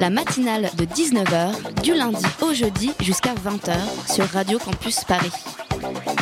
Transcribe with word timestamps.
La 0.00 0.10
matinale 0.10 0.70
de 0.76 0.84
19h, 0.84 1.82
du 1.82 1.94
lundi 1.94 2.24
au 2.42 2.52
jeudi 2.52 2.92
jusqu'à 3.00 3.34
20h 3.34 3.74
sur 4.12 4.24
Radio 4.26 4.58
Campus 4.58 5.04
Paris. 5.04 5.32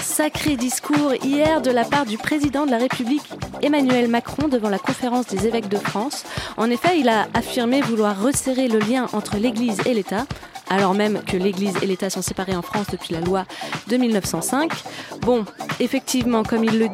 Sacré 0.03 0.57
discours 0.57 1.15
hier 1.23 1.63
de 1.63 1.71
la 1.71 1.85
part 1.85 2.07
du 2.07 2.19
président 2.19 2.67
de 2.67 2.71
la 2.71 2.79
République 2.79 3.29
Emmanuel 3.63 4.09
Macron 4.09 4.49
devant 4.49 4.69
la 4.69 4.79
conférence 4.79 5.27
des 5.27 5.47
évêques 5.47 5.69
de 5.69 5.79
France. 5.79 6.25
En 6.57 6.71
effet, 6.71 6.99
il 6.99 7.09
a 7.09 7.29
affirmé 7.35 7.81
vouloir 7.81 8.21
resserrer 8.21 8.69
le 8.69 8.79
lien 8.79 9.07
entre 9.13 9.37
l'Église 9.37 9.79
et 9.87 9.95
l'État, 9.95 10.27
alors 10.69 10.95
même 10.95 11.23
que 11.23 11.37
l'Église 11.37 11.77
et 11.83 11.87
l'État 11.87 12.11
sont 12.11 12.23
séparés 12.23 12.57
en 12.57 12.63
France 12.63 12.87
depuis 12.91 13.15
la 13.15 13.21
loi 13.21 13.45
de 13.89 13.97
1905. 13.97 14.73
Bon, 15.21 15.45
effectivement, 15.81 16.43
comme 16.43 16.65
il 16.65 16.79
le 16.79 16.89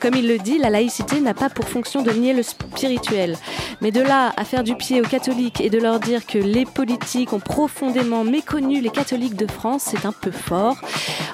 comme 0.00 0.14
il 0.14 0.28
le 0.28 0.38
dit, 0.38 0.58
la 0.58 0.70
laïcité 0.70 1.20
n'a 1.20 1.34
pas 1.34 1.50
pour 1.50 1.66
fonction 1.66 2.02
de 2.02 2.10
nier 2.10 2.32
le 2.32 2.42
spirituel. 2.42 3.36
Mais 3.80 3.90
de 3.90 4.00
là 4.00 4.32
à 4.36 4.44
faire 4.44 4.64
du 4.64 4.74
pied 4.74 5.00
aux 5.00 5.04
catholiques 5.06 5.60
et 5.60 5.70
de 5.70 5.78
leur 5.78 6.00
dire 6.00 6.26
que 6.26 6.38
les 6.38 6.64
politiques 6.64 7.32
ont 7.32 7.40
profondément 7.40 8.24
méconnu 8.24 8.80
les 8.80 8.90
catholiques 8.90 9.36
de 9.36 9.50
France, 9.50 9.82
c'est 9.86 10.06
un 10.06 10.12
peu 10.12 10.30
fort. 10.30 10.76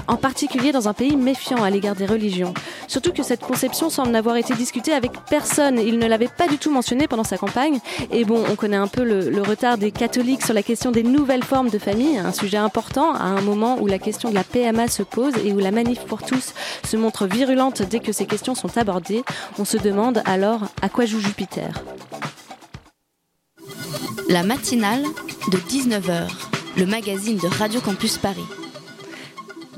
En 0.07 0.17
particulier 0.17 0.73
dans 0.73 0.89
un 0.89 0.93
pays 0.93 1.17
méfiant 1.17 1.63
à 1.63 1.71
l'égard 1.71 1.95
des 1.95 2.07
religions. 2.07 2.55
Surtout 2.89 3.13
que 3.13 3.23
cette 3.23 3.41
conception 3.41 3.91
semble 3.91 4.11
n'avoir 4.11 4.37
été 4.37 4.55
discutée 4.55 4.93
avec 4.93 5.13
personne. 5.29 5.79
Il 5.79 5.99
ne 5.99 6.07
l'avait 6.07 6.29
pas 6.29 6.47
du 6.47 6.59
tout 6.59 6.71
mentionné 6.71 7.09
pendant 7.09 7.25
sa 7.25 7.39
campagne. 7.39 7.79
Et 8.11 8.25
bon, 8.25 8.43
on 8.51 8.57
connaît 8.57 8.77
un 8.77 8.89
peu 8.89 9.03
le, 9.03 9.31
le 9.31 9.43
retard 9.43 9.79
des 9.79 9.91
catholiques 9.91 10.45
sur 10.45 10.55
la 10.55 10.63
question 10.63 10.91
des 10.91 11.03
nouvelles 11.03 11.45
formes 11.45 11.71
de 11.71 11.79
famille, 11.79 12.19
un 12.19 12.33
sujet 12.33 12.57
important 12.57 13.15
à 13.15 13.25
un 13.25 13.41
moment 13.41 13.79
où 13.81 13.87
la 13.87 13.99
question 13.99 14.31
de 14.31 14.35
la 14.35 14.45
PMA 14.45 14.89
se 14.89 15.03
pose 15.03 15.35
et 15.45 15.53
où 15.53 15.59
la 15.59 15.71
manif 15.71 16.01
pour 16.01 16.23
tous 16.23 16.55
se 16.85 16.97
montre 16.97 17.27
virulente 17.27 17.83
dès 17.83 18.01
que 18.01 18.13
ces 18.13 18.27
questions 18.27 18.54
sont 18.55 18.77
abordées. 18.79 19.23
On 19.59 19.65
se 19.65 19.77
demande 19.77 20.23
alors 20.25 20.63
à 20.83 20.89
quoi 20.89 21.07
joue 21.07 21.21
Jupiter. 21.21 21.83
La 24.29 24.43
matinale 24.43 25.03
de 25.51 25.59
19h, 25.59 26.29
le 26.77 26.87
magazine 26.87 27.39
de 27.39 27.47
Radio 27.47 27.81
Campus 27.81 28.19
Paris. 28.19 28.47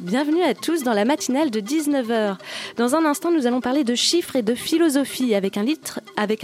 Bienvenue 0.06 0.44
à 0.44 0.54
tous 0.54 0.84
dans 0.84 0.92
la 0.92 1.04
matinale 1.04 1.50
de 1.50 1.58
19h. 1.58 2.36
Dans 2.76 2.94
un 2.94 3.04
instant, 3.04 3.32
nous 3.32 3.48
allons 3.48 3.60
parler 3.60 3.82
de 3.82 3.96
chiffres 3.96 4.36
et 4.36 4.42
de 4.42 4.54
philosophie 4.54 5.34
avec 5.34 5.56
un, 5.56 5.64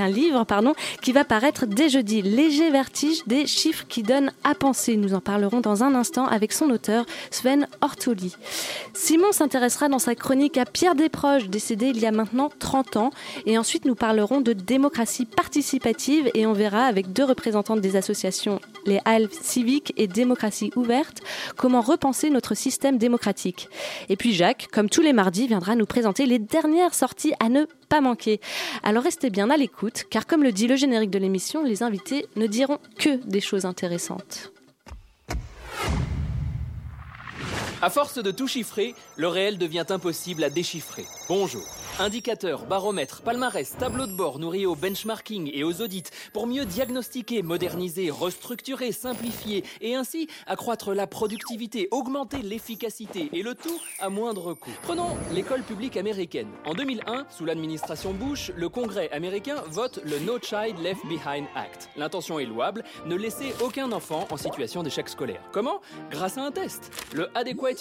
livre 0.09 0.43
pardon, 0.43 0.75
qui 1.01 1.13
va 1.13 1.23
paraître 1.23 1.67
dès 1.67 1.89
jeudi, 1.89 2.23
Léger 2.23 2.73
vertige 2.73 3.23
des 3.29 3.47
chiffres 3.47 3.85
qui 3.89 4.03
donnent 4.03 4.33
à 4.43 4.57
penser. 4.57 4.97
Nous 4.97 5.15
en 5.15 5.21
parlerons 5.21 5.61
dans 5.61 5.85
un 5.85 5.95
instant 5.95 6.27
avec 6.27 6.53
son 6.53 6.71
auteur, 6.71 7.07
Sven 7.31 7.69
Ortoli. 7.83 8.35
Simon 8.95 9.31
s'intéressera 9.31 9.89
dans 9.89 10.01
sa 10.01 10.17
chronique 10.17 10.59
à 10.59 10.65
Pierre 10.65 10.97
Desproges, 10.97 11.49
décédé 11.49 11.87
il 11.87 12.01
y 12.01 12.07
a 12.07 12.11
maintenant 12.11 12.51
30 12.59 12.97
ans. 12.97 13.11
Et 13.47 13.59
ensuite, 13.59 13.85
nous 13.85 13.95
parlerons 13.95 14.41
de 14.41 14.55
démocratie 14.55 15.25
participative 15.25 16.29
et 16.35 16.49
on 16.49 16.53
verra 16.53 16.87
avec 16.87 17.13
deux 17.13 17.25
représentantes 17.25 17.81
des 17.81 17.95
associations, 17.95 18.61
les 18.87 18.99
HAL 19.05 19.29
civiques 19.31 19.93
et 19.97 20.09
démocratie 20.09 20.73
ouverte, 20.75 21.21
comment 21.57 21.81
repenser 21.81 22.29
notre 22.29 22.57
système 22.57 22.99
démocratique. 22.99 23.52
Et 24.08 24.17
puis 24.17 24.33
Jacques, 24.33 24.69
comme 24.72 24.89
tous 24.89 25.03
les 25.03 25.12
mardis, 25.12 25.47
viendra 25.47 25.75
nous 25.75 25.86
présenter 25.86 26.27
les 26.27 26.39
dernières 26.39 26.95
sorties 26.95 27.32
à 27.41 27.49
ne 27.49 27.66
pas 27.88 28.00
manquer. 28.00 28.41
Alors 28.82 29.03
restez 29.03 29.31
bien 29.31 29.50
à 29.50 29.56
l'écoute, 29.56 30.04
car 30.10 30.27
comme 30.27 30.43
le 30.43 30.53
dit 30.53 30.66
le 30.66 30.77
générique 30.77 31.10
de 31.10 31.19
l'émission, 31.19 31.62
les 31.62 31.82
invités 31.82 32.27
ne 32.37 32.47
diront 32.47 32.78
que 32.99 33.16
des 33.27 33.41
choses 33.41 33.65
intéressantes. 33.65 34.53
À 37.84 37.91
force 37.91 38.22
de 38.22 38.31
tout 38.31 38.47
chiffrer, 38.47 38.94
le 39.16 39.26
réel 39.26 39.59
devient 39.59 39.87
impossible 39.88 40.44
à 40.44 40.50
déchiffrer. 40.50 41.04
Bonjour. 41.28 41.65
Indicateurs, 41.98 42.65
baromètres, 42.66 43.22
palmarès, 43.22 43.76
tableau 43.76 44.06
de 44.06 44.12
bord 44.12 44.38
nourris 44.38 44.66
au 44.66 44.76
benchmarking 44.76 45.50
et 45.53 45.65
aux 45.65 45.82
audits 45.82 46.04
pour 46.32 46.47
mieux 46.47 46.65
diagnostiquer, 46.65 47.42
moderniser, 47.42 48.09
restructurer, 48.10 48.92
simplifier 48.92 49.65
et 49.81 49.97
ainsi 49.97 50.28
accroître 50.47 50.94
la 50.94 51.09
productivité, 51.09 51.88
augmenter 51.91 52.41
l'efficacité 52.42 53.28
et 53.32 53.42
le 53.42 53.56
tout 53.56 53.81
à 53.98 54.10
moindre 54.10 54.54
coût. 54.54 54.71
Prenons 54.82 55.16
l'école 55.32 55.62
publique 55.62 55.97
américaine. 55.97 56.48
En 56.65 56.75
2001, 56.75 57.26
sous 57.31 57.44
l'administration 57.44 58.12
Bush, 58.12 58.53
le 58.56 58.69
Congrès 58.69 59.10
américain 59.10 59.56
vote 59.69 59.98
le 60.04 60.21
No 60.21 60.38
Child 60.41 60.78
Left 60.81 61.04
Behind 61.06 61.47
Act. 61.56 61.91
L'intention 61.97 62.38
est 62.38 62.47
louable, 62.47 62.84
ne 63.06 63.16
laisser 63.16 63.53
aucun 63.60 63.91
enfant 63.91 64.28
en 64.31 64.37
situation 64.37 64.84
d'échec 64.84 65.09
scolaire. 65.09 65.42
Comment? 65.50 65.81
Grâce 66.10 66.38
à 66.38 66.42
un 66.42 66.53
test. 66.53 66.92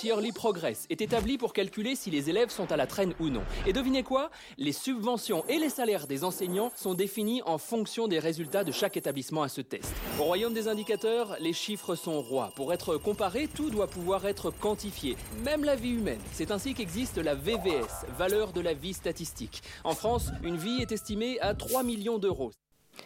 Yearly 0.03 0.31
Progress 0.31 0.85
est 0.90 1.02
établi 1.02 1.38
pour 1.38 1.53
calculer 1.53 1.96
si 1.96 2.09
les 2.09 2.29
élèves 2.29 2.50
sont 2.50 2.72
à 2.72 2.78
la 2.78 2.88
traîne 2.88 3.13
ou 3.19 3.29
non. 3.29 3.44
Et 3.68 3.74
devinez 3.74 4.03
quoi? 4.03 4.29
Les 4.57 4.72
subventions 4.72 5.44
et 5.47 5.57
les 5.57 5.69
salaires 5.69 6.07
des 6.07 6.24
enseignants 6.24 6.72
sont 6.75 6.94
définis 6.94 7.41
en 7.46 7.57
fonction 7.57 8.07
des 8.07 8.19
résultats 8.19 8.63
de 8.63 8.72
chaque 8.72 8.97
établissement 8.97 9.44
à 9.44 9.50
ce 9.50 9.62
test. 9.62 9.94
Au 10.19 10.24
royaume 10.24 10.53
des 10.53 10.68
indicateurs, 10.68 11.35
les 11.40 11.53
chiffres 11.53 11.96
sont 11.96 12.22
rois. 12.22 12.52
Pour 12.56 12.74
être 12.74 12.97
comparé, 12.97 13.47
tout 13.47 13.69
doit 13.69 13.88
pouvoir 13.88 14.25
être 14.25 14.52
quantifié, 14.52 15.18
même 15.44 15.63
la 15.63 15.75
vie 15.75 15.91
humaine. 15.91 16.22
C'est 16.31 16.52
ainsi 16.52 16.73
qu'existe 16.73 17.18
la 17.18 17.35
VVS, 17.35 18.06
valeur 18.18 18.53
de 18.53 18.62
la 18.62 18.73
vie 18.73 18.94
statistique. 18.94 19.62
En 19.84 19.94
France, 19.94 20.31
une 20.44 20.58
vie 20.58 20.81
est 20.81 20.91
estimée 20.91 21.40
à 21.41 21.53
3 21.53 21.84
millions 21.84 22.18
d'euros. 22.18 22.52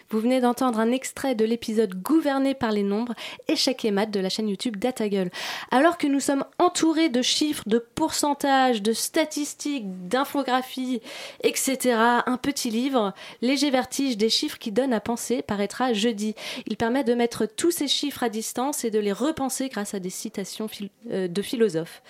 Vous 0.09 0.19
venez 0.19 0.39
d'entendre 0.39 0.79
un 0.79 0.91
extrait 0.91 1.33
de 1.33 1.45
l'épisode 1.45 1.95
Gouverné 1.95 2.53
par 2.53 2.72
les 2.72 2.83
nombres, 2.83 3.16
échec 3.47 3.83
et 3.85 3.91
maths 3.91 4.11
de 4.11 4.19
la 4.19 4.29
chaîne 4.29 4.47
YouTube 4.47 4.78
DataGueule. 4.78 5.31
Alors 5.72 5.97
que 5.97 6.06
nous 6.06 6.19
sommes 6.19 6.45
entourés 6.59 7.09
de 7.09 7.22
chiffres, 7.22 7.63
de 7.66 7.79
pourcentages, 7.79 8.81
de 8.81 8.94
statistiques, 8.94 10.07
d'infographies, 10.07 11.01
etc., 11.41 11.97
un 12.25 12.38
petit 12.38 12.69
livre, 12.69 13.13
Léger 13.41 13.72
vertige 13.72 14.17
des 14.17 14.29
chiffres 14.29 14.57
qui 14.57 14.72
donnent 14.72 14.94
à 14.94 15.00
penser, 15.00 15.41
paraîtra 15.41 15.94
jeudi. 15.94 16.35
Il 16.67 16.78
permet 16.78 17.03
de 17.03 17.13
mettre 17.13 17.45
tous 17.45 17.72
ces 17.72 17.88
chiffres 17.88 18.23
à 18.23 18.29
distance 18.29 18.85
et 18.85 18.91
de 18.91 19.00
les 19.00 19.11
repenser 19.11 19.69
grâce 19.69 19.94
à 19.94 20.00
des 20.00 20.09
citations 20.09 20.67
euh, 21.11 21.28
de 21.28 21.41
philosophes. 21.41 22.01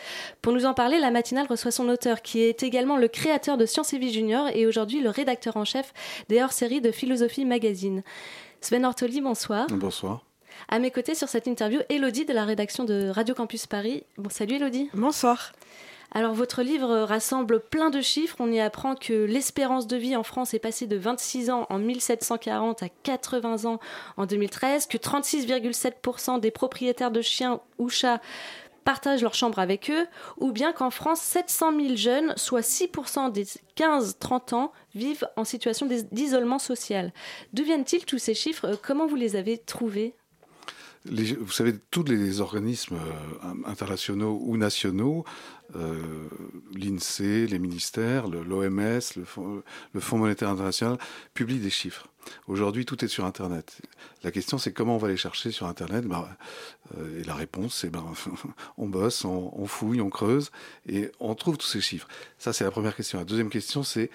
Pour 0.42 0.54
nous 0.54 0.66
en 0.66 0.74
parler, 0.74 1.00
la 1.00 1.12
matinale 1.12 1.48
reçoit 1.48 1.72
son 1.72 1.88
auteur, 1.90 2.22
qui 2.22 2.42
est 2.42 2.64
également 2.64 2.98
le 2.98 3.08
créateur 3.08 3.58
de 3.58 3.66
Science 3.66 3.94
et 3.94 3.98
Vie 3.98 4.14
Junior 4.14 4.50
et 4.54 4.66
aujourd'hui 4.66 5.02
le 5.02 5.10
rédacteur 5.10 5.58
en 5.58 5.66
chef 5.66 5.94
des 6.30 6.42
hors-séries 6.42 6.82
de 6.82 6.92
Philosophie 6.92 7.46
Magazine. 7.46 7.75
Sven 8.62 8.86
Ortoli, 8.86 9.22
bonsoir. 9.22 9.68
Bonsoir. 9.70 10.24
À 10.70 10.80
mes 10.80 10.92
côtés 10.92 11.16
sur 11.16 11.28
cette 11.28 11.48
interview, 11.48 11.82
Elodie 11.90 12.26
de 12.26 12.34
la 12.34 12.46
rédaction 12.46 12.86
de 12.86 13.10
Radio 13.10 13.36
Campus 13.36 13.68
Paris. 13.68 14.04
Bon, 14.18 14.30
salut 14.30 14.56
Elodie. 14.56 14.90
Bonsoir. 14.94 15.52
Alors 16.12 16.34
votre 16.34 16.62
livre 16.62 17.02
rassemble 17.02 17.60
plein 17.60 17.90
de 17.90 18.00
chiffres. 18.00 18.38
On 18.40 18.50
y 18.52 18.62
apprend 18.62 18.96
que 18.96 19.12
l'espérance 19.12 19.86
de 19.86 19.98
vie 19.98 20.16
en 20.16 20.24
France 20.24 20.54
est 20.54 20.60
passée 20.60 20.88
de 20.88 20.96
26 20.96 21.50
ans 21.50 21.66
en 21.70 21.78
1740 21.78 22.84
à 22.84 22.90
80 23.04 23.66
ans 23.70 23.80
en 24.16 24.26
2013, 24.26 24.88
que 24.88 24.98
36,7% 24.98 26.40
des 26.40 26.52
propriétaires 26.52 27.12
de 27.12 27.22
chiens 27.22 27.60
ou 27.80 27.90
chats 27.90 28.22
partagent 28.86 29.22
leur 29.22 29.34
chambre 29.34 29.60
avec 29.60 29.90
eux, 29.92 30.08
ou 30.38 30.54
bien 30.54 30.72
qu'en 30.72 30.92
France, 30.92 31.20
700 31.20 31.78
000 31.78 31.96
jeunes, 31.98 32.34
soit 32.38 32.62
6% 32.62 33.32
des 33.34 33.46
15-30 33.76 34.56
ans, 34.56 34.72
vivent 34.94 35.28
en 35.36 35.44
situation 35.44 35.86
d'is- 35.88 36.06
d'isolement 36.12 36.60
social. 36.60 37.12
D'où 37.52 37.64
viennent-ils 37.66 38.06
tous 38.06 38.20
ces 38.20 38.34
chiffres? 38.34 38.80
Comment 38.82 39.08
vous 39.08 39.18
les 39.18 39.36
avez 39.36 39.58
trouvés? 39.58 40.14
Vous 41.08 41.52
savez, 41.52 41.76
tous 41.92 42.04
les 42.04 42.42
organismes 42.42 42.96
euh, 42.96 43.54
internationaux 43.66 44.40
ou 44.42 44.58
nationaux, 44.58 45.24
euh, 45.76 46.02
l'INSEE, 46.74 47.46
les 47.46 47.60
ministères, 47.60 48.28
l'OMS, 48.28 49.02
le 49.16 50.00
Fonds 50.00 50.18
monétaire 50.18 50.50
international, 50.50 50.98
publient 51.36 51.60
des 51.60 51.70
chiffres. 51.70 52.08
Aujourd'hui, 52.48 52.86
tout 52.86 53.04
est 53.04 53.08
sur 53.08 53.26
Internet. 53.26 53.82
La 54.24 54.32
question, 54.32 54.58
c'est 54.58 54.72
comment 54.72 54.96
on 54.96 55.00
va 55.00 55.08
les 55.08 55.18
chercher 55.18 55.52
sur 55.52 55.68
Internet? 55.68 56.06
Ben, 56.06 56.28
euh, 56.98 57.22
Et 57.22 57.24
la 57.24 57.34
réponse, 57.34 57.76
c'est 57.76 57.90
ben, 57.90 58.04
on 58.78 58.88
bosse, 58.88 59.26
on, 59.26 59.66
fouille, 59.66 60.02
on 60.02 60.10
creuse, 60.10 60.52
et 60.88 61.12
on 61.20 61.36
trouve 61.36 61.58
tous 61.58 61.68
ces 61.68 61.82
chiffres. 61.82 62.08
Ça, 62.38 62.54
c'est 62.54 62.64
la 62.64 62.72
première 62.72 62.96
question. 62.96 63.20
La 63.20 63.26
deuxième 63.26 63.50
question, 63.50 63.84
c'est 63.84 64.10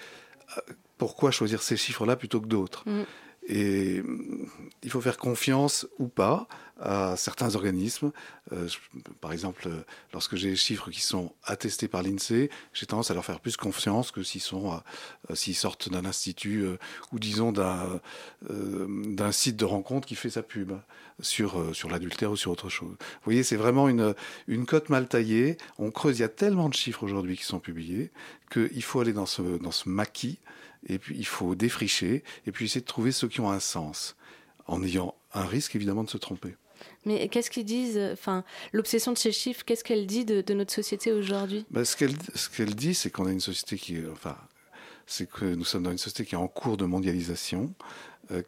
euh, 0.57 0.61
pourquoi 0.97 1.31
choisir 1.31 1.61
ces 1.61 1.77
chiffres-là 1.77 2.15
plutôt 2.15 2.41
que 2.41 2.47
d'autres? 2.47 2.83
Mm. 2.87 3.03
Et 3.47 4.01
mm, 4.01 4.47
il 4.83 4.89
faut 4.89 5.01
faire 5.01 5.17
confiance 5.17 5.87
ou 5.99 6.07
pas 6.07 6.47
à 6.81 7.15
certains 7.15 7.55
organismes. 7.55 8.11
Euh, 8.51 8.67
par 9.21 9.31
exemple, 9.31 9.67
euh, 9.67 9.83
lorsque 10.13 10.35
j'ai 10.35 10.49
des 10.49 10.55
chiffres 10.55 10.89
qui 10.89 11.01
sont 11.01 11.31
attestés 11.43 11.87
par 11.87 12.01
l'INSEE, 12.01 12.49
j'ai 12.73 12.85
tendance 12.87 13.11
à 13.11 13.13
leur 13.13 13.23
faire 13.23 13.39
plus 13.39 13.55
confiance 13.55 14.11
que 14.11 14.23
s'ils 14.23 14.41
euh, 14.53 15.35
s'ils 15.35 15.55
sortent 15.55 15.89
d'un 15.89 16.05
institut 16.05 16.65
ou 17.11 17.19
disons 17.19 17.51
d'un 17.51 19.31
site 19.31 19.57
de 19.57 19.65
rencontre 19.65 20.07
qui 20.07 20.15
fait 20.15 20.31
sa 20.31 20.41
pub 20.41 20.73
sur 21.21 21.61
l'adultère 21.89 22.31
ou 22.31 22.35
sur 22.35 22.51
autre 22.51 22.69
chose. 22.69 22.95
Vous 22.99 23.25
voyez, 23.25 23.43
c'est 23.43 23.55
vraiment 23.55 23.87
une 23.87 24.65
cote 24.65 24.89
mal 24.89 25.07
taillée. 25.07 25.57
On 25.77 25.91
creuse. 25.91 26.17
Il 26.17 26.21
y 26.21 26.25
a 26.25 26.29
tellement 26.29 26.69
de 26.69 26.73
chiffres 26.73 27.03
aujourd'hui 27.03 27.37
qui 27.37 27.43
sont 27.43 27.59
publiés 27.59 28.11
qu'il 28.51 28.83
faut 28.83 28.99
aller 28.99 29.13
dans 29.13 29.25
ce 29.25 29.89
maquis 29.89 30.39
et 30.87 30.99
puis 30.99 31.15
il 31.17 31.25
faut 31.25 31.55
défricher 31.55 32.23
et 32.45 32.51
puis 32.51 32.65
essayer 32.65 32.81
de 32.81 32.85
trouver 32.85 33.11
ceux 33.11 33.27
qui 33.27 33.41
ont 33.41 33.51
un 33.51 33.59
sens 33.59 34.15
en 34.67 34.83
ayant 34.83 35.15
un 35.33 35.45
risque 35.45 35.75
évidemment 35.75 36.03
de 36.03 36.09
se 36.09 36.17
tromper. 36.17 36.55
Mais 37.05 37.27
qu'est-ce 37.27 37.51
qu'ils 37.51 37.65
disent 37.65 37.99
Enfin, 38.11 38.43
l'obsession 38.73 39.11
de 39.11 39.17
ces 39.17 39.31
chiffres, 39.31 39.63
qu'est-ce 39.65 39.83
qu'elle 39.83 40.07
dit 40.07 40.25
de, 40.25 40.53
notre 40.53 40.73
société 40.73 41.11
aujourd'hui? 41.11 41.65
Ben, 41.69 41.85
Ce 41.85 41.95
qu'elle 41.95 42.15
ce 42.35 42.49
qu'elle 42.49 42.75
dit, 42.75 42.95
c'est 42.95 43.09
qu'on 43.09 43.27
a 43.27 43.31
une 43.31 43.39
société 43.39 43.77
qui, 43.77 43.99
enfin, 44.11 44.37
c'est 45.05 45.29
que 45.29 45.45
nous 45.45 45.65
sommes 45.65 45.83
dans 45.83 45.91
une 45.91 45.97
société 45.97 46.25
qui 46.25 46.35
est 46.35 46.39
en 46.39 46.47
cours 46.47 46.77
de 46.77 46.85
mondialisation, 46.85 47.73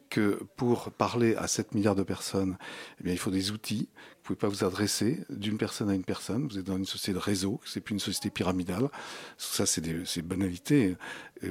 que 0.10 0.42
pour 0.56 0.92
parler 0.92 1.36
à 1.36 1.48
7 1.48 1.74
milliards 1.74 1.96
de 1.96 2.04
personnes, 2.04 2.58
eh 3.00 3.04
bien, 3.04 3.14
il 3.14 3.20
faut 3.20 3.32
des 3.32 3.52
outils. 3.52 3.90
Vous 3.90 4.20
ne 4.20 4.24
pouvez 4.24 4.38
pas 4.38 4.48
vous 4.48 4.64
adresser 4.64 5.20
d'une 5.30 5.58
personne 5.58 5.90
à 5.90 5.94
une 5.94 6.06
personne. 6.06 6.48
Vous 6.48 6.58
êtes 6.58 6.66
dans 6.66 6.78
une 6.78 6.86
société 6.86 7.14
de 7.14 7.18
réseau, 7.18 7.60
c'est 7.66 7.82
plus 7.82 7.94
une 7.94 8.00
société 8.00 8.30
pyramidale. 8.30 8.90
Ça, 9.38 9.66
c'est 9.66 9.82
des, 9.82 10.22
banalités, 10.22 10.96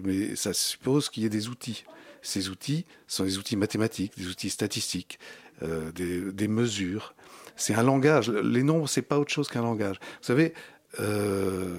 mais 0.02 0.34
ça 0.36 0.54
suppose 0.54 1.10
qu'il 1.10 1.24
y 1.24 1.26
ait 1.26 1.30
des 1.30 1.48
outils. 1.48 1.84
Ces 2.22 2.48
outils 2.48 2.86
sont 3.08 3.24
des 3.24 3.36
outils 3.36 3.56
mathématiques, 3.56 4.16
des 4.16 4.28
outils 4.28 4.48
statistiques, 4.48 5.18
euh, 5.62 5.90
des, 5.92 6.48
mesures. 6.48 7.14
C'est 7.56 7.74
un 7.74 7.82
langage. 7.82 8.30
Les 8.30 8.62
nombres, 8.62 8.88
c'est 8.88 9.02
pas 9.02 9.18
autre 9.18 9.32
chose 9.32 9.48
qu'un 9.48 9.62
langage. 9.62 9.96
Vous 10.00 10.26
savez, 10.26 10.54
euh, 11.00 11.78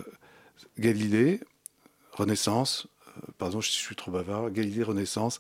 Galilée, 0.78 1.40
Renaissance, 2.12 2.88
euh, 3.18 3.22
pardon, 3.38 3.62
je 3.62 3.70
suis 3.70 3.96
trop 3.96 4.12
bavard. 4.12 4.52
Galilée, 4.52 4.84
Renaissance, 4.84 5.40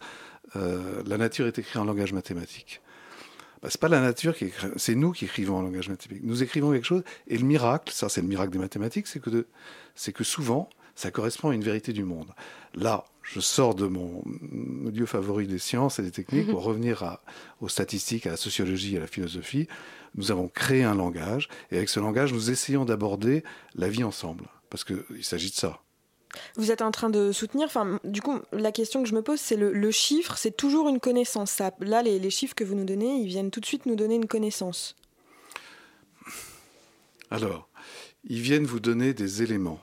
la 0.55 1.17
nature 1.17 1.47
est 1.47 1.57
écrite 1.57 1.77
en 1.77 1.85
langage 1.85 2.13
mathématique. 2.13 2.81
Bah, 3.61 3.69
c'est 3.71 3.79
pas 3.79 3.87
la 3.87 4.01
nature 4.01 4.35
qui 4.35 4.45
écrit, 4.45 4.67
c'est 4.75 4.95
nous 4.95 5.13
qui 5.13 5.25
écrivons 5.25 5.57
en 5.57 5.61
langage 5.61 5.87
mathématique. 5.87 6.25
Nous 6.25 6.43
écrivons 6.43 6.73
quelque 6.73 6.85
chose, 6.85 7.03
et 7.27 7.37
le 7.37 7.45
miracle, 7.45 7.93
ça 7.93 8.09
c'est 8.09 8.21
le 8.21 8.27
miracle 8.27 8.51
des 8.51 8.59
mathématiques, 8.59 9.07
c'est 9.07 9.21
que, 9.21 9.47
c'est 9.95 10.11
que 10.11 10.25
souvent, 10.25 10.69
ça 10.95 11.11
correspond 11.11 11.49
à 11.49 11.55
une 11.55 11.63
vérité 11.63 11.93
du 11.93 12.03
monde. 12.03 12.27
Là, 12.75 13.05
je 13.23 13.39
sors 13.39 13.73
de 13.73 13.87
mon 13.87 14.21
lieu 14.91 15.05
favori 15.05 15.47
des 15.47 15.59
sciences 15.59 15.97
et 15.97 16.03
des 16.03 16.11
techniques 16.11 16.49
pour 16.49 16.63
revenir 16.63 17.19
aux 17.61 17.69
statistiques, 17.69 18.27
à 18.27 18.31
la 18.31 18.37
sociologie, 18.37 18.97
à 18.97 18.99
la 18.99 19.07
philosophie. 19.07 19.67
Nous 20.15 20.29
avons 20.29 20.49
créé 20.49 20.83
un 20.83 20.93
langage 20.93 21.47
et 21.71 21.77
avec 21.77 21.89
ce 21.89 21.99
langage, 21.99 22.33
nous 22.33 22.51
essayons 22.51 22.85
d'aborder 22.85 23.43
la 23.75 23.89
vie 23.89 24.03
ensemble 24.03 24.45
parce 24.69 24.83
qu'il 24.83 25.23
s'agit 25.23 25.49
de 25.49 25.55
ça. 25.55 25.79
Vous 26.55 26.71
êtes 26.71 26.81
en 26.81 26.91
train 26.91 27.09
de 27.09 27.31
soutenir, 27.31 27.67
enfin, 27.67 27.99
du 28.03 28.21
coup, 28.21 28.39
la 28.51 28.71
question 28.71 29.03
que 29.03 29.09
je 29.09 29.15
me 29.15 29.21
pose, 29.21 29.39
c'est 29.39 29.55
le, 29.55 29.91
chiffre, 29.91 30.37
c'est 30.37 30.55
toujours 30.55 30.89
une 30.89 30.99
connaissance. 30.99 31.61
là, 31.79 32.01
les, 32.01 32.29
chiffres 32.29 32.55
que 32.55 32.63
vous 32.63 32.75
nous 32.75 32.85
donnez, 32.85 33.17
ils 33.17 33.27
viennent 33.27 33.51
tout 33.51 33.59
de 33.59 33.65
suite 33.65 33.85
nous 33.85 33.95
donner 33.95 34.15
une 34.15 34.27
connaissance. 34.27 34.95
Alors, 37.29 37.67
ils 38.27 38.41
viennent 38.41 38.65
vous 38.65 38.79
donner 38.79 39.13
des 39.13 39.43
éléments 39.43 39.79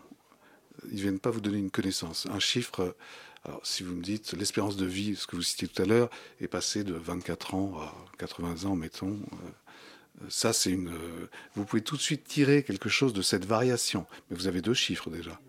ils 0.88 0.96
ne 0.96 1.02
viennent 1.02 1.18
pas 1.18 1.30
vous 1.30 1.40
donner 1.40 1.58
une 1.58 1.70
connaissance. 1.70 2.26
Un 2.30 2.38
chiffre, 2.38 2.96
alors 3.44 3.60
si 3.64 3.82
vous 3.82 3.94
me 3.94 4.02
dites 4.02 4.32
l'espérance 4.32 4.76
de 4.76 4.86
vie, 4.86 5.16
ce 5.16 5.26
que 5.26 5.36
vous 5.36 5.42
citiez 5.42 5.68
tout 5.68 5.82
à 5.82 5.86
l'heure, 5.86 6.10
est 6.40 6.48
passé 6.48 6.84
de 6.84 6.94
24 6.94 7.54
ans 7.54 7.72
à 7.80 7.94
80 8.18 8.68
ans, 8.68 8.76
mettons. 8.76 9.18
Euh, 9.32 10.26
ça, 10.28 10.52
c'est 10.52 10.70
une. 10.70 10.88
Euh, 10.88 11.28
vous 11.54 11.64
pouvez 11.64 11.82
tout 11.82 11.96
de 11.96 12.02
suite 12.02 12.24
tirer 12.24 12.62
quelque 12.62 12.88
chose 12.88 13.12
de 13.12 13.22
cette 13.22 13.44
variation. 13.44 14.06
Mais 14.28 14.36
vous 14.36 14.46
avez 14.46 14.60
deux 14.60 14.74
chiffres 14.74 15.10
déjà 15.10 15.40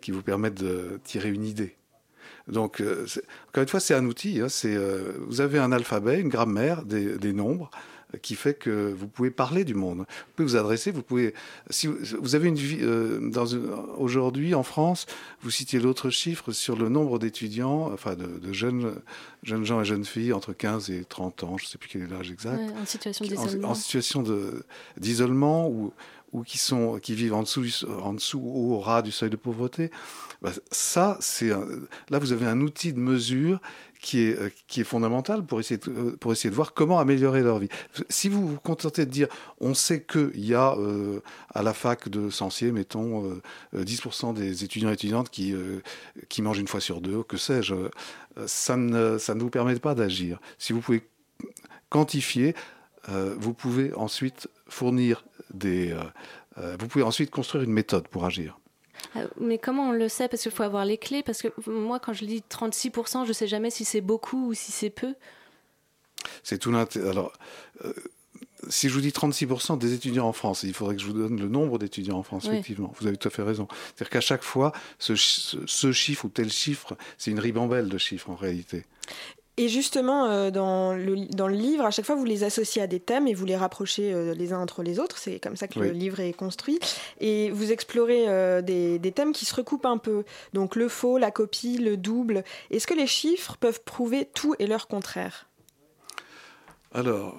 qui 0.00 0.10
vous 0.10 0.22
permettent 0.22 0.62
de 0.62 1.00
tirer 1.04 1.30
une 1.30 1.44
idée. 1.44 1.76
Donc, 2.46 2.80
euh, 2.80 3.06
encore 3.48 3.62
une 3.62 3.68
fois, 3.68 3.80
c'est 3.80 3.94
un 3.94 4.06
outil. 4.06 4.40
Hein, 4.40 4.46
vous 5.26 5.40
avez 5.40 5.58
un 5.58 5.70
alphabet, 5.72 6.20
une 6.20 6.28
grammaire, 6.28 6.84
des 6.84 7.32
nombres 7.32 7.70
qui 8.22 8.34
fait 8.36 8.54
que 8.54 8.92
vous 8.92 9.06
pouvez 9.06 9.30
parler 9.30 9.64
du 9.64 9.74
monde. 9.74 9.98
Vous 9.98 10.32
pouvez 10.36 10.48
vous 10.48 10.56
adresser, 10.56 10.90
vous 10.90 11.02
pouvez. 11.02 11.34
Si 11.68 11.86
vous, 11.86 12.34
avez 12.34 12.48
une 12.48 12.54
vie. 12.54 12.78
Euh, 12.80 13.30
aujourd'hui, 13.98 14.54
en 14.54 14.62
France, 14.62 15.06
vous 15.42 15.50
citiez 15.50 15.78
l'autre 15.78 16.08
chiffre 16.08 16.52
sur 16.52 16.76
le 16.76 16.88
nombre 16.88 17.18
d'étudiants, 17.18 17.92
enfin 17.92 18.14
de, 18.14 18.52
jeunes, 18.52 18.94
jeunes 19.42 19.64
gens 19.64 19.82
et 19.82 19.84
jeunes 19.84 20.06
filles 20.06 20.32
entre 20.32 20.54
15 20.54 20.90
et 20.90 21.04
30 21.04 21.44
ans, 21.44 21.58
je 21.58 21.64
ne 21.64 21.68
sais 21.68 21.78
plus 21.78 21.88
quel 21.88 22.02
est 22.02 22.06
l'âge 22.06 22.30
exact. 22.30 22.60
en 22.80 22.86
situation 22.86 23.24
d'isolement. 23.26 23.68
En, 23.68 23.74
situation 23.74 24.24
d'isolement 24.96 25.68
ou, 25.68 25.92
ou 26.32 26.42
qui, 26.42 26.58
sont, 26.58 26.98
qui 26.98 27.14
vivent 27.14 27.34
en 27.34 27.42
dessous, 27.42 27.66
en 28.02 28.12
dessous 28.12 28.40
ou 28.42 28.74
au 28.74 28.80
ras 28.80 29.02
du 29.02 29.12
seuil 29.12 29.30
de 29.30 29.36
pauvreté. 29.36 29.90
Bah, 30.42 30.52
ça, 30.70 31.16
c'est 31.20 31.48
là, 32.10 32.18
vous 32.18 32.32
avez 32.32 32.46
un 32.46 32.60
outil 32.60 32.92
de 32.92 33.00
mesure 33.00 33.60
qui 34.00 34.20
est, 34.20 34.38
euh, 34.38 34.50
qui 34.66 34.80
est 34.80 34.84
fondamentale 34.84 35.44
pour 35.44 35.60
essayer, 35.60 35.78
de, 35.78 35.90
euh, 35.90 36.16
pour 36.18 36.32
essayer 36.32 36.50
de 36.50 36.54
voir 36.54 36.72
comment 36.74 36.98
améliorer 36.98 37.42
leur 37.42 37.58
vie. 37.58 37.68
Si 38.08 38.28
vous 38.28 38.46
vous 38.46 38.60
contentez 38.60 39.06
de 39.06 39.10
dire, 39.10 39.28
on 39.60 39.74
sait 39.74 40.02
qu'il 40.02 40.44
y 40.44 40.54
a 40.54 40.74
euh, 40.74 41.20
à 41.54 41.62
la 41.62 41.74
fac 41.74 42.08
de 42.08 42.30
Sancier, 42.30 42.72
mettons, 42.72 43.40
10% 43.74 44.34
des 44.34 44.64
étudiants 44.64 44.90
et 44.90 44.94
étudiantes 44.94 45.30
qui, 45.30 45.54
qui 46.28 46.42
mangent 46.42 46.58
une 46.58 46.68
fois 46.68 46.80
sur 46.80 47.00
deux, 47.00 47.22
que 47.22 47.36
sais-je, 47.36 47.74
ça 48.46 48.76
ne, 48.76 49.18
ça 49.18 49.34
ne 49.34 49.40
vous 49.40 49.50
permet 49.50 49.76
pas 49.76 49.94
d'agir. 49.94 50.40
Si 50.58 50.72
vous 50.72 50.80
pouvez 50.80 51.02
quantifier, 51.88 52.54
vous 53.08 53.54
pouvez 53.54 53.92
ensuite 53.94 54.48
fournir 54.68 55.24
des... 55.52 55.96
vous 56.56 56.88
pouvez 56.88 57.04
ensuite 57.04 57.30
construire 57.30 57.64
une 57.64 57.72
méthode 57.72 58.08
pour 58.08 58.24
agir. 58.24 58.58
Euh, 59.16 59.26
mais 59.40 59.58
comment 59.58 59.88
on 59.88 59.92
le 59.92 60.08
sait? 60.08 60.28
Parce 60.28 60.42
qu'il 60.42 60.52
faut 60.52 60.62
avoir 60.62 60.84
les 60.84 60.98
clés. 60.98 61.22
Parce 61.22 61.42
que 61.42 61.48
moi, 61.70 61.98
quand 61.98 62.12
je 62.12 62.24
dis 62.24 62.42
36%, 62.48 63.24
je 63.24 63.28
ne 63.28 63.32
sais 63.32 63.46
jamais 63.46 63.70
si 63.70 63.84
c'est 63.84 64.00
beaucoup 64.00 64.48
ou 64.48 64.54
si 64.54 64.72
c'est 64.72 64.90
peu. 64.90 65.14
C'est 66.42 66.58
tout 66.58 66.70
l'intérêt. 66.70 67.08
Alors, 67.08 67.32
euh, 67.84 67.92
si 68.68 68.88
je 68.88 68.94
vous 68.94 69.00
dis 69.00 69.10
36% 69.10 69.78
des 69.78 69.94
étudiants 69.94 70.26
en 70.26 70.32
France, 70.32 70.64
il 70.64 70.74
faudrait 70.74 70.96
que 70.96 71.00
je 71.00 71.06
vous 71.06 71.12
donne 71.12 71.40
le 71.40 71.48
nombre 71.48 71.78
d'étudiants 71.78 72.18
en 72.18 72.22
France, 72.22 72.46
effectivement. 72.46 72.92
Vous 73.00 73.06
avez 73.06 73.16
tout 73.16 73.28
à 73.28 73.30
fait 73.30 73.42
raison. 73.42 73.68
C'est-à-dire 73.70 74.10
qu'à 74.10 74.20
chaque 74.20 74.42
fois, 74.42 74.72
ce, 74.98 75.14
ce, 75.14 75.92
chiffre 75.92 76.24
ou 76.24 76.28
tel 76.28 76.50
chiffre, 76.50 76.96
c'est 77.18 77.30
une 77.30 77.38
ribambelle 77.38 77.88
de 77.88 77.98
chiffres 77.98 78.30
en 78.30 78.34
réalité. 78.34 78.84
Et 79.58 79.68
justement, 79.68 80.26
euh, 80.26 80.52
dans, 80.52 80.94
le, 80.94 81.26
dans 81.34 81.48
le 81.48 81.56
livre, 81.56 81.84
à 81.84 81.90
chaque 81.90 82.06
fois, 82.06 82.14
vous 82.14 82.24
les 82.24 82.44
associez 82.44 82.80
à 82.80 82.86
des 82.86 83.00
thèmes 83.00 83.26
et 83.26 83.34
vous 83.34 83.44
les 83.44 83.56
rapprochez 83.56 84.14
euh, 84.14 84.32
les 84.32 84.52
uns 84.52 84.60
entre 84.60 84.84
les 84.84 85.00
autres. 85.00 85.18
C'est 85.18 85.40
comme 85.40 85.56
ça 85.56 85.66
que 85.66 85.80
le 85.80 85.90
livre 85.90 86.20
est 86.20 86.32
construit. 86.32 86.78
Et 87.18 87.50
vous 87.50 87.72
explorez 87.72 88.28
euh, 88.28 88.62
des, 88.62 89.00
des, 89.00 89.10
thèmes 89.10 89.32
qui 89.32 89.44
se 89.44 89.54
recoupent 89.56 89.86
un 89.86 89.98
peu. 89.98 90.22
Donc 90.52 90.76
le 90.76 90.88
faux, 90.88 91.18
la 91.18 91.32
copie, 91.32 91.76
le 91.76 91.96
double. 91.96 92.44
Est-ce 92.70 92.86
que 92.86 92.94
les 92.94 93.08
chiffres 93.08 93.56
peuvent 93.58 93.82
prouver 93.82 94.26
tout 94.32 94.54
et 94.60 94.68
leur 94.68 94.86
contraire? 94.86 95.48
Alors, 96.92 97.36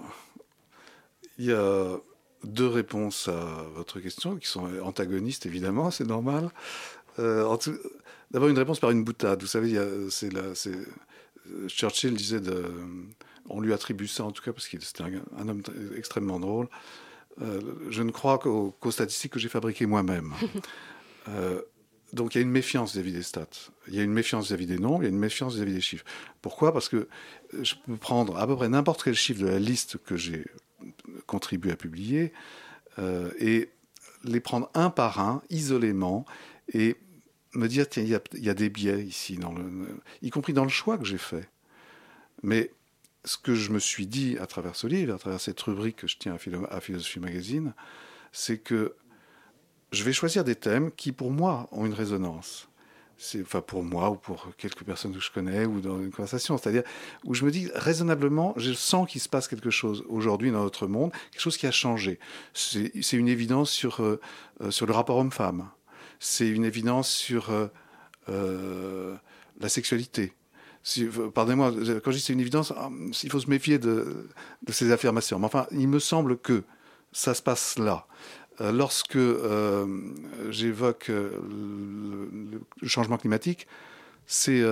il 1.37 1.45
y 1.45 1.53
a 1.53 1.97
deux 2.43 2.67
réponses 2.67 3.29
à 3.29 3.65
votre 3.75 4.01
question 4.01 4.35
qui 4.35 4.47
sont 4.47 4.69
antagonistes, 4.83 5.45
évidemment, 5.45 5.89
c'est 5.89 6.05
normal. 6.05 6.49
D'abord, 7.17 8.49
une 8.49 8.57
réponse 8.57 8.79
par 8.79 8.91
une 8.91 9.05
boutade. 9.05 9.41
Vous 9.41 9.47
savez, 9.47 9.79
c'est 10.09 10.29
Churchill 11.67 12.13
disait 12.15 12.39
de, 12.39 12.65
on 13.49 13.59
lui 13.59 13.73
attribue 13.73 14.07
ça 14.07 14.23
en 14.23 14.31
tout 14.31 14.43
cas 14.43 14.53
parce 14.53 14.67
qu'il 14.67 14.79
était 14.79 15.03
un, 15.03 15.47
homme 15.47 15.61
extrêmement 15.95 16.39
drôle. 16.39 16.67
Euh, 17.41 17.61
je 17.89 18.03
ne 18.03 18.11
crois 18.11 18.37
qu'aux, 18.37 18.73
statistiques 18.91 19.33
que 19.33 19.39
j'ai 19.39 19.49
fabriquées 19.49 19.85
moi-même. 19.85 20.33
Euh, 21.27 21.61
donc 22.13 22.33
il 22.33 22.37
y 22.37 22.41
a 22.41 22.41
une 22.41 22.49
méfiance 22.49 22.93
vis-à-vis 22.93 23.11
des 23.11 23.21
stats, 23.21 23.45
il 23.87 23.93
y 23.93 23.99
a 23.99 24.03
une 24.03 24.13
méfiance 24.13 24.47
vis-à-vis 24.47 24.65
des 24.65 24.79
nombres, 24.79 25.03
il 25.03 25.07
y 25.07 25.09
a 25.09 25.11
une 25.11 25.19
méfiance 25.19 25.55
vis-à-vis 25.55 25.73
des 25.73 25.81
chiffres. 25.81 26.05
Pourquoi? 26.41 26.73
Parce 26.73 26.89
que 26.89 27.07
je 27.61 27.75
peux 27.85 27.97
prendre 27.97 28.37
à 28.37 28.47
peu 28.47 28.55
près 28.55 28.69
n'importe 28.69 29.03
quel 29.03 29.13
chiffre 29.13 29.41
de 29.41 29.47
la 29.47 29.59
liste 29.59 29.97
que 29.97 30.15
j'ai 30.15 30.45
contribué 31.27 31.71
à 31.71 31.75
publier 31.75 32.33
euh, 32.97 33.29
et 33.37 33.69
les 34.23 34.39
prendre 34.39 34.71
un 34.73 34.89
par 34.89 35.19
un, 35.19 35.43
isolément, 35.49 36.25
et 36.73 36.95
me 37.53 37.67
dire, 37.67 37.87
tiens, 37.89 38.03
il 38.03 38.09
y, 38.43 38.49
a, 38.49 38.53
des 38.53 38.69
biais 38.69 39.03
ici, 39.03 39.37
dans 39.37 39.51
le, 39.51 39.63
y 40.21 40.29
compris 40.29 40.53
dans 40.53 40.63
le 40.63 40.69
choix 40.69 40.97
que 40.97 41.05
j'ai 41.05 41.17
fait. 41.17 41.49
Mais 42.43 42.71
ce 43.25 43.37
que 43.37 43.55
je 43.55 43.71
me 43.71 43.79
suis 43.79 44.07
dit 44.07 44.37
à 44.39 44.47
travers 44.47 44.75
ce 44.75 44.87
livre, 44.87 45.13
à 45.13 45.17
travers 45.17 45.41
cette 45.41 45.59
rubrique 45.61 45.97
que 45.97 46.07
je 46.07 46.17
tiens 46.17 46.37
à, 46.69 46.79
Philosophie 46.79 47.19
Magazine, 47.19 47.73
c'est 48.31 48.57
que 48.57 48.95
je 49.91 50.03
vais 50.03 50.13
choisir 50.13 50.43
des 50.43 50.55
thèmes 50.55 50.91
qui, 50.91 51.11
pour 51.11 51.31
moi, 51.31 51.67
ont 51.71 51.85
une 51.85 51.93
résonance. 51.93 52.67
Enfin, 53.41 53.59
pour 53.59 53.83
moi 53.83 54.11
ou 54.11 54.15
pour 54.15 54.55
quelques 54.55 54.83
personnes 54.83 55.13
que 55.13 55.19
je 55.19 55.29
connais 55.29 55.65
ou 55.65 55.81
dans 55.81 55.99
une 55.99 56.11
conversation. 56.11 56.57
C'est-à-dire 56.57 56.83
où 57.25 57.33
je 57.33 57.43
me 57.43 57.51
dis, 57.51 57.69
raisonnablement, 57.75 58.53
je 58.55 58.71
sens 58.71 59.09
qu'il 59.09 59.19
se 59.19 59.27
passe 59.27 59.49
quelque 59.49 59.71
chose 59.71 60.05
aujourd'hui 60.07 60.51
dans 60.51 60.63
notre 60.63 60.87
monde, 60.87 61.11
quelque 61.31 61.41
chose 61.41 61.57
qui 61.57 61.67
a 61.67 61.71
changé. 61.71 62.17
C'est, 62.53 62.93
une 63.13 63.27
évidence 63.27 63.71
sur, 63.71 64.01
euh, 64.01 64.21
euh, 64.61 64.71
sur 64.71 64.85
le 64.85 64.93
rapport 64.93 65.17
homme-femme 65.17 65.69
c'est 66.19 66.47
une 66.47 66.65
évidence 66.65 67.09
sur 67.09 67.49
euh, 67.49 67.67
euh, 68.29 69.15
la 69.59 69.69
sexualité. 69.69 70.33
si, 70.83 71.05
pardonnez-moi, 71.33 71.71
quand 72.03 72.11
je 72.11 72.17
dis 72.17 72.21
c'est 72.21 72.33
une 72.33 72.39
évidence, 72.39 72.73
ah, 72.77 72.89
il 73.23 73.31
faut 73.31 73.39
se 73.39 73.49
méfier 73.49 73.79
de, 73.79 74.27
ces 74.69 74.91
affirmations. 74.91 75.39
Mais 75.39 75.45
enfin, 75.45 75.67
il 75.71 75.87
me 75.87 75.99
semble 75.99 76.37
que 76.37 76.63
ça 77.11 77.33
se 77.33 77.41
passe 77.41 77.77
là. 77.79 78.05
Euh, 78.61 78.71
lorsque 78.71 79.15
euh, 79.15 79.87
j'évoque 80.49 81.07
le, 81.07 82.61
changement 82.83 83.17
climatique, 83.17 83.67
c'est 84.27 84.63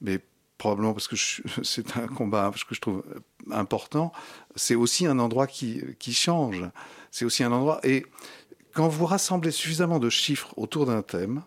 mais 0.00 0.20
probablement 0.58 0.92
parce 0.92 1.08
que 1.08 1.16
c'est 1.62 1.96
un 1.96 2.08
combat 2.08 2.50
que 2.68 2.74
je 2.74 2.80
trouve 2.80 3.04
important, 3.50 4.12
c'est 4.56 4.74
aussi 4.74 5.06
un 5.06 5.18
endroit 5.18 5.46
qui, 5.46 5.82
qui 5.98 6.12
change. 6.12 6.64
C'est 7.10 7.24
aussi 7.24 7.44
un 7.44 7.52
endroit. 7.52 7.80
Et 7.84 8.04
quand 8.74 8.88
vous 8.88 9.06
rassemblez 9.06 9.50
suffisamment 9.50 9.98
de 9.98 10.10
chiffres 10.10 10.52
autour 10.56 10.86
d'un 10.86 11.02
thème, 11.02 11.42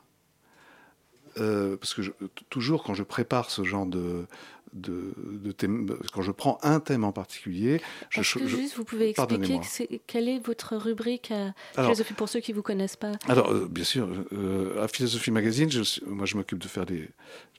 euh, 1.38 1.78
parce 1.78 1.94
que 1.94 2.02
toujours 2.50 2.84
quand 2.84 2.94
je 2.94 3.04
prépare 3.04 3.52
ce 3.52 3.64
genre 3.64 3.86
de, 3.86 4.26
de, 4.74 5.14
de 5.18 5.52
thème, 5.52 5.88
quand 6.14 6.22
je 6.22 6.32
prends 6.32 6.58
un 6.64 6.80
thème 6.80 7.04
en 7.04 7.12
particulier, 7.12 7.82
je, 8.10 8.22
que 8.22 8.48
juste 8.48 8.76
vous 8.76 8.86
pouvez 8.86 9.10
expliquer 9.10 9.60
quelle 10.08 10.30
est 10.30 10.40
votre 10.40 10.76
rubrique 10.76 11.32
à 11.32 11.54
philosophie 11.84 12.14
pour 12.14 12.30
ceux 12.30 12.40
qui 12.40 12.54
vous 12.54 12.64
connaissent 12.64 12.96
pas 12.96 13.12
Alors 13.28 13.52
euh, 13.52 13.68
bien 13.70 13.84
sûr, 13.84 14.10
euh, 14.34 14.84
à 14.84 14.88
Philosophie 14.88 15.32
Magazine, 15.32 15.70
je, 15.70 16.04
moi 16.06 16.26
je 16.26 16.38
m'occupe 16.38 16.60
de 16.60 16.68
faire 16.68 16.86
des, 16.86 17.10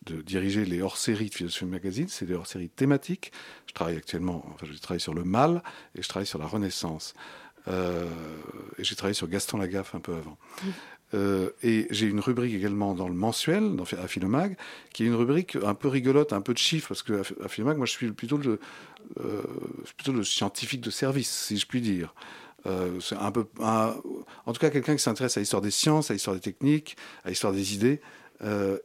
de 0.07 0.23
diriger 0.23 0.65
les 0.65 0.83
hors-séries 0.83 1.29
de 1.29 1.35
Philosophie 1.35 1.67
Magazine. 1.67 2.09
C'est 2.09 2.27
des 2.27 2.35
hors-séries 2.35 2.71
thématiques. 2.71 3.33
Je 3.67 3.75
travaille 3.75 3.97
actuellement, 3.97 4.45
enfin 4.55 4.67
je 4.71 4.77
travaille 4.79 5.01
sur 5.01 5.15
le 5.15 5.25
mal 5.25 5.63
et 5.95 6.03
je 6.03 6.09
travaille 6.09 6.27
sur 6.27 6.39
la 6.39 6.47
Renaissance. 6.47 7.15
Et 7.69 8.85
j'ai 8.85 8.95
travaillé 8.97 9.15
sur 9.15 9.29
Gaston 9.29 9.59
Lagaffe 9.59 9.95
un 9.95 10.01
peu 10.01 10.15
avant. 10.15 10.39
Euh, 11.15 11.51
et 11.63 11.87
j'ai 11.91 12.07
une 12.07 12.21
rubrique 12.21 12.55
également 12.55 12.95
dans 12.95 13.09
le 13.09 13.15
mensuel, 13.15 13.77
dans, 13.77 13.85
à 13.85 14.09
Philomag, 14.09 14.57
qui 14.93 15.05
est 15.05 15.07
une 15.07 15.15
rubrique 15.15 15.57
un 15.65 15.75
peu 15.75 15.89
rigolote, 15.89 16.33
un 16.33 16.41
peu 16.41 16.53
de 16.53 16.59
chiffres, 16.59 16.89
parce 16.89 17.03
que 17.03 17.23
à 17.43 17.49
Philomag, 17.49 17.77
moi, 17.77 17.87
je 17.87 17.93
suis 17.93 18.11
plutôt 18.13 18.37
le, 18.37 18.61
euh, 19.21 19.43
plutôt 19.97 20.13
le 20.13 20.25
scientifique 20.25 20.81
de 20.81 20.91
service, 20.91 21.31
si 21.31 21.57
je 21.57 21.67
puis 21.67 21.81
dire. 21.81 22.15
Euh, 22.67 23.01
c'est 23.01 23.17
un 23.17 23.31
peu, 23.31 23.47
en 23.61 24.53
tout 24.53 24.61
cas, 24.61 24.71
quelqu'un 24.71 24.97
qui 24.97 25.03
s'intéresse 25.03 25.37
à 25.37 25.41
l'histoire 25.41 25.63
des 25.63 25.71
sciences, 25.71 26.11
à 26.11 26.15
l'histoire 26.15 26.37
des 26.37 26.43
techniques, 26.43 26.97
à 27.25 27.31
l'histoire 27.31 27.53
des 27.53 27.75
idées. 27.75 28.01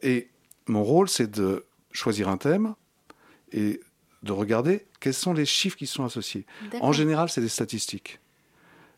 et 0.02 0.28
mon 0.66 0.82
rôle, 0.82 1.08
c'est 1.08 1.30
de 1.30 1.66
choisir 1.92 2.28
un 2.28 2.38
thème 2.38 2.74
et 3.52 3.80
de 4.22 4.32
regarder 4.32 4.86
quels 5.00 5.14
sont 5.14 5.34
les 5.34 5.44
chiffres 5.44 5.76
qui 5.76 5.86
sont 5.86 6.04
associés. 6.04 6.46
En 6.80 6.92
général, 6.92 7.28
c'est 7.28 7.42
des 7.42 7.48
statistiques, 7.48 8.20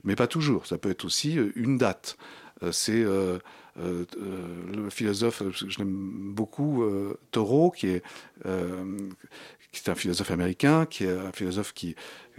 mais 0.06 0.16
pas 0.16 0.26
toujours. 0.26 0.66
Ça 0.66 0.78
peut 0.78 0.90
être 0.90 1.04
aussi 1.04 1.34
une 1.54 1.76
date. 1.76 2.16
Euh, 2.62 2.72
c'est 2.72 3.04
euh, 3.78 4.04
euh, 4.20 4.74
le 4.74 4.90
philosophe, 4.90 5.42
je 5.52 5.78
l'aime 5.78 6.32
beaucoup, 6.34 6.84
Thoreau, 7.30 7.70
qui 7.70 7.88
est, 7.88 8.02
qui 8.44 9.82
est 9.84 9.88
un 9.88 9.94
philosophe 9.94 10.30
américain, 10.30 10.86
qui 10.86 11.04
est 11.04 11.10
un 11.10 11.32
philosophe 11.32 11.72
qui 11.72 11.90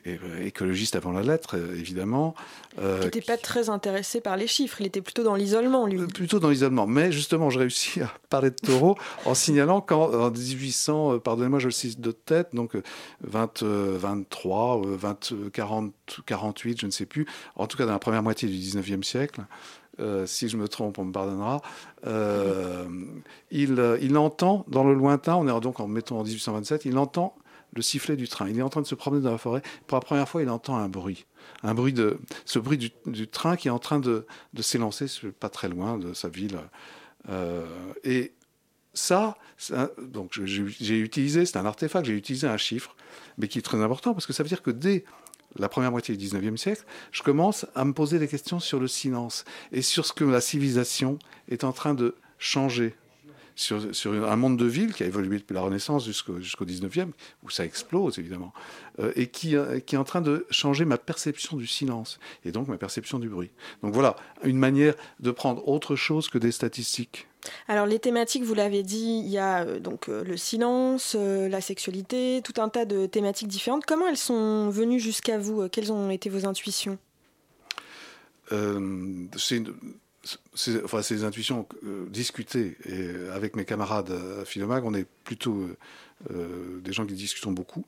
est 0.06 0.20
écologiste 0.42 0.96
avant 0.96 1.12
la 1.12 1.22
lettre, 1.22 1.58
évidemment. 1.76 2.34
Euh, 2.80 3.00
qui 3.00 3.06
n'était 3.06 3.22
pas 3.22 3.36
très 3.36 3.70
intéressé 3.70 4.22
par 4.22 4.38
les 4.38 4.48
chiffres, 4.48 4.80
il 4.80 4.88
était 4.88 5.02
plutôt 5.02 5.24
dans 5.24 5.36
l'isolement, 5.36 5.86
lui. 5.86 5.98
Plutôt 6.08 6.40
dans 6.40 6.50
l'isolement. 6.50 6.88
Mais 6.88 7.12
justement, 7.12 7.50
je 7.50 7.60
réussis 7.60 8.02
à 8.02 8.12
parler 8.30 8.52
de 8.52 8.56
Thoreau 8.56 8.98
en 9.26 9.34
signalant 9.34 9.82
qu'en 9.82 10.32
1800, 10.32 11.20
pardonnez-moi, 11.20 11.60
je 11.60 11.68
le 11.68 11.72
cite 11.72 12.00
de 12.00 12.12
tête, 12.12 12.50
donc 12.54 12.78
20, 13.22 13.64
23, 13.64 14.82
20, 14.86 15.34
40, 15.52 15.94
48, 16.26 16.82
je 16.82 16.86
ne 16.86 16.92
sais 16.92 17.06
plus, 17.06 17.26
en 17.56 17.68
tout 17.68 17.78
cas 17.78 17.86
dans 17.86 17.92
la 17.92 18.00
première 18.00 18.24
moitié 18.24 18.48
du 18.48 18.56
19e 18.56 19.04
siècle, 19.04 19.42
euh, 20.00 20.26
si 20.26 20.50
je 20.50 20.58
me 20.58 20.68
trompe, 20.68 21.00
on 21.00 21.06
me 21.06 21.12
pardonnera. 21.12 21.62
Euh, 22.06 22.86
il, 23.52 23.80
euh, 23.80 23.98
il, 24.02 24.18
entend 24.18 24.66
dans 24.68 24.84
le 24.84 24.94
lointain, 24.94 25.36
on 25.36 25.48
est 25.48 25.62
donc 25.62 25.80
en 25.80 25.88
mettant 25.88 26.20
en 26.20 26.24
1827, 26.24 26.86
il 26.86 26.98
entend 26.98 27.36
le 27.74 27.82
sifflet 27.82 28.16
du 28.16 28.28
train. 28.28 28.50
Il 28.50 28.58
est 28.58 28.62
en 28.62 28.70
train 28.70 28.82
de 28.82 28.88
se 28.88 28.96
promener 28.96 29.24
dans 29.24 29.32
la 29.32 29.38
forêt. 29.38 29.62
Pour 29.88 29.98
la 29.98 30.02
première 30.02 30.30
fois, 30.30 30.42
il 30.42 30.50
entend 30.50 30.78
un 30.78 30.90
bruit. 30.90 31.26
Un 31.64 31.74
bruit 31.74 31.94
de, 31.94 32.18
ce 32.46 32.60
bruit 32.60 32.78
du, 32.78 33.28
train 33.28 33.56
qui 33.56 33.68
est 33.68 33.72
en 33.72 33.80
train 33.80 34.00
de, 34.00 34.26
de 34.54 34.62
s'élancer 34.62 35.08
pas 35.40 35.50
très 35.50 35.70
loin 35.70 35.98
de 35.98 36.14
sa 36.14 36.30
ville. 36.30 36.60
et 38.04 38.34
ça, 38.94 39.38
donc 40.02 40.40
j'ai 40.44 41.00
utilisé, 41.00 41.46
c'est 41.46 41.58
un 41.58 41.66
artefact, 41.66 42.08
j'ai 42.08 42.14
utilisé 42.14 42.48
un 42.48 42.58
chiffre, 42.58 42.96
mais 43.38 43.48
qui 43.48 43.60
est 43.60 43.62
très 43.62 43.82
important 43.82 44.14
parce 44.14 44.26
que 44.26 44.34
ça 44.34 44.44
veut 44.44 44.50
dire 44.50 44.64
que 44.64 44.72
dès 44.72 45.06
la 45.60 45.70
première 45.70 45.92
moitié 45.92 46.16
du 46.16 46.26
19e 46.26 46.58
siècle, 46.58 46.84
je 47.12 47.24
commence 47.24 47.66
à 47.76 47.86
me 47.86 47.94
poser 47.94 48.20
des 48.20 48.28
questions 48.28 48.60
sur 48.60 48.80
le 48.80 48.88
silence 48.88 49.46
et 49.72 49.82
sur 49.82 50.06
ce 50.06 50.14
que 50.14 50.24
la 50.24 50.42
civilisation 50.42 51.20
est 51.50 51.64
en 51.64 51.72
train 51.72 51.94
de 51.94 52.16
changer. 52.38 52.96
Sur, 53.56 53.82
un 54.30 54.36
monde 54.36 54.56
de 54.56 54.66
ville 54.66 54.94
qui 54.94 55.02
a 55.02 55.08
évolué 55.08 55.40
depuis 55.40 55.56
la 55.56 55.62
Renaissance 55.62 56.06
jusqu'au 56.06 56.40
jusqu'au 56.40 56.64
19e, 56.64 57.10
où 57.42 57.50
ça 57.50 57.66
explose 57.66 58.20
évidemment, 58.20 58.54
euh, 59.00 59.12
et 59.16 59.32
euh, 59.46 59.80
qui 59.80 59.96
est 59.96 59.98
en 59.98 60.04
train 60.04 60.22
de 60.22 60.46
changer 60.52 60.86
ma 60.86 61.00
perception 61.00 61.58
du 61.58 61.66
silence, 61.66 62.20
et 62.46 62.52
donc 62.52 62.68
ma 62.68 62.78
perception 62.78 63.18
du 63.18 63.30
bruit. 63.30 63.50
Donc 63.82 63.96
voilà, 63.96 64.16
une 64.44 64.60
manière 64.60 64.94
de 65.20 65.32
prendre 65.32 65.68
autre 65.68 65.96
chose 65.96 66.30
que 66.30 66.38
des 66.38 66.52
statistiques. 66.52 67.27
Alors 67.68 67.86
les 67.86 68.00
thématiques, 68.00 68.44
vous 68.44 68.54
l'avez 68.54 68.84
dit, 68.84 69.22
il 69.24 69.30
y 69.30 69.38
a 69.38 69.64
euh, 69.64 69.80
donc 69.80 70.10
euh, 70.10 70.24
le 70.24 70.38
silence, 70.38 71.16
euh, 71.18 71.50
la 71.50 71.62
sexualité, 71.62 72.42
tout 72.44 72.60
un 72.62 72.70
tas 72.70 72.86
de 72.86 73.06
thématiques 73.06 73.48
différentes. 73.48 73.86
Comment 73.86 74.08
elles 74.08 74.18
sont 74.18 74.70
venues 74.70 75.00
jusqu'à 75.00 75.38
vous? 75.38 75.68
Quelles 75.70 75.92
ont 75.92 76.10
été 76.10 76.30
vos 76.30 76.46
intuitions? 76.46 76.98
C'est 80.54 80.84
enfin, 80.84 81.02
ces 81.02 81.24
intuitions 81.24 81.68
discutées 82.10 82.78
avec 83.34 83.56
mes 83.58 83.66
camarades 83.66 84.12
à 84.42 84.46
Philomag, 84.46 84.86
on 84.86 84.94
est 84.94 85.06
plutôt 85.26 85.68
des 86.30 86.94
gens 86.94 87.06
qui 87.06 87.14
discutons 87.14 87.52
beaucoup 87.52 87.84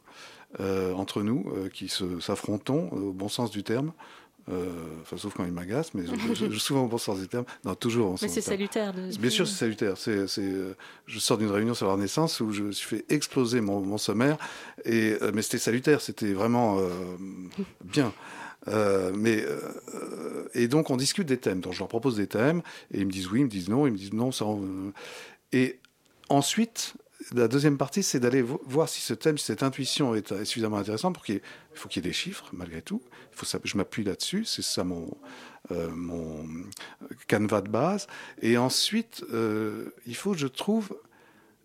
entre 0.60 1.22
nous, 1.22 1.46
qui 1.74 1.89
s'affrontons 2.20 2.89
au 2.89 3.13
bon 3.13 3.29
sens 3.29 3.51
du 3.51 3.63
terme. 3.63 3.94
Euh, 4.50 4.65
enfin, 5.01 5.18
sauf 5.18 5.34
quand 5.36 5.46
il 5.46 5.51
m'agace, 5.51 5.94
mais 5.94 6.03
je, 6.06 6.58
souvent 6.58 6.86
au 6.86 6.88
bon 6.88 6.98
sens 6.98 7.20
du 7.20 7.27
terme. 7.27 7.46
Non, 7.65 7.75
toujours 7.75 8.15
Mais 8.22 8.27
c'est 8.27 8.41
salutaire. 8.41 8.94
Bien 8.94 9.29
sûr, 9.29 9.48
c'est 9.48 9.56
salutaire. 9.56 9.96
C'est, 9.98 10.25
euh, 10.39 10.75
je 11.06 11.20
sors 11.20 11.38
d'une 11.38 11.51
réunion 11.51 11.74
sur 11.74 11.86
la 11.86 11.94
Renaissance 11.94 12.39
où 12.39 12.51
je 12.51 12.63
me 12.63 12.72
suis 12.72 12.98
fait 12.98 13.06
exploser 13.10 13.62
mon, 13.62 13.82
mon 13.82 13.98
sommaire, 13.98 14.38
et, 14.86 15.15
euh, 15.22 15.32
mais 15.34 15.41
c'était 15.41 15.60
salutaire, 15.60 16.01
c'était 16.01 16.34
vraiment 16.34 16.79
bien. 17.84 18.12
mais 19.13 19.46
et 20.53 20.68
donc 20.68 20.89
on 20.89 20.98
discute 20.98 21.27
des 21.27 21.38
thèmes. 21.38 21.62
Donc 21.62 21.74
je 21.74 21.79
leur 21.79 21.88
propose 21.88 22.15
des 22.15 22.27
thèmes 22.27 22.62
et 22.91 23.00
ils 23.00 23.06
me 23.06 23.12
disent 23.12 23.27
oui, 23.27 23.41
ils 23.41 23.46
me 23.46 23.50
disent 23.50 23.70
non, 23.70 23.86
ils 23.86 23.94
me 23.94 23.98
disent 23.98 24.13
non. 24.13 24.32
Ça, 24.32 24.46
et 25.51 25.79
ensuite, 26.29 26.96
la 27.34 27.48
deuxième 27.48 27.78
partie, 27.78 28.02
c'est 28.02 28.20
d'aller 28.20 28.42
voir 28.42 28.88
si 28.88 29.02
ce 29.02 29.14
thème, 29.14 29.38
cette 29.38 29.62
intuition 29.62 30.16
est, 30.16 30.46
suffisamment 30.46 30.78
intéressante 30.78 31.14
pour 31.14 31.24
qu'il 31.24 31.36
il 31.36 31.78
faut 31.78 31.90
qu'il 31.90 32.04
y 32.04 32.08
ait 32.08 32.10
des 32.10 32.16
chiffres, 32.16 32.50
malgré 32.54 32.82
tout. 32.82 33.02
Je 33.64 33.78
m'appuie 33.78 34.04
là-dessus, 34.04 34.46
c'est 34.46 34.62
ça 34.62 34.84
mon, 34.84 35.10
euh, 35.72 35.90
mon 35.90 36.48
canevas 37.28 37.62
de 37.62 37.70
base. 37.70 38.08
Et 38.42 38.58
ensuite, 38.58 39.24
euh, 39.34 39.94
il 40.06 40.16
faut 40.16 40.34
je 40.34 40.48
trouve 40.48 40.98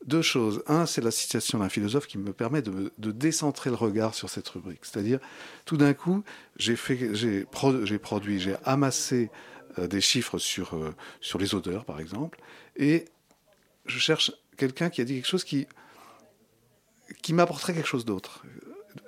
deux 0.07 0.23
choses. 0.23 0.63
Un, 0.67 0.87
c'est 0.87 1.01
la 1.01 1.11
citation 1.11 1.61
d'un 1.61 1.69
philosophe 1.69 2.07
qui 2.07 2.19
me 2.19 2.33
permet 2.33 2.61
de, 2.61 2.91
décentrer 2.99 3.71
le 3.71 3.77
regard 3.77 4.15
sur 4.15 4.29
cette 4.29 4.49
rubrique. 4.49 4.81
C'est-à-dire, 4.83 5.21
tout 5.65 5.77
d'un 5.77 5.95
coup, 5.95 6.25
j'ai 6.57 6.77
fait, 6.77 7.15
j'ai 7.15 7.99
produit, 7.99 8.41
j'ai 8.41 8.57
amassé 8.65 9.31
euh, 9.79 9.87
des 9.87 10.01
chiffres 10.01 10.39
sur, 10.39 10.77
sur 11.21 11.39
les 11.39 11.55
odeurs, 11.55 11.85
par 11.85 12.01
exemple, 12.01 12.41
et 12.77 13.07
je 13.87 13.99
cherche 13.99 14.33
quelqu'un 14.57 14.91
qui 14.91 15.01
a 15.01 15.05
dit 15.05 15.15
quelque 15.15 15.27
chose 15.27 15.45
qui, 15.45 15.67
qui 17.23 17.33
m'apporterait 17.33 17.75
quelque 17.75 17.89
chose 17.89 18.05
d'autre. 18.05 18.45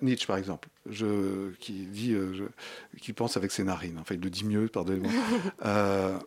Nietzsche, 0.02 0.26
par 0.26 0.36
exemple, 0.36 0.68
je, 0.90 1.52
qui 1.60 1.86
dit, 1.86 2.12
euh, 2.12 2.48
qui 3.00 3.12
pense 3.12 3.36
avec 3.36 3.52
ses 3.52 3.64
narines. 3.64 3.98
Enfin, 3.98 4.14
il 4.14 4.20
le 4.20 4.30
dit 4.30 4.44
mieux, 4.44 4.68
pardonnez-moi. 4.68 5.12
euh, 5.64 6.18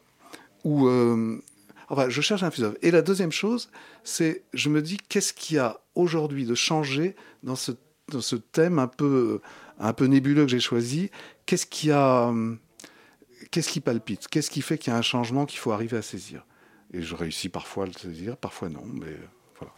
ou, 0.64 0.88
euh, 0.88 1.42
enfin, 1.90 2.10
je 2.10 2.22
cherche 2.22 2.44
un 2.44 2.52
philosophe. 2.52 2.78
Et 2.82 2.92
la 2.92 3.02
deuxième 3.02 3.32
chose, 3.32 3.70
c'est, 4.04 4.44
je 4.54 4.70
me 4.70 4.82
dis, 4.82 4.98
qu'est-ce 4.98 5.34
qu'il 5.34 5.58
y 5.58 5.60
a 5.60 5.80
aujourd'hui 5.96 6.46
de 6.46 6.56
changer 6.56 7.16
dans 7.44 7.56
ce, 7.56 7.72
dans 8.10 8.22
ce 8.22 8.36
thème 8.36 8.80
un 8.80 8.88
peu, 8.88 9.42
un 9.78 9.94
peu 9.94 10.06
nébuleux 10.06 10.46
que 10.46 10.52
j'ai 10.52 10.60
choisi? 10.60 11.12
Qu'est-ce 11.46 11.66
qui 11.66 11.92
a, 11.92 12.34
qu'est-ce 13.52 13.70
qui 13.70 13.82
palpite? 13.82 14.28
Qu'est-ce 14.28 14.50
qui 14.50 14.62
fait 14.62 14.78
qu'il 14.78 14.94
y 14.94 14.96
a 14.96 14.98
un 15.00 15.04
changement 15.04 15.46
qu'il 15.46 15.60
faut 15.60 15.72
arriver 15.72 15.98
à 15.98 16.02
saisir? 16.02 16.46
Et 16.94 17.02
je 17.02 17.16
réussis 17.16 17.50
parfois 17.50 17.84
à 17.84 17.88
le 17.88 17.94
saisir, 17.94 18.38
parfois 18.38 18.70
non, 18.70 18.86
mais 18.86 19.16
voilà. 19.58 19.74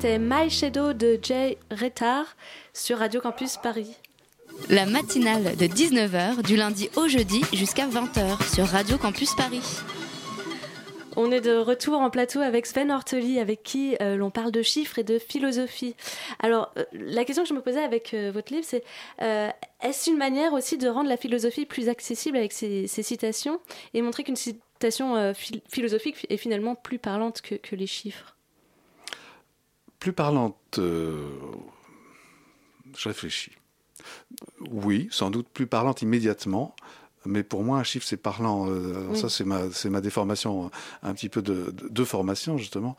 C'était 0.00 0.20
My 0.20 0.48
Shadow 0.48 0.92
de 0.92 1.18
Jay 1.20 1.58
Retard 1.72 2.36
sur 2.72 2.98
Radio 2.98 3.20
Campus 3.20 3.56
Paris. 3.56 3.96
La 4.70 4.86
matinale 4.86 5.56
de 5.56 5.66
19h 5.66 6.46
du 6.46 6.54
lundi 6.54 6.88
au 6.94 7.08
jeudi 7.08 7.40
jusqu'à 7.52 7.88
20h 7.88 8.54
sur 8.54 8.64
Radio 8.66 8.96
Campus 8.96 9.34
Paris. 9.34 9.80
On 11.16 11.32
est 11.32 11.40
de 11.40 11.56
retour 11.56 11.98
en 11.98 12.10
plateau 12.10 12.38
avec 12.38 12.66
Sven 12.66 12.92
Orteli, 12.92 13.40
avec 13.40 13.64
qui 13.64 13.96
euh, 14.00 14.14
l'on 14.14 14.30
parle 14.30 14.52
de 14.52 14.62
chiffres 14.62 15.00
et 15.00 15.02
de 15.02 15.18
philosophie. 15.18 15.96
Alors, 16.38 16.70
euh, 16.78 16.84
la 16.92 17.24
question 17.24 17.42
que 17.42 17.48
je 17.48 17.54
me 17.54 17.60
posais 17.60 17.82
avec 17.82 18.14
euh, 18.14 18.30
votre 18.32 18.52
livre, 18.52 18.66
c'est 18.68 18.84
est-ce 19.82 20.10
une 20.10 20.16
manière 20.16 20.52
aussi 20.52 20.78
de 20.78 20.86
rendre 20.86 21.08
la 21.08 21.16
philosophie 21.16 21.66
plus 21.66 21.88
accessible 21.88 22.36
avec 22.36 22.52
ces, 22.52 22.86
citations 22.86 23.58
et 23.94 24.02
montrer 24.02 24.22
qu'une 24.22 24.36
citation 24.36 25.34
philosophique 25.34 26.24
est 26.30 26.36
finalement 26.36 26.76
plus 26.76 27.00
parlante 27.00 27.40
que 27.42 27.74
les 27.74 27.88
chiffres? 27.88 28.37
Plus 29.98 30.12
parlante, 30.12 30.56
euh, 30.78 31.28
je 32.96 33.08
réfléchis. 33.08 33.52
Oui, 34.70 35.08
sans 35.10 35.30
doute 35.30 35.48
plus 35.48 35.66
parlante 35.66 36.02
immédiatement. 36.02 36.74
Mais 37.26 37.42
pour 37.42 37.64
moi, 37.64 37.78
un 37.78 37.82
chiffre, 37.82 38.06
c'est 38.06 38.16
parlant. 38.16 38.70
Euh, 38.70 39.14
ça, 39.14 39.28
c'est 39.28 39.44
ma, 39.44 39.70
c'est 39.72 39.90
ma 39.90 40.00
déformation, 40.00 40.70
un 41.02 41.12
petit 41.14 41.28
peu 41.28 41.42
de, 41.42 41.74
de, 41.90 42.04
formation, 42.04 42.56
justement. 42.56 42.96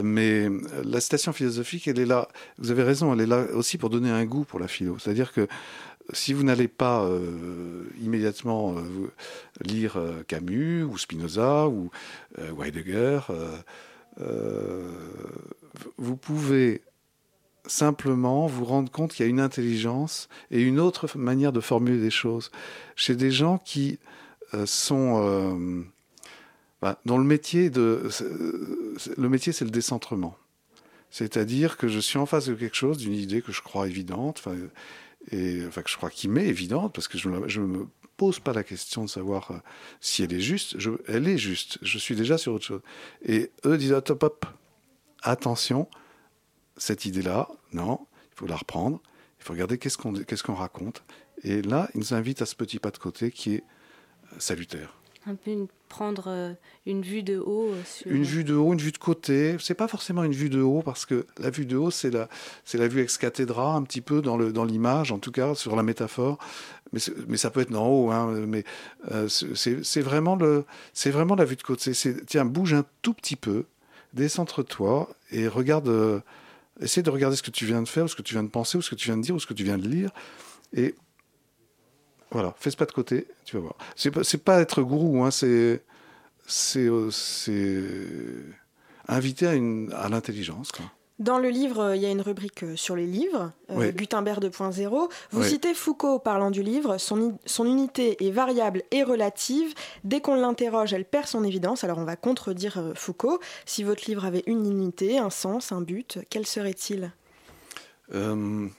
Mais 0.00 0.48
la 0.84 1.00
citation 1.00 1.32
philosophique, 1.32 1.88
elle 1.88 1.98
est 1.98 2.06
là. 2.06 2.28
Vous 2.58 2.70
avez 2.70 2.82
raison, 2.82 3.12
elle 3.14 3.22
est 3.22 3.26
là 3.26 3.46
aussi 3.54 3.78
pour 3.78 3.88
donner 3.88 4.10
un 4.10 4.24
goût 4.26 4.44
pour 4.44 4.60
la 4.60 4.68
philo. 4.68 4.98
C'est-à-dire 4.98 5.32
que 5.32 5.48
si 6.12 6.34
vous 6.34 6.44
n'allez 6.44 6.68
pas 6.68 7.02
euh, 7.04 7.84
immédiatement 8.00 8.76
lire 9.62 9.98
Camus 10.28 10.84
ou 10.84 10.98
Spinoza 10.98 11.66
ou 11.66 11.90
Heidegger, 12.62 13.20
vous 15.98 16.16
pouvez 16.16 16.82
simplement 17.66 18.46
vous 18.46 18.64
rendre 18.64 18.90
compte 18.90 19.12
qu'il 19.12 19.24
y 19.24 19.26
a 19.26 19.30
une 19.30 19.40
intelligence 19.40 20.28
et 20.50 20.62
une 20.62 20.78
autre 20.78 21.18
manière 21.18 21.52
de 21.52 21.60
formuler 21.60 22.00
des 22.00 22.10
choses. 22.10 22.50
Chez 22.94 23.16
des 23.16 23.30
gens 23.30 23.58
qui 23.58 23.98
euh, 24.54 24.66
sont 24.66 25.22
euh, 25.24 25.82
bah, 26.80 27.00
dont 27.04 27.18
le 27.18 27.24
métier 27.24 27.70
de 27.70 28.08
le 29.16 29.28
métier 29.28 29.52
c'est 29.52 29.64
le 29.64 29.70
décentrement. 29.70 30.36
C'est-à-dire 31.10 31.76
que 31.76 31.88
je 31.88 31.98
suis 31.98 32.18
en 32.18 32.26
face 32.26 32.46
de 32.46 32.54
quelque 32.54 32.76
chose 32.76 32.98
d'une 32.98 33.14
idée 33.14 33.42
que 33.42 33.52
je 33.52 33.62
crois 33.62 33.86
évidente 33.86 34.42
et 35.30 35.62
enfin 35.66 35.82
que 35.82 35.90
je 35.90 35.96
crois 35.96 36.10
qui 36.10 36.28
m'est 36.28 36.46
évidente 36.46 36.94
parce 36.94 37.08
que 37.08 37.18
je 37.18 37.28
ne 37.28 37.66
me 37.66 37.86
pose 38.16 38.40
pas 38.40 38.52
la 38.52 38.64
question 38.64 39.04
de 39.04 39.10
savoir 39.10 39.50
euh, 39.50 39.58
si 40.00 40.22
elle 40.22 40.32
est 40.32 40.40
juste. 40.40 40.76
Elle 41.08 41.28
est 41.28 41.38
juste. 41.38 41.78
Je 41.82 41.98
suis 41.98 42.16
déjà 42.16 42.38
sur 42.38 42.54
autre 42.54 42.64
chose. 42.64 42.82
Et 43.24 43.50
eux 43.64 43.76
disent 43.76 43.92
hop 43.92 44.22
hop 44.22 44.46
attention, 45.26 45.88
cette 46.76 47.04
idée-là, 47.04 47.48
non, 47.72 48.06
il 48.32 48.38
faut 48.38 48.46
la 48.46 48.56
reprendre, 48.56 49.00
il 49.38 49.44
faut 49.44 49.52
regarder 49.52 49.78
qu'est-ce 49.78 49.98
qu'on 49.98 50.12
qu'est-ce 50.12 50.42
qu'on 50.42 50.54
raconte. 50.54 51.04
Et 51.42 51.62
là, 51.62 51.88
il 51.94 51.98
nous 51.98 52.14
invite 52.14 52.42
à 52.42 52.46
ce 52.46 52.54
petit 52.54 52.78
pas 52.78 52.90
de 52.90 52.98
côté 52.98 53.30
qui 53.30 53.54
est 53.54 53.64
euh, 54.32 54.36
salutaire. 54.38 54.94
Un 55.26 55.34
peu 55.34 55.66
prendre 55.88 56.24
euh, 56.28 56.52
une 56.86 57.02
vue 57.02 57.22
de 57.22 57.38
haut. 57.38 57.70
Euh, 57.72 57.82
une 58.06 58.22
vue 58.22 58.44
de 58.44 58.54
haut, 58.54 58.72
une 58.72 58.78
vue 58.78 58.92
de 58.92 58.98
côté. 58.98 59.56
C'est 59.58 59.74
pas 59.74 59.88
forcément 59.88 60.22
une 60.22 60.32
vue 60.32 60.48
de 60.48 60.60
haut 60.60 60.82
parce 60.82 61.04
que 61.04 61.26
la 61.38 61.50
vue 61.50 61.66
de 61.66 61.76
haut, 61.76 61.90
c'est 61.90 62.10
la, 62.10 62.28
c'est 62.64 62.78
la 62.78 62.86
vue 62.86 63.00
ex 63.00 63.18
cathedra, 63.18 63.74
un 63.74 63.82
petit 63.82 64.00
peu 64.00 64.22
dans, 64.22 64.36
le, 64.36 64.52
dans 64.52 64.64
l'image, 64.64 65.10
en 65.10 65.18
tout 65.18 65.32
cas, 65.32 65.54
sur 65.54 65.74
la 65.74 65.82
métaphore. 65.82 66.38
Mais, 66.92 67.00
mais 67.26 67.36
ça 67.36 67.50
peut 67.50 67.60
être 67.60 67.74
en 67.74 67.88
haut. 67.88 68.10
Hein, 68.12 68.46
mais 68.46 68.64
c'est, 69.28 69.84
c'est, 69.84 70.00
vraiment 70.00 70.36
le, 70.36 70.64
c'est 70.92 71.10
vraiment 71.10 71.34
la 71.34 71.44
vue 71.44 71.56
de 71.56 71.62
côté. 71.62 71.92
C'est, 71.92 72.24
tiens, 72.24 72.44
bouge 72.44 72.74
un 72.74 72.84
tout 73.02 73.12
petit 73.12 73.36
peu 73.36 73.64
décentre-toi 74.16 75.08
et 75.30 75.46
regarde, 75.46 75.88
euh, 75.88 76.20
essaie 76.80 77.02
de 77.02 77.10
regarder 77.10 77.36
ce 77.36 77.42
que 77.42 77.52
tu 77.52 77.66
viens 77.66 77.82
de 77.82 77.88
faire, 77.88 78.04
ou 78.04 78.08
ce 78.08 78.16
que 78.16 78.22
tu 78.22 78.34
viens 78.34 78.42
de 78.42 78.48
penser, 78.48 78.76
ou 78.76 78.82
ce 78.82 78.90
que 78.90 78.96
tu 78.96 79.06
viens 79.06 79.16
de 79.16 79.22
dire, 79.22 79.34
ou 79.34 79.38
ce 79.38 79.46
que 79.46 79.54
tu 79.54 79.62
viens 79.62 79.78
de 79.78 79.86
lire. 79.86 80.10
Et 80.72 80.96
voilà, 82.32 82.54
fais 82.58 82.70
ce 82.70 82.76
pas 82.76 82.86
de 82.86 82.92
côté, 82.92 83.28
tu 83.44 83.56
vas 83.56 83.62
voir. 83.62 83.76
C'est 83.94 84.10
pas, 84.10 84.22
pas 84.44 84.60
être 84.60 84.82
gourou, 84.82 85.22
hein, 85.22 85.30
c'est, 85.30 85.82
euh, 86.76 87.10
c'est 87.10 87.46
inviter 89.06 89.46
à, 89.46 89.52
à 89.96 90.08
l'intelligence. 90.08 90.72
Dans 91.18 91.38
le 91.38 91.48
livre, 91.48 91.80
euh, 91.80 91.96
il 91.96 92.02
y 92.02 92.06
a 92.06 92.10
une 92.10 92.20
rubrique 92.20 92.62
euh, 92.62 92.76
sur 92.76 92.94
les 92.94 93.06
livres, 93.06 93.50
euh, 93.70 93.90
Gutenberg 93.90 94.44
2.0. 94.44 95.10
Vous 95.30 95.42
citez 95.42 95.72
Foucault 95.72 96.18
parlant 96.18 96.50
du 96.50 96.62
livre, 96.62 96.98
son, 96.98 97.38
son, 97.46 97.64
unité 97.64 98.22
est 98.26 98.30
variable 98.30 98.82
et 98.90 99.02
relative. 99.02 99.72
Dès 100.04 100.20
qu'on 100.20 100.34
l'interroge, 100.34 100.92
elle 100.92 101.06
perd 101.06 101.26
son 101.26 101.42
évidence. 101.42 101.84
Alors 101.84 101.96
on 101.96 102.04
va 102.04 102.16
contredire 102.16 102.92
Foucault. 102.94 103.40
Si 103.64 103.82
votre 103.82 104.04
livre 104.06 104.26
avait 104.26 104.42
une 104.46 104.66
unité, 104.66 105.16
un 105.16 105.30
sens, 105.30 105.72
un 105.72 105.80
but, 105.80 106.18
quel 106.28 106.46
serait-il? 106.46 107.10
Une 108.12 108.70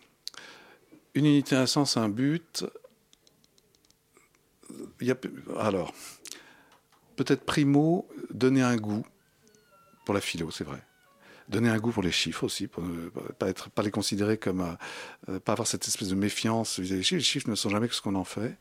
unité, 1.15 1.55
un 1.55 1.65
sens, 1.65 1.97
un 1.97 2.07
but. 2.07 2.65
Il 5.01 5.07
y 5.07 5.11
a, 5.11 5.15
alors, 5.59 5.91
peut-être 7.15 7.43
primo, 7.43 8.07
donner 8.29 8.61
un 8.61 8.77
goût 8.77 9.03
pour 10.05 10.13
la 10.13 10.21
philo, 10.21 10.51
c'est 10.51 10.63
vrai 10.63 10.83
donner 11.49 11.69
un 11.69 11.77
goût 11.77 11.91
pour 11.91 12.03
les 12.03 12.11
chiffres 12.11 12.43
aussi, 12.43 12.67
pour 12.67 12.83
ne 12.83 13.09
pas, 13.09 13.47
être, 13.47 13.69
pas 13.69 13.81
les 13.81 13.91
considérer 13.91 14.37
comme, 14.37 14.61
euh, 14.61 14.73
euh, 15.29 15.39
pas 15.39 15.53
avoir 15.53 15.67
cette 15.67 15.87
espèce 15.87 16.09
de 16.09 16.15
méfiance 16.15 16.79
vis-à-vis 16.79 16.99
des 16.99 17.03
chiffres. 17.03 17.19
Les 17.19 17.23
chiffres 17.23 17.49
ne 17.49 17.55
sont 17.55 17.69
jamais 17.69 17.87
que 17.87 17.95
ce 17.95 18.01
qu'on 18.01 18.15
en 18.15 18.23
fait. 18.23 18.57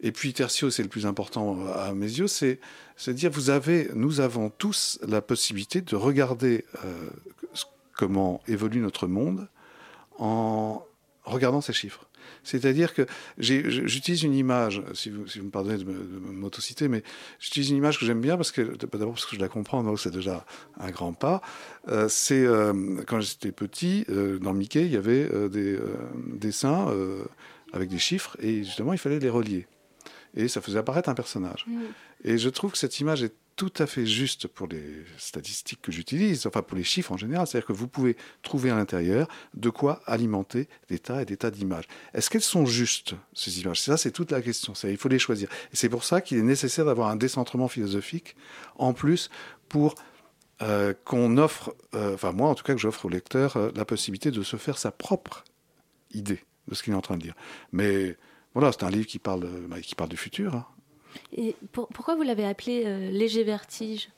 Et 0.00 0.12
puis 0.12 0.34
tertio, 0.34 0.70
c'est 0.70 0.82
le 0.82 0.90
plus 0.90 1.06
important 1.06 1.66
à 1.74 1.94
mes 1.94 2.06
yeux, 2.06 2.26
c'est 2.26 2.60
dire 3.08 3.30
vous 3.30 3.48
avez, 3.48 3.88
nous 3.94 4.20
avons 4.20 4.50
tous 4.50 4.98
la 5.06 5.22
possibilité 5.22 5.80
de 5.80 5.96
regarder 5.96 6.66
euh, 6.84 7.08
comment 7.96 8.42
évolue 8.46 8.80
notre 8.80 9.06
monde 9.06 9.48
en 10.18 10.84
regardant 11.24 11.62
ces 11.62 11.72
chiffres. 11.72 12.06
C'est-à-dire 12.44 12.94
que 12.94 13.06
j'utilise 13.38 14.22
une 14.22 14.34
image, 14.34 14.82
si 14.94 15.10
vous, 15.10 15.24
me 15.42 15.50
pardonnez 15.50 15.78
de 15.78 15.84
m'autociter, 15.84 16.88
mais 16.88 17.02
j'utilise 17.38 17.70
une 17.70 17.76
image 17.76 17.98
que 17.98 18.06
j'aime 18.06 18.20
bien 18.20 18.36
parce 18.36 18.52
que 18.52 18.62
d'abord 18.62 19.14
parce 19.14 19.26
que 19.26 19.36
je 19.36 19.40
la 19.40 19.48
comprends, 19.48 19.82
donc 19.82 20.00
c'est 20.00 20.12
déjà 20.12 20.44
un 20.78 20.90
grand 20.90 21.12
pas. 21.12 21.40
Euh, 21.88 22.08
c'est 22.08 22.44
euh, 22.44 23.02
quand 23.06 23.20
j'étais 23.20 23.52
petit, 23.52 24.04
euh, 24.08 24.38
dans 24.38 24.52
Mickey, 24.52 24.86
il 24.86 24.92
y 24.92 24.96
avait 24.96 25.28
des 25.48 25.78
dessins 26.26 26.92
avec 27.72 27.88
des 27.88 27.98
chiffres 27.98 28.36
et 28.40 28.64
justement 28.64 28.92
il 28.92 28.98
fallait 28.98 29.18
les 29.18 29.30
relier 29.30 29.66
et 30.34 30.48
ça 30.48 30.60
faisait 30.60 30.78
apparaître 30.78 31.08
un 31.08 31.14
personnage. 31.14 31.66
Et 32.24 32.38
je 32.38 32.48
trouve 32.48 32.72
que 32.72 32.78
cette 32.78 33.00
image 33.00 33.22
est 33.22 33.34
tout 33.56 33.72
à 33.78 33.86
fait 33.86 34.04
juste 34.04 34.46
pour 34.46 34.66
les 34.68 35.02
statistiques 35.16 35.80
que 35.80 35.90
j'utilise, 35.90 36.46
enfin 36.46 36.62
pour 36.62 36.76
les 36.76 36.84
chiffres 36.84 37.12
en 37.12 37.16
général. 37.16 37.46
C'est-à-dire 37.46 37.66
que 37.66 37.72
vous 37.72 37.88
pouvez 37.88 38.16
trouver 38.42 38.70
à 38.70 38.76
l'intérieur 38.76 39.28
de 39.54 39.70
quoi 39.70 40.02
alimenter 40.06 40.68
des 40.88 40.98
tas 40.98 41.22
et 41.22 41.24
des 41.24 41.38
tas 41.38 41.50
d'images. 41.50 41.86
Est-ce 42.12 42.28
qu'elles 42.28 42.42
sont 42.42 42.66
justes, 42.66 43.14
ces 43.32 43.60
images? 43.60 43.80
Ça, 43.80 43.96
c'est 43.96 44.10
toute 44.10 44.30
la 44.30 44.42
question. 44.42 44.74
Il 44.84 44.98
faut 44.98 45.08
les 45.08 45.18
choisir. 45.18 45.48
Et 45.72 45.76
c'est 45.76 45.88
pour 45.88 46.04
ça 46.04 46.20
qu'il 46.20 46.36
est 46.36 46.42
nécessaire 46.42 46.84
d'avoir 46.84 47.08
un 47.08 47.16
décentrement 47.16 47.68
philosophique, 47.68 48.36
en 48.76 48.92
plus, 48.92 49.30
pour 49.70 49.94
euh, 50.62 50.94
qu'on 51.04 51.36
offre, 51.38 51.74
euh, 51.94 52.14
enfin 52.14 52.32
moi 52.32 52.48
en 52.48 52.54
tout 52.54 52.64
cas 52.64 52.72
que 52.72 52.80
j'offre 52.80 53.04
au 53.04 53.08
lecteur 53.10 53.58
euh, 53.58 53.70
la 53.74 53.84
possibilité 53.84 54.30
de 54.30 54.42
se 54.42 54.56
faire 54.56 54.78
sa 54.78 54.90
propre 54.90 55.44
idée 56.12 56.42
de 56.68 56.74
ce 56.74 56.82
qu'il 56.82 56.94
est 56.94 56.96
en 56.96 57.02
train 57.02 57.18
de 57.18 57.22
dire. 57.22 57.34
Mais 57.72 58.16
voilà, 58.54 58.72
c'est 58.72 58.84
un 58.84 58.90
livre 58.90 59.06
qui 59.06 59.18
parle, 59.18 59.46
qui 59.82 59.94
parle 59.94 60.08
du 60.08 60.16
futur. 60.16 60.54
Hein. 60.54 60.66
Et 61.32 61.54
pourquoi 61.72 62.14
vous 62.14 62.22
l'avez 62.22 62.44
appelé 62.44 62.84
euh, 62.86 63.10
Léger 63.10 63.44
Vertige? 63.44 64.08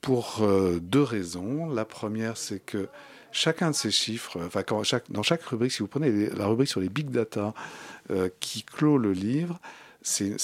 Pour 0.00 0.38
euh, 0.42 0.78
deux 0.80 1.02
raisons. 1.02 1.66
La 1.70 1.84
première, 1.84 2.36
c'est 2.36 2.60
que 2.60 2.88
chacun 3.32 3.70
de 3.70 3.74
ces 3.74 3.90
chiffres, 3.90 4.38
enfin, 4.44 4.62
dans 5.08 5.22
chaque 5.22 5.42
rubrique, 5.42 5.72
si 5.72 5.80
vous 5.80 5.88
prenez 5.88 6.28
la 6.30 6.46
rubrique 6.46 6.68
sur 6.68 6.80
les 6.80 6.88
big 6.88 7.10
data 7.10 7.54
euh, 8.10 8.28
qui 8.40 8.62
clôt 8.62 8.98
le 8.98 9.12
livre, 9.12 9.60
c'est, 10.02 10.36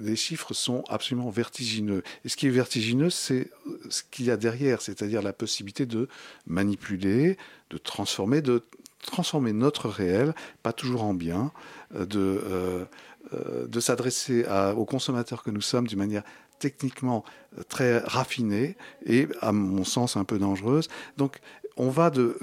les 0.00 0.14
chiffres 0.14 0.54
sont 0.54 0.84
absolument 0.88 1.28
vertigineux. 1.28 2.04
Et 2.24 2.28
ce 2.28 2.36
qui 2.36 2.46
est 2.46 2.50
vertigineux, 2.50 3.10
c'est 3.10 3.50
ce 3.90 4.02
qu'il 4.08 4.26
y 4.26 4.30
a 4.30 4.36
derrière, 4.36 4.80
c'est-à-dire 4.80 5.22
la 5.22 5.32
possibilité 5.32 5.86
de 5.86 6.08
manipuler, 6.46 7.36
de 7.70 7.78
transformer, 7.78 8.42
de 8.42 8.62
transformer 9.04 9.52
notre 9.52 9.88
réel, 9.88 10.34
pas 10.62 10.72
toujours 10.72 11.02
en 11.02 11.14
bien, 11.14 11.50
de, 11.92 12.86
de 13.32 13.80
s'adresser 13.80 14.44
aux 14.76 14.84
consommateurs 14.84 15.42
que 15.42 15.50
nous 15.50 15.60
sommes 15.60 15.86
d'une 15.86 15.98
manière 15.98 16.22
techniquement 16.58 17.24
euh, 17.56 17.62
très 17.68 17.98
raffinée 17.98 18.76
et, 19.06 19.28
à 19.40 19.52
mon 19.52 19.84
sens, 19.84 20.16
un 20.16 20.24
peu 20.24 20.38
dangereuse. 20.38 20.88
Donc, 21.16 21.40
on 21.76 21.90
va 21.90 22.10
de. 22.10 22.36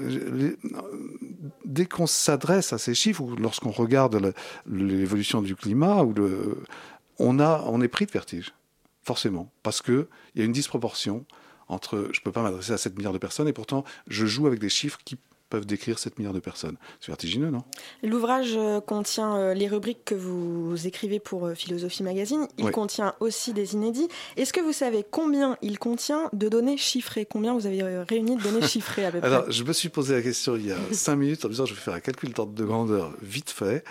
Dès 1.64 1.84
qu'on 1.84 2.06
s'adresse 2.06 2.72
à 2.72 2.78
ces 2.78 2.94
chiffres, 2.94 3.20
ou 3.20 3.36
lorsqu'on 3.36 3.70
regarde 3.70 4.32
l'évolution 4.66 5.42
du 5.42 5.54
climat, 5.54 6.02
ou 6.04 6.14
on, 7.18 7.38
a, 7.38 7.62
on 7.66 7.82
est 7.82 7.88
pris 7.88 8.06
de 8.06 8.12
vertige, 8.12 8.54
forcément, 9.02 9.52
parce 9.62 9.82
qu'il 9.82 10.06
y 10.36 10.40
a 10.40 10.44
une 10.44 10.52
disproportion 10.52 11.26
entre. 11.68 12.08
Je 12.12 12.20
ne 12.20 12.24
peux 12.24 12.32
pas 12.32 12.42
m'adresser 12.42 12.72
à 12.72 12.78
7 12.78 12.96
milliards 12.96 13.12
de 13.12 13.18
personnes, 13.18 13.48
et 13.48 13.52
pourtant, 13.52 13.84
je 14.08 14.24
joue 14.24 14.46
avec 14.46 14.58
des 14.58 14.70
chiffres 14.70 14.98
qui 15.04 15.18
peuvent 15.48 15.66
décrire 15.66 15.98
7 15.98 16.18
milliards 16.18 16.34
de 16.34 16.40
personnes. 16.40 16.76
C'est 17.00 17.08
vertigineux, 17.08 17.50
non? 17.50 17.62
L'ouvrage 18.02 18.54
euh, 18.56 18.80
contient 18.80 19.36
euh, 19.36 19.54
les 19.54 19.68
rubriques 19.68 20.04
que 20.04 20.14
vous 20.14 20.86
écrivez 20.86 21.20
pour 21.20 21.46
euh, 21.46 21.54
Philosophie 21.54 22.02
Magazine. 22.02 22.48
Il 22.58 22.70
contient 22.70 23.14
aussi 23.20 23.52
des 23.52 23.74
inédits. 23.74 24.08
Est-ce 24.36 24.52
que 24.52 24.60
vous 24.60 24.72
savez 24.72 25.04
combien 25.08 25.56
il 25.62 25.78
contient 25.78 26.28
de 26.32 26.48
données 26.48 26.76
chiffrées? 26.76 27.26
Combien 27.26 27.54
vous 27.54 27.66
avez 27.66 27.82
réuni 28.02 28.36
de 28.36 28.42
données 28.42 28.66
chiffrées 28.66 29.04
à 29.04 29.12
peu 29.12 29.18
près? 29.20 29.28
Alors, 29.28 29.50
je 29.50 29.62
me 29.62 29.72
suis 29.72 29.88
posé 29.88 30.14
la 30.14 30.22
question 30.22 30.56
il 30.56 30.66
y 30.66 30.72
a 30.72 30.78
5 30.92 31.16
minutes 31.16 31.44
en 31.44 31.48
disant 31.48 31.66
je 31.66 31.74
vais 31.74 31.80
faire 31.80 31.94
un 31.94 32.00
calcul 32.00 32.32
de 32.32 32.64
grandeur 32.64 33.12
vite 33.22 33.50
fait. 33.50 33.84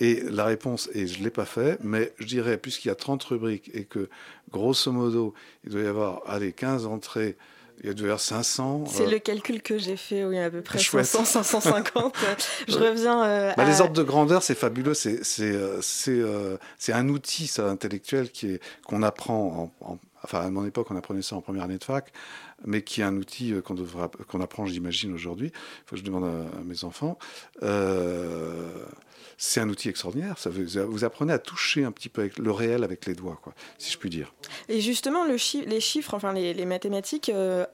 Et 0.00 0.22
la 0.30 0.44
réponse 0.44 0.88
est 0.94 1.06
je 1.06 1.18
ne 1.18 1.24
l'ai 1.24 1.30
pas 1.30 1.44
fait, 1.44 1.78
mais 1.82 2.12
je 2.18 2.26
dirais, 2.26 2.56
puisqu'il 2.56 2.88
y 2.88 2.90
a 2.90 2.94
30 2.94 3.22
rubriques 3.24 3.70
et 3.74 3.84
que, 3.84 4.08
grosso 4.50 4.92
modo, 4.92 5.34
il 5.64 5.70
doit 5.70 5.80
y 5.80 5.86
avoir, 5.86 6.22
allez, 6.26 6.52
15 6.52 6.86
entrées 6.86 7.36
il 7.82 7.86
y 7.86 7.90
a 7.90 8.06
vers 8.06 8.20
500. 8.20 8.84
C'est 8.86 9.06
euh, 9.06 9.10
le 9.10 9.18
calcul 9.18 9.62
que 9.62 9.78
j'ai 9.78 9.96
fait, 9.96 10.24
oui, 10.24 10.38
à 10.38 10.50
peu 10.50 10.62
près 10.62 10.78
500, 10.78 11.24
550. 11.24 12.14
je 12.68 12.78
reviens. 12.78 13.24
Euh, 13.24 13.52
bah, 13.56 13.64
Les 13.64 13.80
ordres 13.80 13.94
de 13.94 14.02
grandeur, 14.02 14.42
c'est 14.42 14.54
fabuleux. 14.54 14.94
C'est 14.94 15.20
euh, 15.40 16.56
c'est 16.78 16.92
un 16.92 17.08
outil 17.08 17.46
ça, 17.46 17.68
intellectuel 17.68 18.30
qui 18.30 18.54
est 18.54 18.60
qu'on 18.86 19.02
apprend. 19.02 19.72
En, 19.80 19.98
enfin, 20.24 20.40
à 20.40 20.50
mon 20.50 20.66
époque, 20.66 20.88
on 20.90 20.96
apprenait 20.96 21.22
ça 21.22 21.36
en 21.36 21.40
première 21.40 21.64
année 21.64 21.78
de 21.78 21.84
fac, 21.84 22.12
mais 22.64 22.82
qui 22.82 23.00
est 23.00 23.04
un 23.04 23.16
outil 23.16 23.54
qu'on 23.64 23.76
qu'on 24.26 24.40
apprend, 24.40 24.66
j'imagine, 24.66 25.14
aujourd'hui. 25.14 25.48
Il 25.48 25.82
faut 25.86 25.96
que 25.96 26.00
je 26.00 26.04
demande 26.04 26.24
à, 26.24 26.58
à 26.58 26.62
mes 26.64 26.84
enfants 26.84 27.18
c'est 29.40 29.60
un 29.60 29.68
outil 29.68 29.88
extraordinaire. 29.88 30.36
Ça 30.36 30.50
vous, 30.50 31.04
apprenez 31.04 31.32
à 31.32 31.38
toucher 31.38 31.84
un 31.84 31.92
petit 31.92 32.08
peu 32.08 32.22
avec 32.22 32.38
le 32.38 32.50
réel 32.50 32.82
avec 32.82 33.06
les 33.06 33.14
doigts, 33.14 33.38
quoi, 33.40 33.54
si 33.78 33.92
je 33.92 33.96
puis 33.96 34.10
dire. 34.10 34.34
Et 34.68 34.80
justement, 34.80 35.24
le 35.24 35.36
les 35.66 35.80
chiffres, 35.80 36.14
enfin 36.14 36.32
les, 36.32 36.66
mathématiques, 36.66 37.28
euh, 37.28 37.64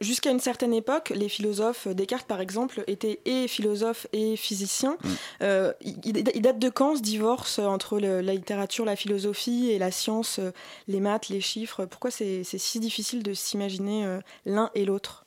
jusqu'à 0.00 0.30
une 0.30 0.38
certaine 0.38 0.72
époque, 0.72 1.12
les 1.14 1.28
philosophes, 1.28 1.88
Descartes 1.88 2.28
par 2.28 2.40
exemple, 2.40 2.84
étaient 2.86 3.20
et 3.24 3.48
philosophes 3.48 4.06
et 4.12 4.36
physiciens. 4.36 4.96
Mm. 5.02 5.08
Euh, 5.42 5.72
il, 5.82 6.12
date 6.40 6.60
de 6.60 6.68
quand 6.68 6.96
ce 6.96 7.02
divorce 7.02 7.58
entre 7.58 7.98
la 7.98 8.32
littérature, 8.32 8.84
la 8.84 8.96
philosophie 8.96 9.70
et 9.70 9.78
la 9.78 9.90
science, 9.90 10.38
euh, 10.38 10.52
les 10.86 11.00
maths, 11.00 11.28
les 11.28 11.40
chiffres? 11.40 11.84
Pourquoi 11.84 12.12
c'est 12.12 12.44
si 12.44 12.78
difficile 12.78 13.24
de 13.24 13.34
s'imaginer 13.34 14.06
l'un 14.46 14.70
et 14.74 14.84
l'autre 14.84 15.26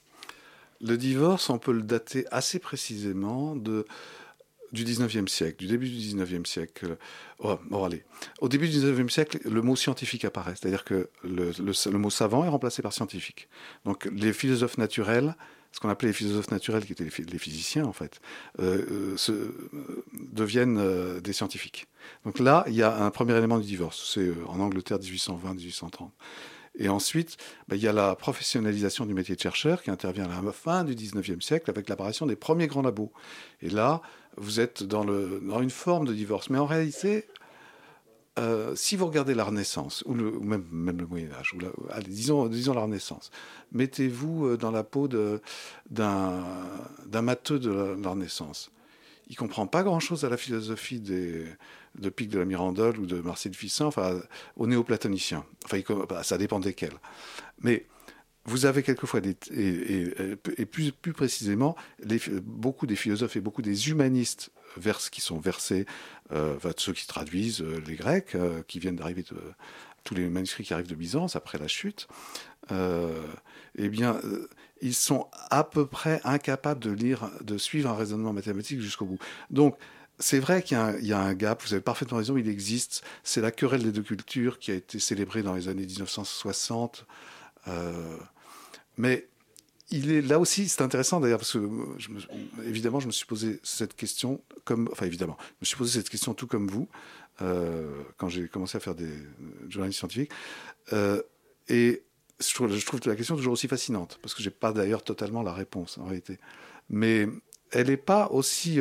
Le 0.79 0.97
divorce, 0.97 1.49
on 1.49 1.59
peut 1.59 1.71
le 1.71 1.83
dater 1.83 2.25
assez 2.31 2.59
précisément 2.59 3.55
du 3.55 4.85
19e 4.85 5.27
siècle, 5.27 5.57
du 5.57 5.67
début 5.67 5.89
du 5.89 5.97
19e 5.97 6.45
siècle. 6.45 6.97
Oh, 7.39 7.57
allez. 7.83 8.03
Au 8.39 8.49
début 8.49 8.69
du 8.69 8.77
19e 8.77 9.09
siècle, 9.09 9.39
le 9.45 9.61
mot 9.61 9.75
scientifique 9.75 10.25
apparaît, 10.25 10.53
c'est-à-dire 10.55 10.83
que 10.83 11.09
le, 11.23 11.97
mot 11.97 12.09
savant 12.09 12.45
est 12.45 12.49
remplacé 12.49 12.81
par 12.81 12.93
scientifique. 12.93 13.49
Donc 13.85 14.09
les 14.13 14.33
philosophes 14.33 14.77
naturels, 14.77 15.35
ce 15.71 15.79
qu'on 15.79 15.89
appelait 15.89 16.09
les 16.09 16.13
philosophes 16.13 16.51
naturels, 16.51 16.85
qui 16.85 16.91
étaient 16.91 17.03
les, 17.03 17.37
physiciens 17.37 17.85
en 17.85 17.93
fait, 17.93 18.19
euh, 18.59 19.15
euh, 19.29 19.29
euh, 19.29 20.03
deviennent 20.31 21.19
des 21.19 21.33
scientifiques. 21.33 21.87
Donc 22.25 22.39
là, 22.39 22.63
il 22.67 22.73
y 22.73 22.83
a 22.83 23.03
un 23.03 23.11
premier 23.11 23.35
élément 23.37 23.59
du 23.59 23.65
divorce. 23.65 24.11
C'est 24.13 24.29
en 24.47 24.59
Angleterre 24.59 24.99
1820-1830. 24.99 26.09
Et 26.77 26.89
ensuite, 26.89 27.37
bah, 27.67 27.75
il 27.75 27.81
y 27.81 27.87
a 27.87 27.93
la 27.93 28.15
professionnalisation 28.15 29.05
du 29.05 29.13
métier 29.13 29.35
de 29.35 29.41
chercheur 29.41 29.83
qui 29.83 29.91
intervient 29.91 30.29
à 30.29 30.41
la 30.41 30.51
fin 30.51 30.83
du 30.83 30.95
19e 30.95 31.41
siècle 31.41 31.69
avec 31.69 31.89
l'apparition 31.89 32.25
des 32.25 32.35
premiers 32.35 32.67
grands 32.67 32.81
labos. 32.81 33.11
Et 33.61 33.69
là, 33.69 34.01
vous 34.37 34.59
êtes 34.59 34.83
dans, 34.83 35.05
une 35.05 35.69
forme 35.69 36.07
de 36.07 36.13
divorce. 36.13 36.49
Mais 36.49 36.57
en 36.57 36.65
réalité, 36.65 37.27
euh, 38.39 38.73
si 38.75 38.95
vous 38.95 39.05
regardez 39.05 39.33
la 39.33 39.43
Renaissance, 39.43 40.03
ou, 40.05 40.13
même, 40.13 40.97
le 40.97 41.05
Moyen 41.05 41.31
Âge, 41.33 41.53
disons, 42.07 42.47
la 42.73 42.81
Renaissance, 42.81 43.31
mettez-vous 43.73 44.47
euh, 44.47 44.57
dans 44.57 44.71
la 44.71 44.83
peau 44.83 45.09
d'un 45.09 45.41
matheux 47.21 47.59
de 47.59 47.69
la, 48.01 48.09
Renaissance. 48.09 48.71
Il 49.27 49.35
comprend 49.35 49.67
pas 49.67 49.83
grand-chose 49.83 50.23
à 50.23 50.29
la 50.29 50.37
philosophie 50.37 50.99
des, 51.01 51.45
de 51.99 52.09
Pic 52.09 52.29
de 52.29 52.39
la 52.39 52.45
Mirandole 52.45 52.99
ou 52.99 53.05
de 53.05 53.21
Marcel 53.21 53.53
Fissin, 53.53 53.85
enfin, 53.85 54.19
aux 54.55 54.67
néoplatoniciens. 54.67 55.45
Enfin, 55.65 55.79
bah, 56.07 56.23
ça 56.23 56.37
dépend 56.37 56.59
desquels. 56.59 56.97
Mais 57.61 57.85
vous 58.45 58.65
avez 58.65 58.81
quelquefois, 58.81 59.21
des, 59.21 59.35
et, 59.51 60.65
plus, 60.65 61.13
précisément, 61.13 61.75
beaucoup 62.43 62.87
des 62.87 62.95
philosophes 62.95 63.35
et 63.35 63.41
beaucoup 63.41 63.61
des 63.61 63.89
humanistes 63.89 64.51
vers, 64.77 64.97
qui 64.97 65.21
sont 65.21 65.39
versés, 65.39 65.85
euh, 66.31 66.57
ceux 66.77 66.93
qui 66.93 67.05
traduisent 67.05 67.61
euh, 67.61 67.81
les 67.85 67.95
Grecs, 67.95 68.35
euh, 68.35 68.63
qui 68.67 68.79
viennent 68.79 68.95
d'arriver 68.95 69.23
de 69.23 69.37
tous 70.03 70.15
les 70.15 70.27
manuscrits 70.27 70.63
qui 70.63 70.73
arrivent 70.73 70.87
de 70.87 70.95
Byzance 70.95 71.35
après 71.35 71.59
la 71.59 71.67
chute, 71.67 72.07
eh 72.69 73.89
bien, 73.89 74.19
ils 74.81 74.95
sont 74.95 75.27
à 75.51 75.63
peu 75.63 75.85
près 75.85 76.21
incapables 76.23 76.79
de 76.79 76.89
lire, 76.89 77.29
de 77.41 77.57
suivre 77.57 77.89
un 77.89 77.95
raisonnement 77.95 78.33
mathématique 78.33 78.79
jusqu'au 78.79 79.05
bout. 79.05 79.19
Donc, 79.51 79.77
c'est 80.21 80.39
vrai 80.39 80.61
qu'il 80.61 80.77
y, 81.01 81.13
a 81.13 81.19
un 81.19 81.33
gap, 81.33 81.63
vous 81.63 81.73
avez 81.73 81.81
parfaitement 81.81 82.19
raison, 82.19 82.37
il 82.37 82.47
existe. 82.47 83.03
C'est 83.23 83.41
la 83.41 83.51
querelle 83.51 83.83
des 83.83 83.91
deux 83.91 84.03
cultures 84.03 84.59
qui 84.59 84.71
a 84.71 84.75
été 84.75 84.99
célébrée 84.99 85.41
dans 85.41 85.53
les 85.53 85.67
années 85.67 85.85
1960. 85.85 87.05
Euh, 87.67 88.17
mais 88.97 89.27
il 89.89 90.11
est 90.11 90.21
là 90.21 90.39
aussi, 90.39 90.69
c'est 90.69 90.81
intéressant 90.81 91.19
d'ailleurs, 91.19 91.39
parce 91.39 91.53
que 91.53 91.69
évidemment, 92.65 92.99
je 92.99 93.07
me 93.07 93.11
suis 93.11 93.25
posé 93.25 93.59
cette 93.63 93.95
question, 93.95 94.41
comme, 94.63 94.87
enfin 94.91 95.05
évidemment, 95.05 95.37
je 95.39 95.55
me 95.61 95.65
suis 95.65 95.75
posé 95.75 95.99
cette 95.99 96.09
question 96.09 96.33
tout 96.33 96.47
comme 96.47 96.67
vous, 96.67 96.87
euh, 97.41 98.03
quand 98.17 98.29
j'ai 98.29 98.47
commencé 98.47 98.77
à 98.77 98.79
faire 98.79 98.95
des 98.95 99.11
journalistes 99.69 99.99
scientifiques. 99.99 100.31
Euh, 100.93 101.21
et 101.67 102.03
je 102.39 102.53
trouve, 102.53 102.75
je 102.75 102.85
trouve, 102.85 102.99
la 103.05 103.15
question 103.15 103.35
toujours 103.35 103.53
aussi 103.53 103.67
fascinante, 103.67 104.19
parce 104.21 104.35
que 104.35 104.43
je 104.43 104.49
n'ai 104.49 104.55
pas 104.55 104.71
d'ailleurs 104.71 105.03
totalement 105.03 105.41
la 105.41 105.53
réponse 105.53 105.97
en 105.97 106.05
réalité. 106.05 106.37
Mais 106.89 107.27
elle 107.71 107.87
n'est 107.87 107.97
pas 107.97 108.29
aussi 108.31 108.79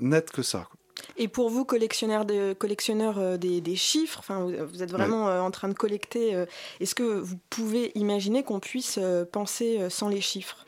nette 0.00 0.30
que 0.30 0.42
ça. 0.42 0.68
Et 1.16 1.28
pour 1.28 1.50
vous, 1.50 1.64
collectionneur, 1.64 2.24
de, 2.24 2.54
collectionneur 2.54 3.18
euh, 3.18 3.36
des, 3.36 3.76
chiffres, 3.76 4.18
enfin, 4.20 4.46
vous, 4.46 4.82
êtes 4.82 4.90
vraiment 4.90 5.28
euh, 5.28 5.40
en 5.40 5.50
train 5.50 5.68
de 5.68 5.74
collecter, 5.74 6.34
euh, 6.34 6.46
est-ce 6.80 6.94
que 6.94 7.02
vous 7.02 7.36
pouvez 7.50 7.92
imaginer 7.94 8.42
qu'on 8.42 8.60
puisse 8.60 8.98
penser 9.32 9.80
sans 9.90 10.08
les 10.08 10.20
chiffres? 10.20 10.66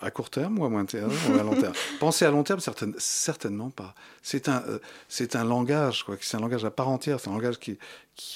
À 0.00 0.10
court 0.10 0.30
terme 0.30 0.58
ou 0.58 0.64
à 0.64 0.68
moyen 0.68 0.86
terme 0.86 1.12
ou 1.30 1.38
à 1.38 1.42
long 1.42 1.54
terme? 1.54 1.74
Penser 2.00 2.24
à 2.24 2.30
long 2.30 2.42
terme, 2.42 2.60
certainement 2.98 3.70
pas. 3.70 3.94
C'est 4.22 4.48
un, 4.48 4.62
c'est 5.08 5.36
un 5.36 5.44
langage, 5.44 6.04
quoi. 6.04 6.16
C'est 6.20 6.36
un 6.36 6.40
langage 6.40 6.64
à 6.64 6.70
part 6.70 6.88
entière. 6.88 7.20
C'est 7.20 7.28
un 7.28 7.32
langage 7.32 7.58
qui, 7.58 7.78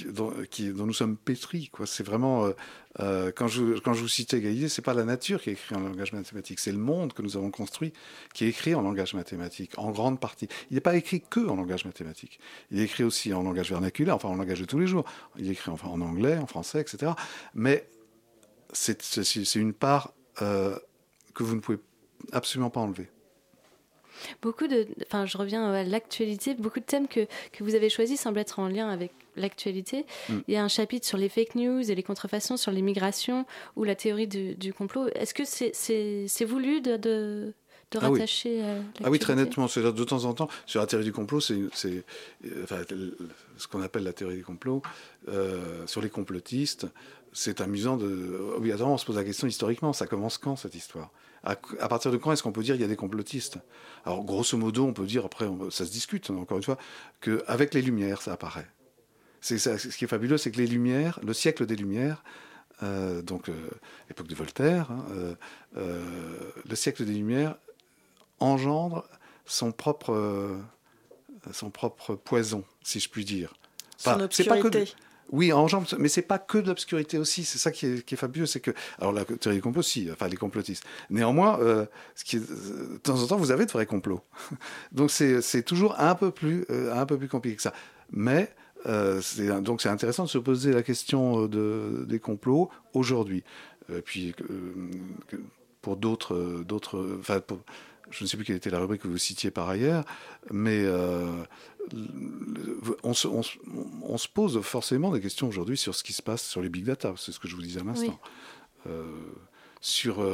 dont, 0.06 0.32
nous 0.58 0.92
sommes 0.92 1.16
pétris. 1.16 1.68
Quoi. 1.68 1.86
C'est 1.86 2.02
vraiment, 2.02 2.46
euh, 2.46 2.52
euh, 3.00 3.32
quand, 3.34 3.48
je, 3.48 3.78
quand 3.78 3.92
je 3.92 4.00
vous 4.00 4.08
citais 4.08 4.40
Galilée, 4.40 4.68
c'est 4.68 4.82
pas 4.82 4.94
la 4.94 5.04
nature 5.04 5.40
qui 5.42 5.50
est 5.50 5.52
écrite 5.54 5.76
en 5.76 5.80
langage 5.80 6.12
mathématique, 6.12 6.60
c'est 6.60 6.72
le 6.72 6.78
monde 6.78 7.12
que 7.12 7.22
nous 7.22 7.36
avons 7.36 7.50
construit 7.50 7.92
qui 8.34 8.44
est 8.44 8.48
écrit 8.48 8.74
en 8.74 8.82
langage 8.82 9.14
mathématique, 9.14 9.72
en 9.76 9.90
grande 9.90 10.18
partie. 10.18 10.48
Il 10.70 10.74
n'est 10.74 10.80
pas 10.80 10.96
écrit 10.96 11.20
que 11.20 11.40
en 11.40 11.56
langage 11.56 11.84
mathématique. 11.84 12.40
Il 12.70 12.80
est 12.80 12.84
écrit 12.84 13.04
aussi 13.04 13.32
en 13.34 13.42
langage 13.42 13.70
vernaculaire, 13.70 14.16
enfin 14.16 14.28
en 14.28 14.36
langage 14.36 14.60
de 14.60 14.66
tous 14.66 14.78
les 14.78 14.86
jours. 14.86 15.04
Il 15.38 15.48
est 15.48 15.52
écrit 15.52 15.70
enfin, 15.70 15.88
en 15.88 16.00
anglais, 16.00 16.38
en 16.38 16.46
français, 16.46 16.80
etc. 16.80 17.12
Mais 17.54 17.88
c'est 18.72 19.54
une 19.54 19.72
part 19.72 20.12
euh, 20.42 20.78
que 21.36 21.44
vous 21.44 21.54
ne 21.54 21.60
pouvez 21.60 21.78
absolument 22.32 22.70
pas 22.70 22.80
enlever. 22.80 23.08
Beaucoup 24.40 24.66
de, 24.66 24.86
enfin, 25.06 25.26
je 25.26 25.36
reviens 25.36 25.70
à 25.70 25.84
l'actualité. 25.84 26.54
Beaucoup 26.54 26.80
de 26.80 26.84
thèmes 26.84 27.06
que, 27.06 27.26
que 27.52 27.62
vous 27.62 27.74
avez 27.74 27.90
choisis 27.90 28.18
semblent 28.18 28.38
être 28.38 28.58
en 28.58 28.68
lien 28.68 28.88
avec 28.88 29.12
l'actualité. 29.36 30.06
Mm. 30.28 30.38
Il 30.48 30.54
y 30.54 30.56
a 30.56 30.64
un 30.64 30.68
chapitre 30.68 31.06
sur 31.06 31.18
les 31.18 31.28
fake 31.28 31.54
news 31.54 31.90
et 31.90 31.94
les 31.94 32.02
contrefaçons, 32.02 32.56
sur 32.56 32.72
l'immigration 32.72 33.44
ou 33.76 33.84
la 33.84 33.94
théorie 33.94 34.26
du, 34.26 34.72
complot. 34.72 35.08
Est-ce 35.14 35.34
que 35.34 35.44
c'est 35.44 36.44
voulu 36.44 36.80
de, 36.80 36.96
de, 36.96 37.52
de 37.90 37.98
ah 37.98 38.08
rattacher 38.08 38.62
oui. 38.62 39.02
Ah 39.04 39.10
oui, 39.10 39.18
très 39.18 39.36
nettement. 39.36 39.66
De 39.66 40.04
temps 40.04 40.24
en 40.24 40.32
temps, 40.32 40.48
sur 40.64 40.80
la 40.80 40.86
théorie 40.86 41.04
du 41.04 41.12
complot, 41.12 41.40
c'est 41.40 41.60
enfin, 42.62 42.82
ce 43.58 43.68
qu'on 43.68 43.82
appelle 43.82 44.04
la 44.04 44.14
théorie 44.14 44.36
du 44.36 44.44
complot, 44.44 44.82
euh, 45.28 45.86
sur 45.86 46.00
les 46.00 46.10
complotistes. 46.10 46.86
C'est 47.32 47.60
amusant 47.60 47.98
de. 47.98 48.54
Obligatoirement, 48.56 48.94
on 48.94 48.98
se 48.98 49.04
pose 49.04 49.16
la 49.16 49.24
question 49.24 49.46
historiquement. 49.46 49.92
Ça 49.92 50.06
commence 50.06 50.38
quand 50.38 50.56
cette 50.56 50.74
histoire? 50.74 51.10
À, 51.46 51.88
partir 51.88 52.10
de 52.10 52.16
quand 52.16 52.32
est-ce 52.32 52.42
qu'on 52.42 52.52
peut 52.52 52.62
dire 52.62 52.74
qu'il 52.74 52.82
y 52.82 52.84
a 52.84 52.88
des 52.88 52.96
complotistes? 52.96 53.58
Alors, 54.04 54.24
grosso 54.24 54.58
modo, 54.58 54.84
on 54.84 54.92
peut 54.92 55.06
dire, 55.06 55.24
après, 55.24 55.48
ça 55.70 55.86
se 55.86 55.90
discute, 55.90 56.28
encore 56.30 56.56
une 56.56 56.64
fois, 56.64 56.76
qu'avec 57.20 57.72
les 57.72 57.82
Lumières, 57.82 58.20
ça 58.20 58.32
apparaît. 58.32 58.68
C'est 59.40 59.58
ce 59.58 59.96
qui 59.96 60.04
est 60.04 60.08
fabuleux, 60.08 60.38
c'est 60.38 60.50
que 60.50 60.58
les 60.58 60.66
Lumières, 60.66 61.20
le 61.22 61.32
siècle 61.32 61.66
des 61.66 61.76
Lumières, 61.76 62.24
euh, 62.82 63.22
donc 63.22 63.48
euh, 63.48 63.54
l'époque 64.08 64.26
de 64.26 64.34
Voltaire, 64.34 64.90
hein, 64.90 65.06
euh, 65.76 66.10
le 66.68 66.76
siècle 66.76 67.04
des 67.04 67.12
Lumières 67.12 67.56
engendre 68.40 69.06
son 69.46 69.70
propre, 69.70 70.58
son 71.52 71.70
propre 71.70 72.16
poison, 72.16 72.64
si 72.82 72.98
je 72.98 73.08
puis 73.08 73.24
dire. 73.24 73.54
Son 73.96 74.20
obscurité. 74.20 74.92
Oui, 75.32 75.52
en 75.52 75.66
jambes, 75.66 75.84
mais 75.98 76.08
c'est 76.08 76.22
pas 76.22 76.38
que 76.38 76.58
de 76.58 76.68
l'obscurité 76.68 77.18
aussi. 77.18 77.44
C'est 77.44 77.58
ça 77.58 77.72
qui 77.72 77.86
est, 77.86 78.16
fabuleux, 78.16 78.46
c'est 78.46 78.60
que 78.60 78.70
alors 78.98 79.12
la 79.12 79.24
théorie 79.24 79.56
du 79.56 79.62
complot, 79.62 79.82
si, 79.82 80.08
enfin 80.12 80.28
les 80.28 80.36
complotistes. 80.36 80.84
Néanmoins, 81.10 81.58
euh, 81.60 81.86
qui 82.24 82.38
de 82.38 82.98
temps 83.02 83.20
en 83.20 83.26
temps, 83.26 83.36
vous 83.36 83.50
avez 83.50 83.66
de 83.66 83.72
vrais 83.72 83.86
complots. 83.86 84.20
donc 84.92 85.10
c'est 85.10 85.62
toujours 85.64 85.98
un 85.98 86.14
peu 86.14 86.30
plus 86.30 86.64
euh, 86.70 86.94
un 86.94 87.06
peu 87.06 87.18
plus 87.18 87.28
compliqué 87.28 87.56
que 87.56 87.62
ça. 87.62 87.72
Mais 88.10 88.54
euh, 88.86 89.20
donc 89.60 89.82
c'est 89.82 89.88
intéressant 89.88 90.24
de 90.24 90.28
se 90.28 90.38
poser 90.38 90.72
la 90.72 90.82
question 90.82 91.46
de, 91.46 92.04
des 92.06 92.20
complots 92.20 92.70
aujourd'hui. 92.94 93.42
Puis, 94.04 94.34
pour 95.80 95.96
d'autres, 95.96 96.64
d'autres, 96.66 97.18
enfin, 97.20 97.40
je 98.10 98.24
ne 98.24 98.28
sais 98.28 98.36
plus 98.36 98.44
quelle 98.44 98.56
était 98.56 98.70
la 98.70 98.80
rubrique 98.80 99.02
que 99.02 99.08
vous 99.08 99.16
citiez 99.16 99.52
par 99.52 99.68
ailleurs, 99.68 100.04
mais 100.50 100.84
on, 103.02 103.14
se, 103.14 103.28
on, 103.28 104.18
se, 104.18 104.28
pose 104.28 104.60
forcément 104.62 105.10
des 105.10 105.20
questions 105.20 105.48
aujourd'hui 105.48 105.76
sur 105.76 105.94
ce 105.94 106.02
qui 106.02 106.12
se 106.12 106.22
passe 106.22 106.46
sur 106.46 106.60
les 106.60 106.68
big 106.68 106.84
data. 106.84 107.14
C'est 107.16 107.32
ce 107.32 107.38
que 107.38 107.48
je 107.48 107.56
vous 107.56 107.62
disais 107.62 107.80
à 107.80 107.84
l'instant. 107.84 108.18
sur, 109.80 110.24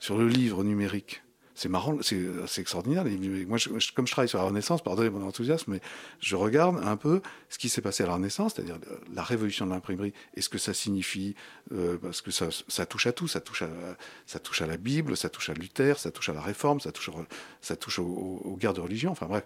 sur 0.00 0.18
le 0.18 0.28
livre 0.28 0.64
numérique 0.64 1.22
c'est 1.58 1.68
marrant, 1.68 1.98
c'est 2.02 2.60
extraordinaire. 2.60 3.04
Moi, 3.48 3.58
comme 3.96 4.06
je 4.06 4.12
travaille 4.12 4.28
sur 4.28 4.38
la 4.38 4.44
Renaissance, 4.44 4.80
pardonnez 4.80 5.10
mon 5.10 5.26
enthousiasme, 5.26 5.72
mais 5.72 5.80
je 6.20 6.36
regarde 6.36 6.80
un 6.84 6.96
peu 6.96 7.20
ce 7.48 7.58
qui 7.58 7.68
s'est 7.68 7.82
passé 7.82 8.04
à 8.04 8.06
la 8.06 8.14
Renaissance, 8.14 8.54
c'est-à-dire 8.54 8.78
la 9.12 9.24
révolution 9.24 9.66
de 9.66 9.72
l'imprimerie 9.72 10.12
et 10.34 10.40
ce 10.40 10.48
que 10.48 10.58
ça 10.58 10.72
signifie, 10.72 11.34
euh, 11.72 11.96
parce 12.00 12.20
que 12.20 12.30
ça, 12.30 12.86
touche 12.86 13.08
à 13.08 13.12
tout, 13.12 13.26
ça 13.26 13.40
touche 13.40 13.62
à, 13.62 13.68
ça 14.24 14.38
touche 14.38 14.62
à 14.62 14.68
la 14.68 14.76
Bible, 14.76 15.16
ça 15.16 15.30
touche 15.30 15.50
à 15.50 15.54
Luther, 15.54 15.98
ça 15.98 16.12
touche 16.12 16.28
à 16.28 16.32
la 16.32 16.42
Réforme, 16.42 16.78
ça 16.78 16.92
touche, 16.92 17.10
ça 17.60 17.74
touche 17.74 17.98
aux, 17.98 18.56
guerres 18.60 18.74
de 18.74 18.80
religion, 18.80 19.10
enfin 19.10 19.26
bref. 19.26 19.42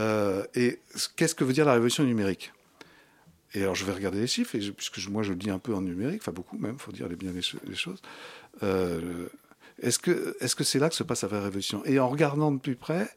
Euh, 0.00 0.44
et 0.54 0.80
qu'est-ce 1.16 1.34
que 1.34 1.44
veut 1.44 1.52
dire 1.52 1.66
la 1.66 1.74
révolution 1.74 2.04
numérique? 2.04 2.52
Et 3.52 3.62
alors 3.62 3.74
je 3.74 3.84
vais 3.84 3.92
regarder 3.92 4.20
les 4.20 4.26
chiffres, 4.26 4.56
puisque 4.76 5.06
moi 5.08 5.22
je 5.22 5.30
le 5.30 5.36
dis 5.36 5.50
un 5.50 5.58
peu 5.58 5.74
en 5.74 5.82
numérique, 5.82 6.22
enfin 6.22 6.32
beaucoup 6.32 6.56
même, 6.56 6.76
il 6.78 6.80
faut 6.80 6.92
dire 6.92 7.08
bien 7.08 7.32
les, 7.32 7.42
choses. 7.74 8.00
Euh, 8.62 9.28
est-ce 9.82 9.98
que 9.98 10.64
c'est 10.64 10.78
là 10.78 10.88
que 10.88 10.94
se 10.94 11.02
passe 11.02 11.22
la 11.22 11.28
vraie 11.28 11.40
révolution? 11.40 11.84
Et 11.84 11.98
en 11.98 12.08
regardant 12.08 12.52
de 12.52 12.58
plus 12.58 12.76
près, 12.76 13.10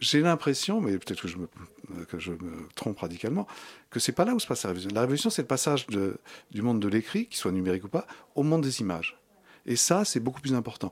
j'ai 0.00 0.20
l'impression, 0.20 0.80
mais 0.80 0.98
peut-être 0.98 1.22
que 1.22 1.28
je 1.28 2.32
me 2.32 2.68
trompe 2.74 2.98
radicalement, 2.98 3.46
que 3.90 4.00
c'est 4.00 4.12
pas 4.12 4.24
là 4.24 4.34
où 4.34 4.40
se 4.40 4.46
passe 4.46 4.64
la 4.64 4.68
révolution. 4.68 4.90
La 4.94 5.02
révolution, 5.02 5.30
c'est 5.30 5.42
le 5.42 5.48
passage 5.48 5.86
du 5.86 6.62
monde 6.62 6.80
de 6.80 6.88
l'écrit, 6.88 7.26
qu'il 7.26 7.36
soit 7.36 7.52
numérique 7.52 7.84
ou 7.84 7.88
pas, 7.88 8.06
au 8.34 8.42
monde 8.42 8.62
des 8.62 8.80
images. 8.80 9.20
Et 9.66 9.76
ça, 9.76 10.04
c'est 10.04 10.20
beaucoup 10.20 10.40
plus 10.40 10.54
important. 10.54 10.90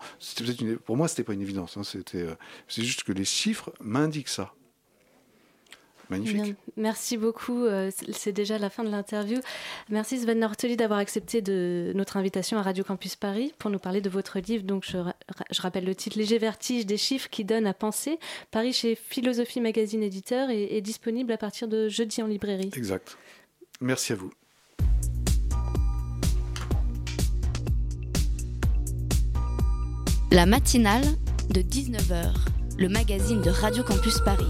Pour 0.84 0.96
moi, 0.96 1.08
c'était 1.08 1.24
pas 1.24 1.32
une 1.32 1.40
évidence. 1.40 1.76
Hein, 1.76 1.84
c'était, 1.84 2.22
euh, 2.22 2.34
c'est 2.68 2.84
juste 2.84 3.02
que 3.02 3.12
les 3.12 3.24
chiffres 3.24 3.72
m'indiquent 3.80 4.28
ça. 4.28 4.54
Magnifique. 6.10 6.56
merci 6.76 7.16
beaucoup. 7.16 7.64
Euh, 7.64 7.90
c'est 8.12 8.32
déjà 8.32 8.58
la 8.58 8.70
fin 8.70 8.84
de 8.84 8.90
l'interview. 8.90 9.38
Merci 9.90 10.18
Sven 10.18 10.38
Norteli 10.38 10.76
d'avoir 10.76 10.98
accepté 10.98 11.42
de 11.42 11.92
notre 11.94 12.16
invitation 12.16 12.58
à 12.58 12.62
Radio 12.62 12.84
Campus 12.84 13.16
Paris 13.16 13.52
pour 13.58 13.70
nous 13.70 13.78
parler 13.78 14.00
de 14.00 14.10
votre 14.10 14.38
livre. 14.38 14.64
Donc, 14.64 14.84
je, 14.86 14.98
je 15.50 15.62
rappelle 15.62 15.84
le 15.84 15.94
titre 15.94 16.18
Léger 16.18 16.38
vertige 16.38 16.86
des 16.86 16.96
chiffres 16.96 17.28
qui 17.30 17.44
donnent 17.44 17.66
à 17.66 17.74
penser. 17.74 18.18
Paris 18.50 18.72
chez 18.72 18.94
Philosophie 18.94 19.60
Magazine 19.60 20.02
Éditeur 20.02 20.50
et 20.50 20.76
est 20.76 20.80
disponible 20.80 21.32
à 21.32 21.38
partir 21.38 21.68
de 21.68 21.88
jeudi 21.88 22.22
en 22.22 22.26
librairie. 22.26 22.70
Exact. 22.74 23.18
Merci 23.80 24.12
à 24.12 24.16
vous. 24.16 24.30
La 30.30 30.44
matinale 30.44 31.04
de 31.50 31.62
19h, 31.62 32.34
le 32.78 32.88
magazine 32.88 33.40
de 33.40 33.48
Radio 33.48 33.82
Campus 33.82 34.18
Paris. 34.20 34.44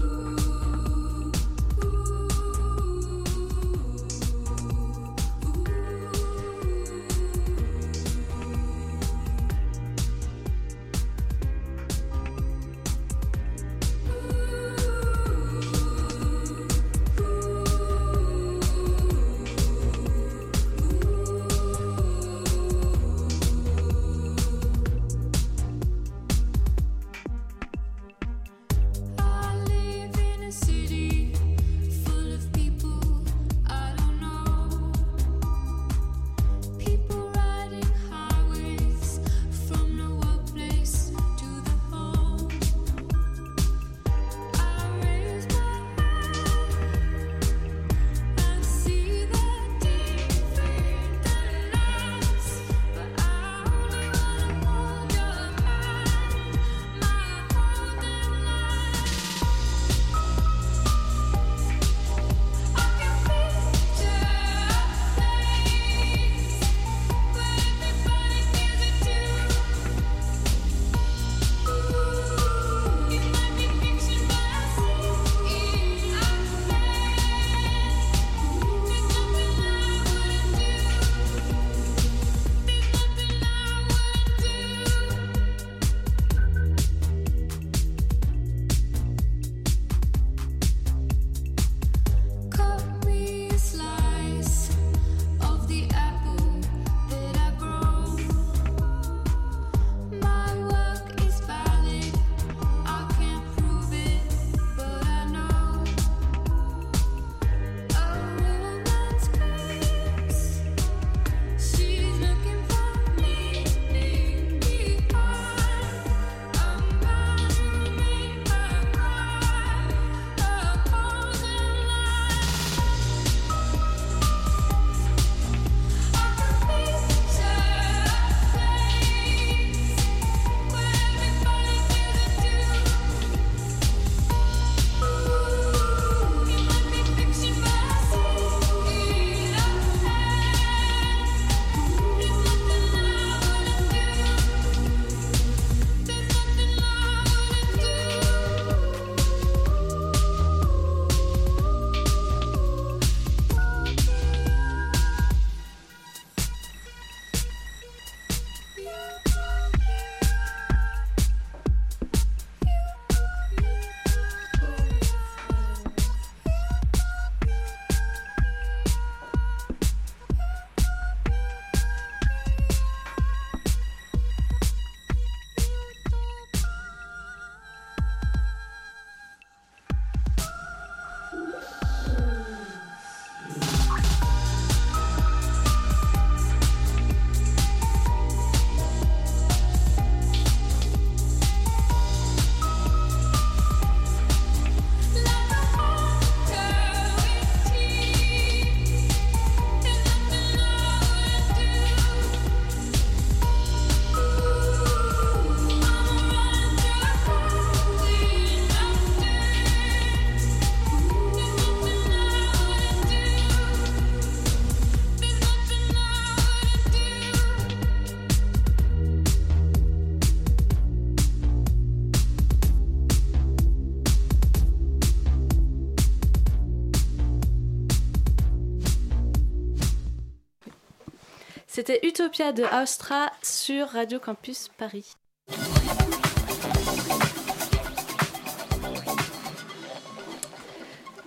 C'était 231.89 232.07
Utopia 232.07 232.51
de 232.51 232.61
Austra 232.65 233.31
sur 233.41 233.87
Radio 233.87 234.19
Campus 234.19 234.69
Paris. 234.77 235.13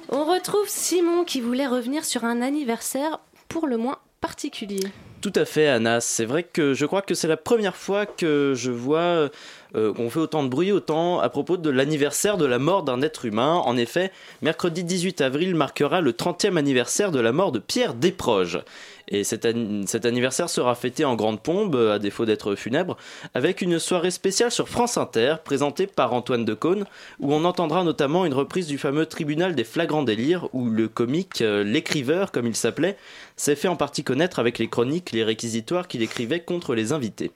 On 0.08 0.24
retrouve 0.24 0.68
Simon 0.68 1.24
qui 1.24 1.40
voulait 1.40 1.66
revenir 1.66 2.04
sur 2.04 2.22
un 2.22 2.40
anniversaire 2.42 3.18
pour 3.48 3.66
le 3.66 3.76
moins 3.76 3.98
particulier. 4.20 4.86
Tout 5.20 5.32
à 5.34 5.44
fait, 5.44 5.66
Anna. 5.66 6.00
C'est 6.00 6.26
vrai 6.26 6.44
que 6.44 6.74
je 6.74 6.86
crois 6.86 7.02
que 7.02 7.14
c'est 7.14 7.26
la 7.26 7.36
première 7.36 7.74
fois 7.74 8.06
que 8.06 8.54
je 8.56 8.70
vois 8.70 9.30
euh, 9.74 9.92
qu'on 9.92 10.10
fait 10.10 10.20
autant 10.20 10.42
de 10.42 10.48
bruit, 10.48 10.72
autant 10.72 11.20
à 11.20 11.28
propos 11.28 11.56
de 11.56 11.70
l'anniversaire 11.70 12.36
de 12.36 12.44
la 12.44 12.58
mort 12.58 12.82
d'un 12.82 13.02
être 13.02 13.24
humain. 13.24 13.62
En 13.64 13.76
effet, 13.76 14.12
mercredi 14.42 14.84
18 14.84 15.20
avril 15.20 15.54
marquera 15.54 16.00
le 16.00 16.12
30e 16.12 16.56
anniversaire 16.56 17.10
de 17.10 17.20
la 17.20 17.32
mort 17.32 17.52
de 17.52 17.58
Pierre 17.58 17.94
Desproges. 17.94 18.62
Et 19.08 19.24
cet, 19.24 19.44
anniversaire 19.44 20.48
sera 20.48 20.74
fêté 20.74 21.04
en 21.04 21.16
grande 21.16 21.42
pompe, 21.42 21.74
à 21.74 21.98
défaut 21.98 22.24
d'être 22.24 22.54
funèbre, 22.54 22.96
avec 23.34 23.60
une 23.60 23.78
soirée 23.78 24.10
spéciale 24.10 24.50
sur 24.50 24.68
France 24.68 24.96
Inter, 24.96 25.36
présentée 25.44 25.86
par 25.86 26.12
Antoine 26.12 26.44
Decaune, 26.44 26.86
où 27.20 27.34
on 27.34 27.44
entendra 27.44 27.84
notamment 27.84 28.24
une 28.24 28.34
reprise 28.34 28.66
du 28.66 28.78
fameux 28.78 29.06
tribunal 29.06 29.54
des 29.54 29.64
flagrants 29.64 30.02
délires, 30.02 30.48
où 30.52 30.66
le 30.66 30.88
comique, 30.88 31.42
euh, 31.42 31.64
l'écriveur 31.64 32.32
comme 32.32 32.46
il 32.46 32.56
s'appelait, 32.56 32.96
s'est 33.36 33.56
fait 33.56 33.68
en 33.68 33.76
partie 33.76 34.04
connaître 34.04 34.38
avec 34.38 34.58
les 34.58 34.68
chroniques, 34.68 35.12
les 35.12 35.24
réquisitoires 35.24 35.88
qu'il 35.88 36.02
écrivait 36.02 36.40
contre 36.40 36.74
les 36.74 36.92
invités 36.92 37.32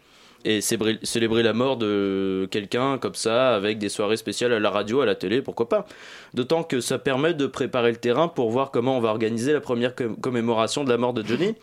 et 0.46 0.61
célébrer 0.61 1.42
la 1.42 1.52
mort 1.52 1.76
de 1.76 2.46
quelqu'un 2.52 2.98
comme 2.98 3.16
ça, 3.16 3.56
avec 3.56 3.78
des 3.78 3.88
soirées 3.88 4.16
spéciales 4.16 4.52
à 4.52 4.61
la 4.61 4.70
radio, 4.70 5.00
à 5.00 5.06
la 5.06 5.16
télé, 5.16 5.42
pourquoi 5.42 5.68
pas. 5.68 5.87
D'autant 6.35 6.62
que 6.62 6.80
ça 6.80 7.00
permet 7.00 7.35
de 7.35 7.48
préparer 7.48 7.90
le 7.90 7.96
terrain 7.96 8.28
pour 8.28 8.50
voir 8.50 8.70
comment 8.70 8.96
on 8.96 9.00
va 9.00 9.09
organiser 9.09 9.52
la 9.52 9.61
première 9.61 9.94
commémoration 10.20 10.85
de 10.85 10.88
la 10.88 10.98
mort 10.98 11.14
de 11.14 11.26
Johnny, 11.26 11.54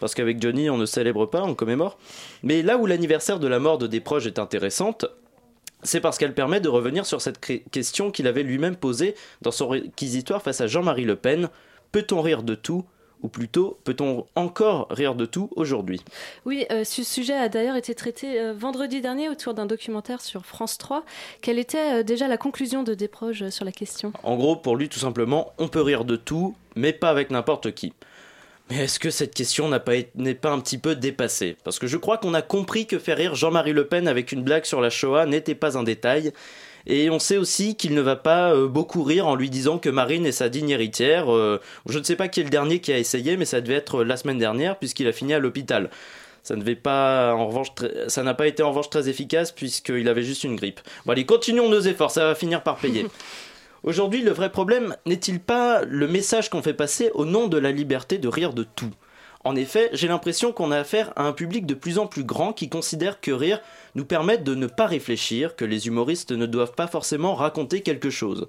parce 0.00 0.16
qu'avec 0.16 0.42
Johnny, 0.42 0.68
on 0.70 0.76
ne 0.76 0.86
célèbre 0.86 1.26
pas, 1.26 1.42
on 1.42 1.54
commémore. 1.54 1.98
Mais 2.42 2.62
là 2.62 2.78
où 2.78 2.86
l'anniversaire 2.86 3.38
de 3.38 3.46
la 3.46 3.60
mort 3.60 3.78
de 3.78 3.86
des 3.86 4.00
proches 4.00 4.26
est 4.26 4.40
intéressante, 4.40 5.06
c'est 5.84 6.00
parce 6.00 6.18
qu'elle 6.18 6.34
permet 6.34 6.60
de 6.60 6.68
revenir 6.68 7.06
sur 7.06 7.20
cette 7.20 7.38
question 7.70 8.10
qu'il 8.10 8.26
avait 8.26 8.42
lui-même 8.42 8.74
posée 8.74 9.14
dans 9.42 9.52
son 9.52 9.68
réquisitoire 9.68 10.42
face 10.42 10.60
à 10.60 10.66
Jean-Marie 10.66 11.04
Le 11.04 11.14
Pen. 11.14 11.48
Peut-on 11.92 12.22
rire 12.22 12.42
de 12.42 12.56
tout? 12.56 12.84
Ou 13.22 13.28
plutôt 13.28 13.78
peut-on 13.84 14.26
encore 14.34 14.86
rire 14.90 15.14
de 15.14 15.26
tout 15.26 15.50
aujourd'hui? 15.56 16.00
Oui, 16.44 16.66
euh, 16.70 16.84
ce 16.84 17.02
sujet 17.02 17.34
a 17.34 17.48
d'ailleurs 17.48 17.76
été 17.76 17.94
traité 17.94 18.40
euh, 18.40 18.52
vendredi 18.52 19.00
dernier 19.00 19.28
autour 19.28 19.54
d'un 19.54 19.66
documentaire 19.66 20.20
sur 20.20 20.44
France 20.44 20.78
3. 20.78 21.04
Quelle 21.40 21.58
était 21.58 22.00
euh, 22.00 22.02
déjà 22.02 22.28
la 22.28 22.36
conclusion 22.36 22.82
de 22.82 22.94
Desproges 22.94 23.48
sur 23.50 23.64
la 23.64 23.72
question? 23.72 24.12
En 24.22 24.36
gros, 24.36 24.56
pour 24.56 24.76
lui, 24.76 24.88
tout 24.88 24.98
simplement, 24.98 25.52
on 25.58 25.68
peut 25.68 25.82
rire 25.82 26.04
de 26.04 26.16
tout, 26.16 26.54
mais 26.76 26.92
pas 26.92 27.10
avec 27.10 27.30
n'importe 27.30 27.72
qui. 27.72 27.92
Mais 28.70 28.84
est-ce 28.84 28.98
que 28.98 29.10
cette 29.10 29.34
question 29.34 29.68
n'est 29.68 29.80
pas, 29.80 29.92
pas 30.40 30.50
un 30.50 30.60
petit 30.60 30.78
peu 30.78 30.94
dépassée? 30.94 31.56
Parce 31.64 31.78
que 31.78 31.86
je 31.86 31.96
crois 31.96 32.18
qu'on 32.18 32.34
a 32.34 32.42
compris 32.42 32.86
que 32.86 32.98
faire 32.98 33.16
rire 33.18 33.34
Jean-Marie 33.34 33.72
Le 33.72 33.86
Pen 33.86 34.08
avec 34.08 34.32
une 34.32 34.42
blague 34.42 34.64
sur 34.64 34.80
la 34.80 34.90
Shoah 34.90 35.26
n'était 35.26 35.54
pas 35.54 35.76
un 35.76 35.82
détail, 35.82 36.32
et 36.86 37.10
on 37.10 37.18
sait 37.18 37.36
aussi 37.36 37.76
qu'il 37.76 37.94
ne 37.94 38.00
va 38.00 38.16
pas 38.16 38.52
euh, 38.52 38.68
beaucoup 38.68 39.02
rire 39.02 39.26
en 39.26 39.34
lui 39.34 39.50
disant 39.50 39.78
que 39.78 39.88
Marine 39.88 40.26
est 40.26 40.32
sa 40.32 40.48
digne 40.48 40.70
héritière. 40.70 41.32
Euh, 41.32 41.60
je 41.88 41.98
ne 41.98 42.04
sais 42.04 42.16
pas 42.16 42.28
qui 42.28 42.40
est 42.40 42.44
le 42.44 42.50
dernier 42.50 42.80
qui 42.80 42.92
a 42.92 42.98
essayé, 42.98 43.36
mais 43.36 43.44
ça 43.44 43.60
devait 43.60 43.74
être 43.74 44.04
la 44.04 44.16
semaine 44.16 44.38
dernière 44.38 44.78
puisqu'il 44.78 45.06
a 45.06 45.12
fini 45.12 45.34
à 45.34 45.38
l'hôpital. 45.38 45.90
Ça 46.42 46.56
ne 46.56 46.74
pas, 46.74 47.34
en 47.34 47.46
revanche, 47.46 47.68
ça 48.08 48.24
n'a 48.24 48.34
pas 48.34 48.48
été 48.48 48.64
en 48.64 48.70
revanche 48.70 48.90
très 48.90 49.08
efficace 49.08 49.52
puisqu'il 49.52 50.08
avait 50.08 50.24
juste 50.24 50.42
une 50.42 50.56
grippe. 50.56 50.80
Bon 51.06 51.12
allez, 51.12 51.24
continuons 51.24 51.68
nos 51.68 51.80
efforts, 51.80 52.10
ça 52.10 52.24
va 52.26 52.34
finir 52.34 52.62
par 52.62 52.76
payer. 52.76 53.06
Aujourd'hui, 53.84 54.22
le 54.22 54.30
vrai 54.30 54.50
problème 54.50 54.96
n'est-il 55.06 55.40
pas 55.40 55.82
le 55.82 56.06
message 56.06 56.50
qu'on 56.50 56.62
fait 56.62 56.74
passer 56.74 57.10
au 57.14 57.24
nom 57.24 57.48
de 57.48 57.58
la 57.58 57.72
liberté 57.72 58.18
de 58.18 58.28
rire 58.28 58.52
de 58.52 58.64
tout? 58.64 58.92
En 59.44 59.56
effet, 59.56 59.90
j'ai 59.92 60.08
l'impression 60.08 60.52
qu'on 60.52 60.70
a 60.70 60.78
affaire 60.78 61.12
à 61.16 61.24
un 61.24 61.32
public 61.32 61.66
de 61.66 61.74
plus 61.74 61.98
en 61.98 62.06
plus 62.06 62.22
grand 62.22 62.52
qui 62.52 62.68
considère 62.68 63.20
que 63.20 63.32
rire 63.32 63.60
nous 63.94 64.04
permet 64.04 64.38
de 64.38 64.54
ne 64.54 64.66
pas 64.66 64.86
réfléchir, 64.86 65.56
que 65.56 65.64
les 65.64 65.88
humoristes 65.88 66.30
ne 66.32 66.46
doivent 66.46 66.74
pas 66.74 66.86
forcément 66.86 67.34
raconter 67.34 67.82
quelque 67.82 68.10
chose. 68.10 68.46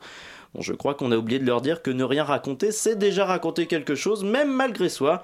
Bon, 0.53 0.61
je 0.61 0.73
crois 0.73 0.93
qu'on 0.93 1.11
a 1.11 1.17
oublié 1.17 1.39
de 1.39 1.45
leur 1.45 1.61
dire 1.61 1.81
que 1.81 1.89
ne 1.89 2.03
rien 2.03 2.23
raconter, 2.23 2.71
c'est 2.71 2.95
déjà 2.95 3.25
raconter 3.25 3.65
quelque 3.65 3.95
chose, 3.95 4.23
même 4.23 4.53
malgré 4.53 4.87
soi. 4.87 5.23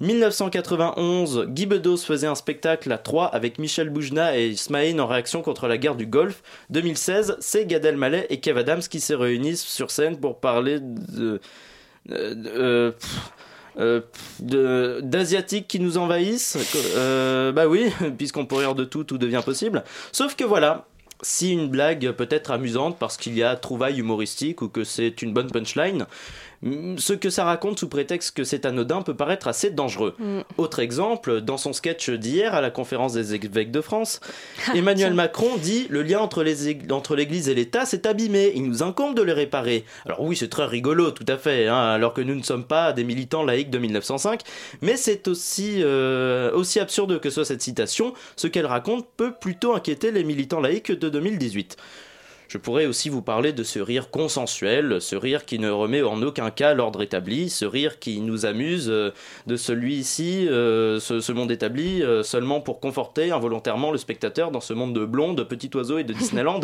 1991, 0.00 1.46
Guy 1.48 1.66
Bedos 1.66 1.98
faisait 1.98 2.26
un 2.26 2.34
spectacle 2.34 2.90
à 2.90 2.98
Troyes 2.98 3.26
avec 3.26 3.58
Michel 3.58 3.90
Boujna 3.90 4.36
et 4.36 4.48
Ismaïn 4.48 4.98
en 4.98 5.06
réaction 5.06 5.42
contre 5.42 5.68
la 5.68 5.78
guerre 5.78 5.94
du 5.94 6.06
Golfe. 6.06 6.42
2016, 6.70 7.36
c'est 7.40 7.66
Gad 7.66 7.84
Elmaleh 7.84 8.26
et 8.30 8.40
Kev 8.40 8.58
Adams 8.58 8.80
qui 8.80 9.00
se 9.00 9.12
réunissent 9.12 9.64
sur 9.64 9.90
scène 9.90 10.18
pour 10.18 10.40
parler 10.40 10.80
de... 10.80 11.40
Euh, 12.10 12.34
euh, 12.46 12.92
d'asiatiques 14.40 15.68
qui 15.68 15.80
nous 15.80 15.98
envahissent. 15.98 16.58
Euh, 16.96 17.52
bah 17.52 17.66
oui, 17.66 17.90
puisqu'on 18.18 18.46
peut 18.46 18.56
rire 18.56 18.74
de 18.74 18.84
tout, 18.84 19.04
tout 19.04 19.18
devient 19.18 19.42
possible. 19.44 19.84
Sauf 20.12 20.36
que 20.36 20.44
voilà, 20.44 20.86
si 21.22 21.52
une 21.52 21.68
blague 21.68 22.12
peut 22.12 22.28
être 22.30 22.50
amusante 22.50 22.98
parce 22.98 23.16
qu'il 23.16 23.36
y 23.36 23.42
a 23.42 23.56
trouvaille 23.56 23.98
humoristique 23.98 24.62
ou 24.62 24.68
que 24.68 24.84
c'est 24.84 25.22
une 25.22 25.32
bonne 25.32 25.50
punchline, 25.50 26.06
ce 26.96 27.12
que 27.12 27.30
ça 27.30 27.44
raconte 27.44 27.78
sous 27.78 27.88
prétexte 27.88 28.36
que 28.36 28.44
c'est 28.44 28.64
anodin 28.64 29.02
peut 29.02 29.14
paraître 29.14 29.48
assez 29.48 29.70
dangereux. 29.70 30.14
Mm. 30.18 30.40
Autre 30.56 30.80
exemple, 30.80 31.40
dans 31.40 31.56
son 31.56 31.72
sketch 31.72 32.10
d'hier 32.10 32.54
à 32.54 32.60
la 32.60 32.70
conférence 32.70 33.12
des 33.12 33.34
évêques 33.34 33.70
de 33.70 33.80
France, 33.80 34.20
ah, 34.68 34.76
Emmanuel 34.76 35.14
Macron 35.14 35.56
dit 35.56 35.86
le 35.90 36.02
lien 36.02 36.20
entre 36.20 36.42
l'Église 36.42 37.48
et 37.48 37.54
l'État 37.54 37.84
s'est 37.86 38.06
abîmé, 38.06 38.52
il 38.54 38.64
nous 38.64 38.82
incombe 38.82 39.14
de 39.14 39.22
le 39.22 39.32
réparer. 39.32 39.84
Alors 40.06 40.22
oui, 40.22 40.36
c'est 40.36 40.48
très 40.48 40.66
rigolo, 40.66 41.10
tout 41.10 41.26
à 41.28 41.36
fait, 41.36 41.66
hein, 41.68 41.76
alors 41.76 42.14
que 42.14 42.20
nous 42.20 42.34
ne 42.34 42.42
sommes 42.42 42.64
pas 42.64 42.92
des 42.92 43.04
militants 43.04 43.42
laïcs 43.42 43.70
de 43.70 43.78
1905, 43.78 44.40
mais 44.80 44.96
c'est 44.96 45.28
aussi, 45.28 45.82
euh, 45.82 46.52
aussi 46.52 46.80
absurde 46.80 47.20
que 47.20 47.30
soit 47.30 47.44
cette 47.44 47.62
citation, 47.62 48.14
ce 48.36 48.46
qu'elle 48.46 48.66
raconte 48.66 49.06
peut 49.16 49.32
plutôt 49.32 49.74
inquiéter 49.74 50.12
les 50.12 50.24
militants 50.24 50.60
laïcs 50.60 50.92
de 50.92 51.08
2018. 51.08 51.76
Je 52.54 52.58
pourrais 52.60 52.86
aussi 52.86 53.08
vous 53.08 53.20
parler 53.20 53.52
de 53.52 53.64
ce 53.64 53.80
rire 53.80 54.10
consensuel, 54.10 55.00
ce 55.00 55.16
rire 55.16 55.44
qui 55.44 55.58
ne 55.58 55.70
remet 55.70 56.02
en 56.04 56.22
aucun 56.22 56.52
cas 56.52 56.72
l'ordre 56.72 57.02
établi, 57.02 57.50
ce 57.50 57.64
rire 57.64 57.98
qui 57.98 58.20
nous 58.20 58.46
amuse 58.46 58.88
euh, 58.88 59.10
de 59.48 59.56
celui-ci, 59.56 60.46
euh, 60.48 61.00
ce, 61.00 61.32
monde 61.32 61.50
établi, 61.50 62.00
euh, 62.04 62.22
seulement 62.22 62.60
pour 62.60 62.78
conforter 62.78 63.32
involontairement 63.32 63.90
le 63.90 63.98
spectateur 63.98 64.52
dans 64.52 64.60
ce 64.60 64.72
monde 64.72 64.94
de 64.94 65.04
blondes, 65.04 65.36
de 65.36 65.42
petits 65.42 65.68
oiseaux 65.74 65.98
et 65.98 66.04
de 66.04 66.12
Disneyland. 66.12 66.60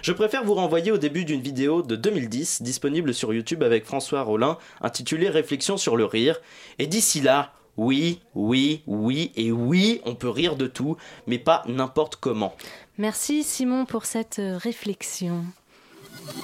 Je 0.00 0.12
préfère 0.12 0.44
vous 0.44 0.54
renvoyer 0.54 0.92
au 0.92 0.96
début 0.96 1.26
d'une 1.26 1.42
vidéo 1.42 1.82
de 1.82 1.94
2010 1.94 2.62
disponible 2.62 3.12
sur 3.12 3.34
YouTube 3.34 3.62
avec 3.62 3.84
François 3.84 4.22
Rollin 4.22 4.56
intitulée 4.80 5.28
Réflexion 5.28 5.76
sur 5.76 5.98
le 5.98 6.06
rire. 6.06 6.40
Et 6.78 6.86
d'ici 6.86 7.20
là, 7.20 7.52
oui, 7.76 8.20
oui, 8.34 8.82
oui 8.86 9.32
et 9.36 9.52
oui, 9.52 10.00
on 10.04 10.14
peut 10.14 10.30
rire 10.30 10.56
de 10.56 10.66
tout, 10.66 10.96
mais 11.26 11.38
pas 11.38 11.62
n'importe 11.66 12.16
comment. 12.16 12.54
Merci 12.96 13.42
Simon 13.42 13.86
pour 13.86 14.04
cette 14.04 14.38
euh, 14.38 14.56
réflexion. 14.56 15.44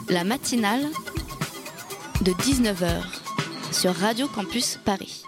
La 0.09 0.24
matinale 0.24 0.84
de 2.22 2.32
19h 2.32 3.05
sur 3.72 3.94
Radio 3.94 4.26
Campus 4.26 4.76
Paris. 4.84 5.22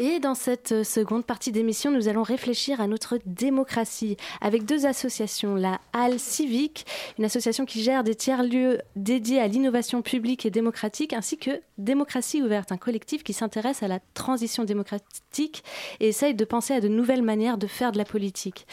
Et 0.00 0.20
dans 0.20 0.36
cette 0.36 0.70
euh, 0.70 0.84
seconde 0.84 1.26
partie 1.26 1.50
d'émission, 1.50 1.90
nous 1.90 2.06
allons 2.06 2.22
réfléchir 2.22 2.80
à 2.80 2.86
notre 2.86 3.18
démocratie 3.26 4.16
avec 4.40 4.64
deux 4.64 4.86
associations. 4.86 5.56
La 5.56 5.80
Halle 5.92 6.20
Civique, 6.20 6.86
une 7.18 7.24
association 7.24 7.64
qui 7.64 7.82
gère 7.82 8.04
des 8.04 8.14
tiers-lieux 8.14 8.78
dédiés 8.94 9.40
à 9.40 9.48
l'innovation 9.48 10.00
publique 10.00 10.46
et 10.46 10.50
démocratique, 10.50 11.12
ainsi 11.12 11.36
que 11.36 11.60
Démocratie 11.78 12.42
ouverte, 12.42 12.72
un 12.72 12.76
collectif 12.76 13.22
qui 13.22 13.32
s'intéresse 13.32 13.84
à 13.84 13.88
la 13.88 14.00
transition 14.12 14.64
démocratique 14.64 15.62
et 16.00 16.08
essaye 16.08 16.34
de 16.34 16.44
penser 16.44 16.74
à 16.74 16.80
de 16.80 16.88
nouvelles 16.88 17.22
manières 17.22 17.56
de 17.56 17.68
faire 17.68 17.92
de 17.92 17.98
la 17.98 18.04
politique. 18.04 18.66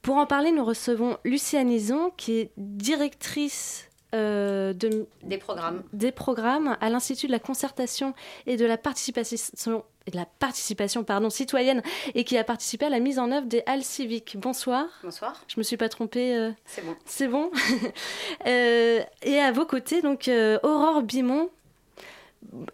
Pour 0.00 0.16
en 0.16 0.24
parler, 0.24 0.52
nous 0.52 0.64
recevons 0.64 1.18
Luciane 1.24 1.70
Ison, 1.70 2.12
qui 2.16 2.38
est 2.38 2.52
directrice 2.56 3.85
euh, 4.14 4.72
de, 4.72 5.06
des 5.24 5.36
programmes. 5.36 5.82
Des 5.92 6.12
programmes 6.12 6.76
à 6.80 6.90
l'Institut 6.90 7.26
de 7.26 7.32
la 7.32 7.40
concertation 7.40 8.14
et 8.46 8.56
de 8.56 8.64
la 8.64 8.78
participation, 8.78 9.84
de 10.10 10.16
la 10.16 10.26
participation 10.26 11.02
pardon, 11.02 11.28
citoyenne 11.28 11.82
et 12.14 12.22
qui 12.22 12.38
a 12.38 12.44
participé 12.44 12.86
à 12.86 12.88
la 12.88 13.00
mise 13.00 13.18
en 13.18 13.32
œuvre 13.32 13.46
des 13.46 13.64
halles 13.66 13.82
civiques. 13.82 14.36
Bonsoir. 14.38 14.86
Bonsoir. 15.02 15.42
Je 15.48 15.58
me 15.58 15.64
suis 15.64 15.76
pas 15.76 15.88
trompée. 15.88 16.36
Euh, 16.36 16.52
c'est 16.64 16.84
bon. 16.84 16.96
C'est 17.04 17.28
bon. 17.28 17.50
Euh, 18.46 19.02
et 19.22 19.38
à 19.38 19.50
vos 19.50 19.66
côtés, 19.66 20.02
donc 20.02 20.30
Aurore 20.62 21.02
Bimon. 21.02 21.50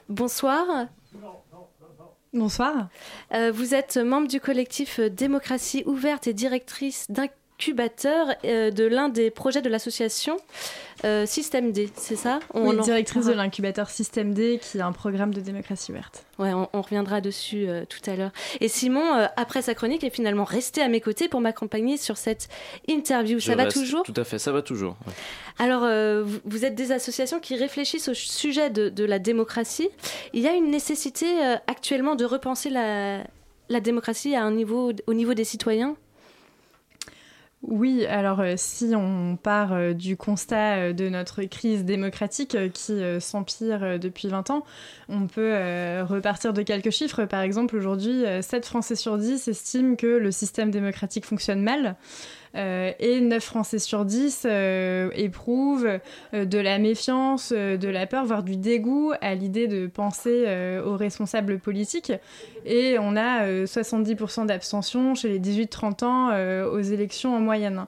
Bonsoir. 0.08 0.86
Bonsoir. 2.32 2.88
vous 3.52 3.74
êtes 3.74 3.96
membre 3.96 4.28
du 4.28 4.40
collectif 4.40 5.00
Démocratie 5.00 5.82
ouverte 5.86 6.26
et 6.26 6.34
directrice 6.34 7.10
d'un 7.10 7.28
incubateur 7.62 8.28
euh, 8.44 8.70
de 8.70 8.84
l'un 8.84 9.08
des 9.08 9.30
projets 9.30 9.62
de 9.62 9.68
l'association 9.68 10.36
euh, 11.04 11.26
Système 11.26 11.72
D, 11.72 11.90
c'est 11.96 12.16
ça 12.16 12.38
Oui, 12.54 12.76
directrice 12.80 13.26
de 13.26 13.32
l'incubateur 13.32 13.90
Système 13.90 14.34
D, 14.34 14.60
qui 14.62 14.78
est 14.78 14.82
un 14.82 14.92
programme 14.92 15.34
de 15.34 15.40
démocratie 15.40 15.90
ouverte. 15.90 16.24
Ouais, 16.38 16.52
on, 16.52 16.82
reviendra 16.82 17.20
dessus 17.20 17.68
euh, 17.68 17.84
tout 17.88 17.98
à 18.08 18.14
l'heure. 18.14 18.30
Et 18.60 18.68
Simon, 18.68 19.28
après 19.36 19.62
sa 19.62 19.74
chronique, 19.74 20.04
est 20.04 20.14
finalement 20.14 20.44
resté 20.44 20.80
à 20.80 20.88
mes 20.88 21.00
côtés 21.00 21.28
pour 21.28 21.40
m'accompagner 21.40 21.96
sur 21.96 22.16
cette 22.16 22.48
interview. 22.86 23.40
ça 23.40 23.56
va 23.56 23.66
toujours 23.66 24.04
Tout 24.04 24.14
à 24.16 24.24
fait, 24.24 24.38
ça 24.38 24.52
va 24.52 24.62
toujours. 24.62 24.96
Alors, 25.58 25.80
vous, 26.44 26.64
êtes 26.64 26.74
des 26.74 26.92
associations 26.92 27.40
qui 27.40 27.56
réfléchissent 27.56 28.08
au 28.08 28.14
sujet 28.14 28.70
de, 28.70 28.88
de 28.88 29.04
la 29.04 29.18
démocratie. 29.18 29.88
Il 30.32 30.42
y 30.42 30.48
a 30.48 30.54
une 30.54 30.70
nécessité 30.70 31.26
actuellement 31.66 32.14
de 32.14 32.24
repenser 32.24 32.70
la 32.70 33.22
la 33.68 33.80
démocratie 33.80 34.34
à 34.34 34.44
un 34.44 34.52
niveau, 34.52 34.92
au 35.06 35.14
niveau 35.14 35.34
des 35.34 35.44
citoyens? 35.44 35.96
Oui, 37.62 38.06
alors 38.06 38.40
euh, 38.40 38.54
si 38.56 38.92
on 38.96 39.36
part 39.36 39.72
euh, 39.72 39.92
du 39.92 40.16
constat 40.16 40.78
euh, 40.78 40.92
de 40.92 41.08
notre 41.08 41.44
crise 41.44 41.84
démocratique 41.84 42.56
qui 42.72 43.00
s'empire 43.20 44.00
depuis 44.00 44.26
20 44.28 44.50
ans, 44.50 44.64
on 45.08 45.26
peut 45.28 45.54
repartir 46.02 46.52
de 46.52 46.62
quelques 46.62 46.90
chiffres. 46.90 47.24
Par 47.24 47.42
exemple, 47.42 47.76
aujourd'hui, 47.76 48.24
7 48.40 48.66
Français 48.66 48.96
sur 48.96 49.18
10 49.18 49.48
estiment 49.48 49.96
que 49.96 50.06
le 50.06 50.30
système 50.30 50.70
démocratique 50.70 51.24
fonctionne 51.24 51.62
mal. 51.62 51.96
Euh, 52.54 52.92
et 52.98 53.20
9 53.20 53.42
Français 53.42 53.78
sur 53.78 54.04
10 54.04 54.42
euh, 54.44 55.10
éprouvent 55.14 55.98
euh, 56.34 56.44
de 56.44 56.58
la 56.58 56.78
méfiance, 56.78 57.52
de 57.52 57.88
la 57.88 58.06
peur, 58.06 58.24
voire 58.24 58.42
du 58.42 58.56
dégoût 58.56 59.12
à 59.20 59.34
l'idée 59.34 59.68
de 59.68 59.86
penser 59.86 60.46
aux 60.84 60.96
responsables 60.96 61.58
politiques. 61.58 62.12
Et 62.64 62.96
on 62.98 63.16
a 63.16 63.46
70% 63.64 64.46
d'abstention 64.46 65.14
chez 65.14 65.28
les 65.28 65.40
18-30 65.40 66.04
ans 66.04 66.66
aux 66.70 66.80
élections 66.80 67.34
en 67.34 67.40
moyenne. 67.40 67.86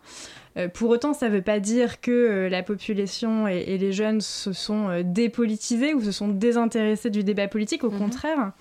Pour 0.72 0.90
autant, 0.90 1.14
ça 1.14 1.28
ne 1.28 1.34
veut 1.34 1.42
pas 1.42 1.58
dire 1.58 2.00
que 2.00 2.48
la 2.50 2.62
population 2.62 3.48
et, 3.48 3.76
les 3.76 3.92
jeunes 3.92 4.20
se 4.20 4.52
sont 4.52 5.02
dépolitisés 5.04 5.94
ou 5.94 6.00
se 6.00 6.12
sont 6.12 6.28
désintéressés 6.28 7.10
du 7.10 7.24
débat 7.24 7.48
politique. 7.48 7.84
Au 7.84 7.90
mhm. 7.90 7.98
contraire, 7.98 8.52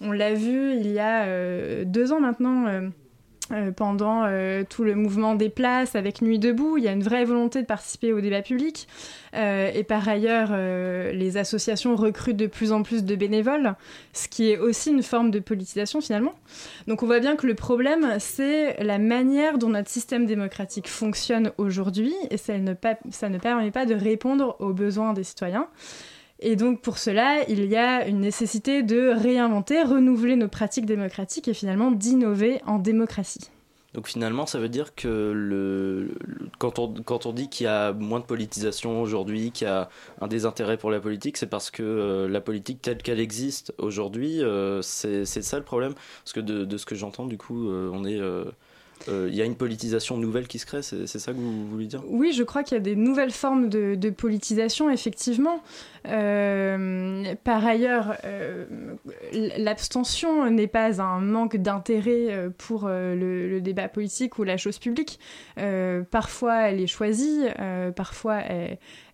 on 0.00 0.12
l'a 0.12 0.34
vu 0.34 0.74
il 0.74 0.92
y 0.92 0.98
a 0.98 1.84
deux 1.84 2.12
ans 2.12 2.20
maintenant 2.20 2.66
euh, 2.66 2.88
pendant 3.76 4.24
euh, 4.24 4.62
tout 4.68 4.84
le 4.84 4.94
mouvement 4.94 5.34
des 5.34 5.48
places 5.48 5.94
avec 5.94 6.22
Nuit 6.22 6.38
debout. 6.38 6.76
Il 6.78 6.84
y 6.84 6.88
a 6.88 6.92
une 6.92 7.02
vraie 7.02 7.24
volonté 7.24 7.60
de 7.62 7.66
participer 7.66 8.12
au 8.12 8.20
débat 8.20 8.42
public. 8.42 8.88
Euh, 9.34 9.70
et 9.74 9.84
par 9.84 10.08
ailleurs, 10.08 10.56
les 11.12 11.36
associations 11.36 11.96
recrutent 11.96 12.36
de 12.36 12.46
plus 12.46 12.72
en 12.72 12.82
plus 12.82 13.04
de 13.04 13.14
bénévoles, 13.14 13.74
ce 14.12 14.28
qui 14.28 14.50
est 14.50 14.58
aussi 14.58 14.90
une 14.90 15.02
forme 15.02 15.30
de 15.30 15.38
politisation 15.38 16.00
finalement. 16.00 16.34
Donc 16.86 17.02
on 17.02 17.06
voit 17.06 17.20
bien 17.20 17.36
que 17.36 17.46
le 17.46 17.54
problème, 17.54 18.16
c'est 18.18 18.82
la 18.82 18.98
manière 18.98 19.58
dont 19.58 19.68
notre 19.68 19.90
système 19.90 20.26
démocratique 20.26 20.88
fonctionne 20.88 21.52
aujourd'hui, 21.58 22.14
et 22.30 22.36
ça 22.36 22.58
ne 22.58 22.74
permet 23.38 23.70
pas 23.70 23.86
de 23.86 23.94
répondre 23.94 24.56
aux 24.60 24.72
besoins 24.72 25.12
des 25.12 25.24
citoyens. 25.24 25.68
Et 26.40 26.56
donc 26.56 26.80
pour 26.80 26.98
cela, 26.98 27.48
il 27.48 27.64
y 27.66 27.76
a 27.76 28.06
une 28.06 28.20
nécessité 28.20 28.82
de 28.82 29.08
réinventer, 29.08 29.82
renouveler 29.82 30.36
nos 30.36 30.48
pratiques 30.48 30.86
démocratiques 30.86 31.48
et 31.48 31.54
finalement 31.54 31.90
d'innover 31.90 32.60
en 32.66 32.78
démocratie. 32.78 33.50
Donc 33.94 34.06
finalement, 34.06 34.44
ça 34.44 34.58
veut 34.58 34.68
dire 34.68 34.94
que 34.94 35.32
le, 35.34 36.10
quand, 36.58 36.78
on, 36.78 36.92
quand 37.02 37.24
on 37.24 37.32
dit 37.32 37.48
qu'il 37.48 37.64
y 37.64 37.68
a 37.68 37.92
moins 37.92 38.20
de 38.20 38.24
politisation 38.24 39.00
aujourd'hui, 39.00 39.50
qu'il 39.50 39.66
y 39.66 39.70
a 39.70 39.88
un 40.20 40.28
désintérêt 40.28 40.76
pour 40.76 40.90
la 40.90 41.00
politique, 41.00 41.38
c'est 41.38 41.46
parce 41.46 41.70
que 41.70 41.82
euh, 41.82 42.28
la 42.28 42.40
politique 42.42 42.82
telle 42.82 42.98
qu'elle 42.98 43.18
existe 43.18 43.72
aujourd'hui, 43.78 44.42
euh, 44.42 44.82
c'est 44.82 45.24
ça 45.24 45.58
le 45.58 45.64
problème. 45.64 45.94
Parce 46.22 46.34
que 46.34 46.40
de, 46.40 46.64
de 46.64 46.76
ce 46.76 46.84
que 46.84 46.94
j'entends, 46.94 47.26
du 47.26 47.38
coup, 47.38 47.70
euh, 47.70 47.90
on 47.92 48.04
est 48.04 48.20
il 49.06 49.12
euh, 49.12 49.30
y 49.30 49.40
a 49.40 49.44
une 49.44 49.54
politisation 49.54 50.16
nouvelle 50.16 50.48
qui 50.48 50.58
se 50.58 50.66
crée, 50.66 50.82
c'est 50.82 51.06
ça 51.06 51.32
que 51.32 51.38
vous 51.38 51.68
voulez 51.68 51.86
dire? 51.86 52.02
Oui, 52.06 52.32
je 52.32 52.42
crois 52.42 52.62
qu'il 52.62 52.76
y 52.76 52.80
a 52.80 52.82
des 52.82 52.96
nouvelles 52.96 53.30
formes 53.30 53.68
de, 53.68 54.10
politisation, 54.10 54.90
effectivement. 54.90 55.62
Euh, 56.08 57.34
par 57.44 57.64
ailleurs, 57.66 58.16
euh, 58.24 58.64
l'abstention 59.32 60.50
n'est 60.50 60.66
pas 60.66 61.02
un 61.02 61.20
manque 61.20 61.56
d'intérêt 61.56 62.50
pour 62.58 62.88
le, 62.88 63.60
débat 63.60 63.88
politique 63.88 64.38
ou 64.38 64.44
la 64.44 64.56
chose 64.56 64.78
publique. 64.78 65.18
parfois, 66.10 66.68
elle 66.68 66.80
est 66.80 66.86
choisie, 66.86 67.44
parfois, 67.96 68.40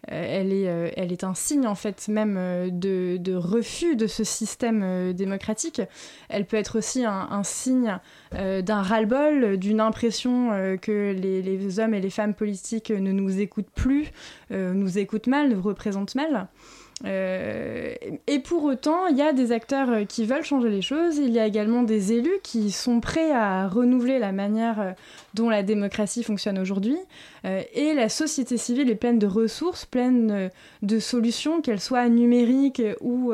elle, 0.06 0.52
est, 0.52 1.24
un 1.24 1.34
signe, 1.34 1.66
en 1.66 1.74
fait, 1.74 2.08
même 2.08 2.34
de, 2.70 3.34
refus 3.34 3.96
de 3.96 4.06
ce 4.06 4.22
système 4.24 5.12
démocratique. 5.12 5.80
Elle 6.28 6.46
peut 6.46 6.56
être 6.56 6.78
aussi 6.78 7.04
un, 7.04 7.42
signe 7.42 7.98
d'un 8.32 8.82
ras-le-bol, 8.82 9.56
d'une 9.56 9.80
impression 9.80 10.52
euh, 10.64 10.76
que 10.76 11.12
les, 11.12 11.80
hommes 11.80 11.94
et 11.94 12.00
les 12.00 12.10
femmes 12.10 12.34
politiques 12.34 12.90
ne 12.90 13.12
nous 13.12 13.40
écoutent 13.40 13.70
plus, 13.74 14.10
euh, 14.50 14.72
nous 14.72 14.98
écoutent 14.98 15.26
mal, 15.26 15.50
nous 15.50 15.62
représentent 15.62 16.14
mal. 16.14 16.48
Euh, 17.04 17.94
et 18.26 18.38
pour 18.38 18.64
autant, 18.64 19.06
il 19.08 19.16
y 19.16 19.22
a 19.22 19.32
des 19.32 19.52
acteurs 19.52 20.06
qui 20.08 20.24
veulent 20.24 20.44
changer 20.44 20.70
les 20.70 20.82
choses, 20.82 21.16
il 21.16 21.30
y 21.30 21.38
a 21.38 21.46
également 21.46 21.82
des 21.82 22.12
élus 22.12 22.38
qui 22.42 22.70
sont 22.70 23.00
prêts 23.00 23.32
à 23.32 23.68
renouveler 23.68 24.18
la 24.18 24.32
manière 24.32 24.94
dont 25.34 25.48
la 25.48 25.62
démocratie 25.62 26.22
fonctionne 26.22 26.58
aujourd'hui, 26.58 26.96
et 27.44 27.94
la 27.94 28.08
société 28.08 28.56
civile 28.56 28.88
est 28.90 28.94
pleine 28.94 29.18
de 29.18 29.26
ressources, 29.26 29.84
pleine 29.84 30.50
de 30.82 30.98
solutions, 30.98 31.60
qu'elles 31.60 31.80
soient 31.80 32.08
numériques 32.08 32.82
ou 33.00 33.32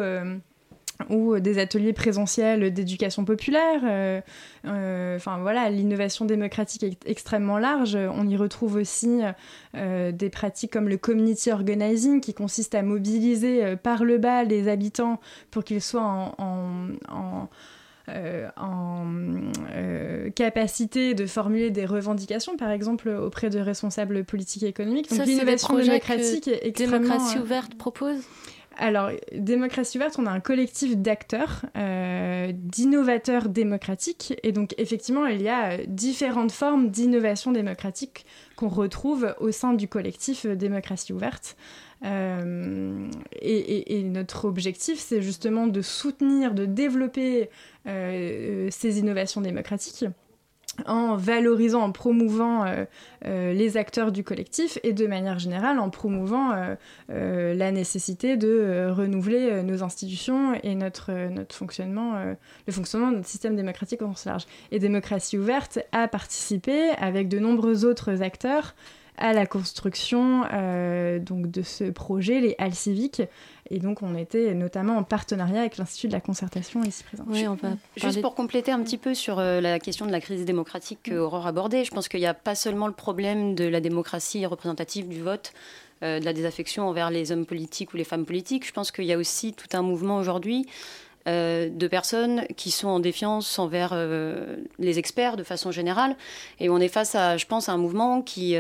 ou 1.09 1.39
des 1.41 1.59
ateliers 1.59 1.93
présentiels 1.93 2.73
d'éducation 2.73 3.25
populaire. 3.25 3.81
Euh, 3.85 4.21
euh, 4.67 5.17
enfin 5.17 5.39
voilà, 5.39 5.71
l'innovation 5.71 6.25
démocratique 6.25 6.83
est 6.83 6.99
extrêmement 7.07 7.59
large. 7.59 7.97
On 7.97 8.29
y 8.29 8.37
retrouve 8.37 8.77
aussi 8.77 9.21
euh, 9.77 10.13
des 10.13 10.31
pratiques 10.31 10.73
comme 10.73 10.89
le 10.89 10.97
community 10.97 11.51
organizing 11.51 12.21
qui 12.21 12.35
consiste 12.35 12.75
à 12.75 12.83
mobiliser 12.83 13.77
par 13.77 14.05
le 14.05 14.19
bas 14.19 14.45
les 14.45 14.69
habitants 14.69 15.21
pour 15.51 15.65
qu'ils 15.65 15.83
soient 15.83 16.35
en, 16.39 16.89
en, 17.09 17.49
capacité 20.35 21.15
de 21.15 21.27
formuler 21.27 21.71
des 21.71 21.87
revendications, 21.87 22.57
par 22.57 22.71
exemple 22.71 23.09
auprès 23.09 23.51
de 23.51 23.61
responsables 23.61 24.25
politiques 24.25 24.65
et 24.65 24.69
économiques. 24.69 25.09
Donc 25.11 25.27
l'innovation 25.27 25.77
démocratique 25.77 26.49
est 26.49 26.67
extrêmement... 26.67 26.99
Démocratie 26.99 27.39
ouverte 27.39 27.75
propose? 27.77 28.19
Alors, 28.81 29.11
Démocratie 29.33 29.99
ouverte, 29.99 30.19
on 30.19 30.25
a 30.25 30.31
un 30.31 30.41
collectif 30.41 30.97
d'acteurs, 30.97 31.67
euh, 31.77 32.51
d'innovateurs 32.55 33.51
démocratiques. 33.51 34.35
Et 34.43 34.53
donc, 34.53 34.75
effectivement, 34.79 35.27
il 35.27 35.43
y 35.43 35.51
a 35.51 35.85
différentes 35.87 36.51
formes 36.51 36.89
d'innovation 36.89 37.53
démocratique 37.53 38.25
qu'on 38.57 38.69
retrouve 38.69 39.35
au 39.39 39.53
sein 39.53 39.75
du 39.75 39.87
collectif 39.87 40.47
Démocratie 40.47 41.13
ouverte. 41.13 41.57
Euh, 42.07 43.07
et, 43.43 44.03
notre 44.05 44.47
objectif, 44.47 44.99
c'est 44.99 45.21
justement 45.21 45.67
de 45.67 45.83
soutenir, 45.83 46.55
de 46.55 46.65
développer 46.65 47.51
euh, 47.87 48.69
ces 48.71 48.99
innovations 48.99 49.43
démocratiques 49.43 50.07
en 50.87 51.17
valorisant, 51.17 51.83
en 51.83 51.93
promouvant 51.93 52.65
euh, 52.65 52.85
euh, 53.27 53.53
les 53.53 53.77
acteurs 53.77 54.13
du 54.13 54.25
collectif 54.25 54.79
et 54.83 54.93
de 54.93 55.07
manière 55.07 55.39
générale 55.39 55.79
en 55.79 55.91
promouvant 55.91 56.53
euh, 57.11 57.55
la 57.55 57.73
nécessité 57.73 58.37
de 58.37 58.89
renouveler 58.91 59.63
nos 59.63 59.83
institutions 59.83 60.55
et 60.63 60.75
notre, 60.75 61.11
fonctionnement, 61.51 62.15
le 62.67 62.73
fonctionnement 62.73 63.11
de 63.11 63.17
notre 63.17 63.29
système 63.29 63.57
démocratique 63.57 64.03
au 64.03 64.07
sens 64.07 64.25
large. 64.25 64.47
Et 64.71 64.79
Démocratie 64.79 65.39
ouverte 65.39 65.79
a 65.93 66.09
participé 66.09 66.91
avec 66.99 67.29
de 67.29 67.39
nombreux 67.39 67.85
autres 67.85 68.23
acteurs 68.23 68.75
à 69.21 69.33
la 69.33 69.47
construction 69.47 70.41
donc 71.21 71.51
de 71.51 71.63
ce 71.63 71.85
projet, 71.85 72.41
les 72.41 72.55
halles 72.59 72.75
civiques, 72.75 73.23
et 73.73 73.79
donc, 73.79 74.03
on 74.03 74.17
était 74.17 74.53
notamment 74.53 74.97
en 74.97 75.05
partenariat 75.05 75.61
avec 75.61 75.77
l'Institut 75.77 76.09
de 76.09 76.13
la 76.13 76.21
concertation 76.21 76.83
ici 76.83 77.05
présent. 77.05 77.25
Oui, 77.29 77.47
on 77.47 77.55
va 77.55 77.69
Juste 77.97 78.21
pour 78.21 78.35
compléter 78.35 78.73
un 78.73 78.83
petit 78.83 78.99
peu 78.99 79.15
sur 79.15 79.39
euh, 79.39 79.61
la 79.61 79.79
question 79.79 80.07
de 80.07 80.11
la 80.11 80.21
crise 80.21 80.45
démocratique 80.45 80.99
qu'Aurore 81.05 81.47
abordait, 81.47 81.85
je 81.85 81.93
pense 81.93 82.09
qu'il 82.09 82.19
n'y 82.19 82.27
a 82.27 82.35
pas 82.35 82.57
seulement 82.57 82.89
le 82.89 82.93
problème 82.93 83.55
de 83.55 83.65
la 83.65 83.81
démocratie 83.81 84.45
représentative 84.45 85.09
du 85.09 85.23
vote, 85.23 85.53
euh, 86.03 86.19
de 86.19 86.25
la 86.25 86.33
désaffection 86.33 86.89
envers 86.89 87.11
les 87.11 87.31
hommes 87.31 87.47
politiques 87.47 87.95
ou 87.95 87.97
les 87.97 88.05
femmes 88.05 88.27
politiques. 88.27 88.67
Je 88.67 88.73
pense 88.73 88.91
qu'il 88.91 89.05
y 89.05 89.13
a 89.13 89.19
aussi 89.19 89.53
tout 89.53 89.69
un 89.73 89.83
mouvement 89.83 90.17
aujourd'hui 90.17 90.67
euh, 91.29 91.69
de 91.69 91.87
personnes 91.89 92.45
qui 92.57 92.71
sont 92.71 92.89
en 92.89 93.01
défiance 93.01 93.59
envers 93.59 93.95
les 94.79 94.99
experts 94.99 95.37
de 95.37 95.45
façon 95.45 95.71
générale. 95.71 96.17
Et 96.59 96.69
on 96.69 96.79
est 96.79 96.89
face 96.89 97.15
à, 97.15 97.37
je 97.37 97.47
pense, 97.47 97.69
à 97.69 97.73
un 97.73 97.79
mouvement 97.79 98.23
qui, 98.23 98.57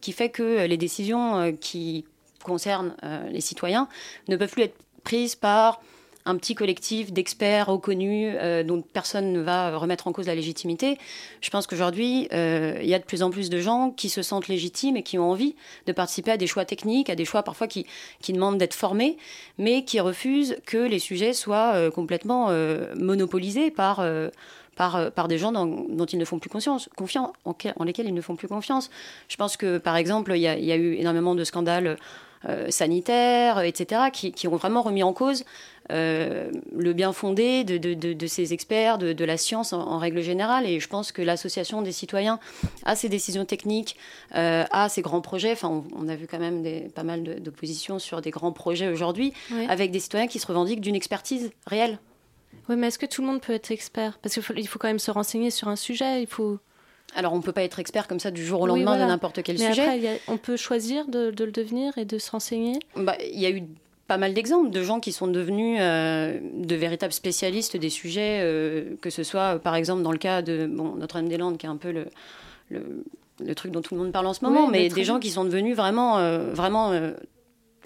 qui 0.00 0.12
fait 0.12 0.30
que 0.30 0.66
les 0.66 0.76
décisions 0.76 1.56
qui 1.60 2.04
concerne 2.46 2.94
euh, 3.02 3.28
les 3.28 3.40
citoyens 3.40 3.88
ne 4.28 4.36
peuvent 4.36 4.50
plus 4.50 4.62
être 4.62 4.78
prises 5.04 5.34
par 5.34 5.80
un 6.26 6.36
petit 6.36 6.54
collectif 6.54 7.12
d'experts 7.12 7.68
reconnus 7.68 8.34
euh, 8.38 8.62
dont 8.62 8.82
personne 8.82 9.32
ne 9.32 9.40
va 9.40 9.76
remettre 9.76 10.08
en 10.08 10.12
cause 10.12 10.26
la 10.26 10.34
légitimité. 10.34 10.98
Je 11.40 11.48
pense 11.50 11.66
qu'aujourd'hui, 11.66 12.28
euh, 12.32 12.78
il 12.82 12.88
y 12.88 12.94
a 12.94 12.98
de 12.98 13.04
plus 13.04 13.22
en 13.22 13.30
plus 13.30 13.48
de 13.48 13.60
gens 13.60 13.90
qui 13.90 14.08
se 14.08 14.22
sentent 14.22 14.48
légitimes 14.48 14.96
et 14.96 15.02
qui 15.02 15.18
ont 15.18 15.30
envie 15.30 15.54
de 15.86 15.92
participer 15.92 16.32
à 16.32 16.36
des 16.36 16.46
choix 16.46 16.64
techniques, 16.64 17.08
à 17.08 17.14
des 17.14 17.24
choix 17.24 17.42
parfois 17.42 17.68
qui, 17.68 17.86
qui 18.20 18.32
demandent 18.32 18.58
d'être 18.58 18.74
formés, 18.74 19.16
mais 19.56 19.84
qui 19.84 20.00
refusent 20.00 20.56
que 20.66 20.78
les 20.78 20.98
sujets 20.98 21.32
soient 21.32 21.90
complètement 21.90 22.50
monopolisés 22.96 23.70
par... 23.70 24.04
Par, 24.76 25.10
par, 25.10 25.26
des 25.26 25.38
gens 25.38 25.52
dont 25.52 26.04
ils 26.04 26.18
ne 26.18 26.24
font 26.26 26.38
plus 26.38 26.50
confiance, 26.50 26.90
en, 27.46 27.84
lesquels 27.84 28.08
ils 28.08 28.12
ne 28.12 28.20
font 28.20 28.36
plus 28.36 28.46
confiance. 28.46 28.90
Je 29.26 29.36
pense 29.36 29.56
que, 29.56 29.78
par 29.78 29.96
exemple, 29.96 30.32
il 30.34 30.42
y, 30.42 30.46
a 30.46 30.76
eu 30.76 30.96
énormément 30.96 31.34
de 31.34 31.44
scandales 31.44 31.96
euh, 32.48 32.70
sanitaires, 32.70 33.60
etc., 33.60 34.02
qui, 34.12 34.46
ont 34.46 34.56
vraiment 34.56 34.82
remis 34.82 35.02
en 35.02 35.12
cause 35.12 35.44
euh, 35.90 36.50
le 36.74 36.92
bien 36.92 37.12
fondé 37.12 37.64
de, 37.64 38.26
ces 38.26 38.52
experts, 38.52 38.98
de, 38.98 39.24
la 39.24 39.36
science 39.36 39.72
en, 39.72 39.98
règle 39.98 40.20
générale. 40.20 40.66
Et 40.66 40.80
je 40.80 40.88
pense 40.88 41.12
que 41.12 41.22
l'association 41.22 41.82
des 41.82 41.92
citoyens 41.92 42.38
à 42.84 42.96
ces 42.96 43.08
décisions 43.08 43.44
techniques, 43.44 43.96
euh, 44.34 44.64
à 44.70 44.88
ces 44.88 45.02
grands 45.02 45.20
projets, 45.20 45.52
enfin, 45.52 45.84
on, 45.94 46.08
a 46.08 46.16
vu 46.16 46.26
quand 46.26 46.38
même 46.38 46.62
des, 46.62 46.80
pas 46.94 47.02
mal 47.02 47.22
d'oppositions 47.40 47.98
sur 47.98 48.20
des 48.20 48.30
grands 48.30 48.52
projets 48.52 48.88
aujourd'hui, 48.88 49.32
avec 49.68 49.90
des 49.90 50.00
citoyens 50.00 50.26
qui 50.26 50.38
se 50.38 50.46
revendiquent 50.46 50.80
d'une 50.80 50.96
expertise 50.96 51.50
réelle. 51.66 51.98
Oui, 52.68 52.76
mais 52.76 52.88
est-ce 52.88 52.98
que 52.98 53.06
tout 53.06 53.22
le 53.22 53.28
monde 53.28 53.40
peut 53.40 53.52
être 53.52 53.70
expert? 53.70 54.18
Parce 54.22 54.34
qu'il 54.34 54.42
faut, 54.42 54.54
il 54.56 54.66
faut 54.66 54.78
quand 54.78 54.88
même 54.88 54.98
se 54.98 55.10
renseigner 55.10 55.50
sur 55.50 55.68
un 55.68 55.76
sujet, 55.76 56.22
il 56.22 56.26
faut... 56.26 56.58
Alors, 57.14 57.32
on 57.32 57.36
ne 57.36 57.42
peut 57.42 57.52
pas 57.52 57.62
être 57.62 57.78
expert 57.78 58.08
comme 58.08 58.18
ça 58.18 58.30
du 58.30 58.44
jour 58.44 58.60
au 58.60 58.66
lendemain 58.66 58.98
de 58.98 59.04
n'importe 59.04 59.42
quel 59.42 59.58
mais 59.58 59.68
sujet. 59.68 59.82
Après, 59.82 60.20
on 60.26 60.36
peut 60.38 60.56
choisir 60.56 61.06
de, 61.06 61.32
le 61.38 61.52
devenir 61.52 61.96
et 61.98 62.04
de 62.04 62.18
se 62.18 62.30
renseigner. 62.30 62.78
Bah, 62.96 63.16
Il 63.20 63.40
y 63.40 63.46
a 63.46 63.50
eu 63.50 63.62
pas 64.06 64.18
mal 64.18 64.34
d'exemples 64.34 64.70
de 64.70 64.82
gens 64.82 65.00
qui 65.00 65.12
sont 65.12 65.26
devenus 65.26 65.78
euh, 65.80 66.38
de 66.54 66.74
véritables 66.76 67.12
spécialistes 67.12 67.76
des 67.76 67.90
sujets, 67.90 68.40
euh, 68.42 68.96
que 69.00 69.10
ce 69.10 69.22
soit 69.22 69.58
par 69.58 69.74
exemple 69.74 70.02
dans 70.02 70.12
le 70.12 70.18
cas 70.18 70.42
de 70.42 70.66
bon, 70.66 70.94
Notre-Dame-des-Landes, 70.94 71.58
qui 71.58 71.66
est 71.66 71.68
un 71.68 71.76
peu 71.76 71.90
le, 71.90 72.06
le, 72.70 73.54
truc 73.54 73.72
dont 73.72 73.82
tout 73.82 73.94
le 73.94 74.00
monde 74.00 74.12
parle 74.12 74.26
en 74.26 74.34
ce 74.34 74.44
moment, 74.44 74.68
mais, 74.68 74.88
des 74.88 75.04
gens 75.04 75.18
qui 75.18 75.30
sont 75.30 75.44
devenus 75.44 75.76
vraiment, 75.76 76.18
euh, 76.18 76.52
vraiment 76.52 76.92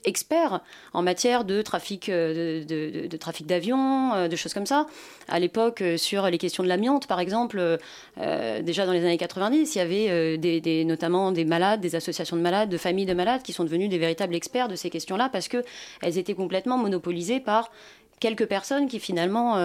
experts 0.05 0.61
en 0.93 1.03
matière 1.03 1.45
de 1.45 1.63
trafic 1.63 2.09
euh, 2.09 2.65
de, 2.65 3.17
trafic 3.17 3.47
d'avions, 3.47 4.15
euh, 4.15 4.29
de 4.29 4.37
choses 4.37 4.55
comme 4.55 4.67
ça. 4.67 4.87
À 5.29 5.39
l'époque, 5.39 5.83
euh, 5.83 5.97
sur 5.97 6.29
les 6.29 6.39
questions 6.39 6.63
de 6.63 6.69
l'amiante, 6.69 7.07
par 7.07 7.21
exemple, 7.21 7.79
déjà 8.17 8.87
dans 8.87 8.93
les 8.93 9.01
années 9.01 9.19
90, 9.19 9.75
il 9.75 9.79
y 9.79 9.81
avait 9.81 10.85
notamment 10.85 11.33
des 11.33 11.45
malades, 11.45 11.81
des 11.81 11.95
associations 11.95 12.37
de 12.37 12.43
malades, 12.43 12.69
de 12.69 12.79
familles 12.79 13.07
de 13.07 13.15
malades 13.15 13.43
qui 13.43 13.53
sont 13.53 13.65
devenus 13.65 13.89
des 13.89 13.99
véritables 13.99 14.35
experts 14.35 14.69
de 14.69 14.77
ces 14.77 14.91
questions-là 14.91 15.29
parce 15.31 15.49
qu'elles 15.49 16.19
étaient 16.19 16.35
complètement 16.35 16.79
monopolisées 16.79 17.41
par 17.41 17.71
quelques 18.19 18.47
personnes 18.47 18.89
qui 18.89 18.99
finalement, 18.99 19.57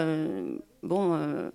bon 0.83 1.51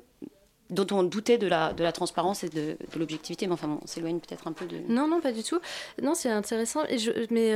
dont 0.71 0.87
on 0.93 1.03
doutait 1.03 1.39
de 1.39 1.49
la, 1.49 1.73
de 1.73 1.83
la 1.83 1.91
transparence 1.91 2.45
et 2.45 2.49
de, 2.49 2.77
l'objectivité. 2.97 3.47
Mais 3.47 3.55
enfin, 3.55 3.81
on 3.83 3.87
s'éloigne 3.87 4.21
peut-être 4.21 4.47
un 4.47 4.53
peu 4.53 4.67
de... 4.67 4.79
Non, 4.89 5.09
non, 5.09 5.21
pas 5.21 5.33
du 5.33 5.43
tout. 5.43 5.59
Non, 6.01 6.15
c'est 6.15 6.31
intéressant. 6.31 6.83
Mais 7.31 7.55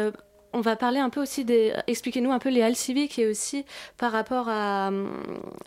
on 0.54 0.60
va 0.60 0.76
parler 0.76 1.00
un 1.00 1.10
peu 1.10 1.20
aussi 1.20 1.44
des. 1.44 1.74
Expliquez-nous 1.86 2.32
un 2.32 2.38
peu 2.38 2.48
les 2.48 2.62
halles 2.62 2.76
civiques 2.76 3.18
et 3.18 3.26
aussi 3.26 3.64
par 3.98 4.12
rapport 4.12 4.48
à 4.48 4.88
hum, 4.88 5.10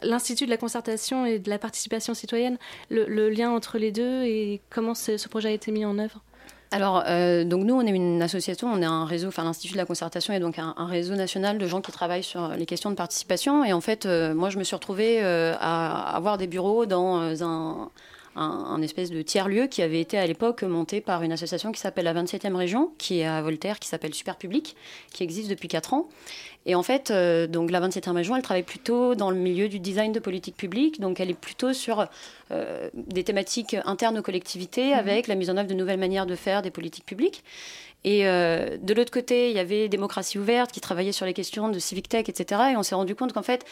l'Institut 0.02 0.46
de 0.46 0.50
la 0.50 0.58
concertation 0.58 1.26
et 1.26 1.40
de 1.40 1.50
la 1.50 1.60
participation 1.60 2.14
citoyenne, 2.14 2.58
le, 2.90 3.30
lien 3.30 3.52
entre 3.52 3.78
les 3.78 3.92
deux 3.92 4.24
et 4.24 4.62
comment 4.70 4.96
ce, 4.96 5.28
projet 5.28 5.50
a 5.50 5.52
été 5.52 5.72
mis 5.72 5.86
en 5.86 6.00
œuvre? 6.00 6.22
Alors, 6.72 7.04
euh, 7.08 7.44
donc 7.44 7.64
nous, 7.64 7.76
on 7.76 7.82
est 7.82 7.92
une 7.92 8.22
association, 8.22 8.70
on 8.70 8.82
est 8.82 8.86
un 8.86 9.06
réseau, 9.06 9.28
enfin 9.28 9.44
l'Institut 9.44 9.74
de 9.74 9.78
la 9.78 9.86
concertation 9.86 10.34
est 10.34 10.40
donc 10.40 10.58
un, 10.60 10.74
réseau 10.78 11.16
national 11.16 11.58
de 11.58 11.68
gens 11.68 11.82
qui 11.82 11.92
travaillent 11.92 12.24
sur 12.24 12.50
les 12.50 12.66
questions 12.66 12.90
de 12.90 12.96
participation. 12.96 13.64
Et 13.64 13.74
en 13.74 13.82
fait, 13.82 14.06
euh, 14.06 14.34
moi, 14.34 14.50
je 14.50 14.58
me 14.58 14.64
suis 14.64 14.76
retrouvée 14.76 15.24
euh, 15.24 15.54
à 15.60 16.16
avoir 16.16 16.38
des 16.38 16.48
bureaux 16.48 16.86
dans 16.86 17.44
un 17.44 17.90
un, 18.38 18.82
espèce 18.82 19.10
de 19.10 19.22
tiers-lieu 19.22 19.68
qui 19.68 19.82
avait 19.82 20.00
été 20.00 20.18
à 20.18 20.26
l'époque 20.26 20.64
monté 20.64 21.02
par 21.02 21.24
une 21.24 21.32
association 21.32 21.72
qui 21.72 21.80
s'appelle 21.82 22.06
la 22.06 22.14
27e 22.14 22.56
région, 22.56 22.92
qui 22.98 23.20
est 23.20 23.26
à 23.26 23.42
Voltaire, 23.42 23.80
qui 23.80 23.88
s'appelle 23.88 24.14
Super 24.14 24.38
Public, 24.38 24.76
qui 25.12 25.24
existe 25.24 25.50
depuis 25.50 25.68
4 25.68 25.94
ans. 25.94 26.08
Et 26.66 26.76
en 26.76 26.84
fait, 26.84 27.12
euh, 27.12 27.48
donc 27.48 27.72
la 27.72 27.80
27e 27.80 28.12
région, 28.12 28.36
elle 28.36 28.42
travaille 28.42 28.64
plutôt 28.64 29.16
dans 29.16 29.32
le 29.32 29.38
milieu 29.38 29.70
du 29.70 29.80
design 29.80 30.12
de 30.12 30.20
politique 30.20 30.56
publique, 30.56 31.00
donc 31.00 31.20
elle 31.20 31.30
est 31.30 31.40
plutôt 31.40 31.74
sur 31.74 32.08
euh, 32.52 32.90
des 32.94 33.24
thématiques 33.24 33.76
internes 33.86 34.18
aux 34.20 34.24
collectivités, 34.24 34.90
mhm. 34.90 35.00
avec 35.00 35.28
la 35.28 35.36
mise 35.36 35.50
en 35.50 35.58
œuvre 35.58 35.70
de 35.70 35.74
nouvelles 35.74 36.00
manières 36.00 36.26
de 36.26 36.36
faire 36.36 36.62
des 36.62 36.72
politiques 36.72 37.06
publiques. 37.06 37.44
Et 38.04 38.28
euh, 38.28 38.78
de 38.82 38.94
l'autre 38.94 39.12
côté, 39.12 39.50
il 39.50 39.56
y 39.56 39.60
avait 39.60 39.90
Démocratie 39.90 40.38
ouverte 40.38 40.72
qui 40.72 40.82
travaillait 40.82 41.12
sur 41.12 41.26
les 41.26 41.34
questions 41.34 41.70
de 41.70 41.80
civic 41.80 42.08
tech, 42.08 42.30
etc. 42.30 42.62
Et 42.74 42.78
on 42.78 42.84
s'est 42.84 42.96
rendu 42.96 43.16
compte 43.16 43.34
qu'en 43.34 43.44
fait, 43.44 43.66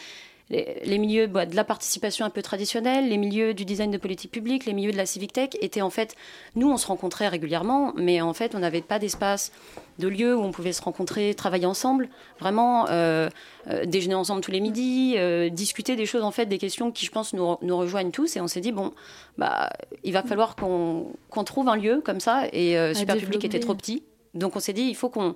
les, 0.48 0.98
milieux 0.98 1.26
bah, 1.26 1.44
de 1.44 1.56
la 1.56 1.64
participation 1.64 2.24
un 2.24 2.30
peu 2.30 2.40
traditionnelle, 2.40 3.08
les 3.08 3.16
milieux 3.16 3.52
du 3.52 3.64
design 3.64 3.90
de 3.90 3.98
politique 3.98 4.30
publique, 4.30 4.64
les 4.64 4.74
milieux 4.74 4.92
de 4.92 4.96
la 4.96 5.06
civic 5.06 5.32
tech 5.32 5.50
étaient 5.60 5.82
en 5.82 5.90
fait, 5.90 6.14
nous 6.54 6.70
on 6.70 6.76
se 6.76 6.86
rencontrait 6.86 7.26
régulièrement, 7.26 7.92
mais 7.96 8.20
en 8.20 8.32
fait 8.32 8.54
on 8.54 8.60
n'avait 8.60 8.80
pas 8.80 9.00
d'espace, 9.00 9.50
de 9.98 10.06
lieu 10.06 10.36
où 10.36 10.40
on 10.42 10.52
pouvait 10.52 10.72
se 10.72 10.82
rencontrer, 10.82 11.34
travailler 11.34 11.66
ensemble, 11.66 12.08
vraiment 12.38 12.86
euh, 12.90 13.28
euh, 13.68 13.84
déjeuner 13.86 14.14
ensemble 14.14 14.40
tous 14.40 14.52
les 14.52 14.60
midis, 14.60 15.14
euh, 15.16 15.48
discuter 15.48 15.96
des 15.96 16.06
choses 16.06 16.22
en 16.22 16.30
fait, 16.30 16.46
des 16.46 16.58
questions 16.58 16.92
qui 16.92 17.06
je 17.06 17.10
pense 17.10 17.32
nous, 17.32 17.56
nous 17.62 17.76
rejoignent 17.76 18.12
tous, 18.12 18.36
et 18.36 18.40
on 18.40 18.46
s'est 18.46 18.60
dit 18.60 18.72
bon, 18.72 18.92
bah 19.38 19.70
il 20.04 20.12
va 20.12 20.22
falloir 20.22 20.54
qu'on 20.54 21.16
trouve 21.44 21.68
un 21.68 21.76
lieu 21.76 22.00
comme 22.04 22.20
ça, 22.20 22.44
et 22.52 22.76
Super 22.94 23.16
Public 23.16 23.44
était 23.44 23.60
trop 23.60 23.74
petit, 23.74 24.04
donc 24.34 24.54
on 24.54 24.60
s'est 24.60 24.72
dit 24.72 24.82
il 24.82 24.96
faut 24.96 25.08
qu'on 25.08 25.34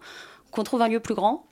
qu'on 0.50 0.64
trouve 0.64 0.82
un 0.82 0.88
lieu 0.88 1.00
plus 1.00 1.14
grand. 1.14 1.46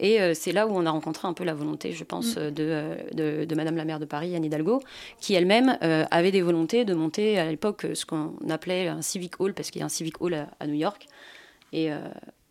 Et 0.00 0.20
euh, 0.20 0.34
c'est 0.34 0.52
là 0.52 0.66
où 0.66 0.70
on 0.72 0.86
a 0.86 0.90
rencontré 0.90 1.28
un 1.28 1.32
peu 1.32 1.44
la 1.44 1.54
volonté, 1.54 1.92
je 1.92 2.04
pense, 2.04 2.36
mm. 2.36 2.54
euh, 2.58 2.96
de, 3.12 3.44
de, 3.44 3.54
Madame 3.54 3.76
la 3.76 3.84
maire 3.84 4.00
de 4.00 4.04
Paris, 4.04 4.34
Anne 4.34 4.44
Hidalgo, 4.44 4.80
qui 5.20 5.34
elle-même 5.34 5.78
euh, 5.82 6.04
avait 6.10 6.32
des 6.32 6.42
volontés 6.42 6.84
de 6.84 6.94
monter 6.94 7.38
à 7.38 7.48
l'époque 7.50 7.86
ce 7.94 8.04
qu'on 8.04 8.34
appelait 8.50 8.88
un 8.88 9.02
civic 9.02 9.40
hall, 9.40 9.54
parce 9.54 9.70
qu'il 9.70 9.80
y 9.80 9.82
a 9.82 9.86
un 9.86 9.90
civic 9.90 10.20
hall 10.20 10.34
à, 10.34 10.48
à 10.60 10.66
New 10.66 10.74
York. 10.74 11.06
Et, 11.72 11.90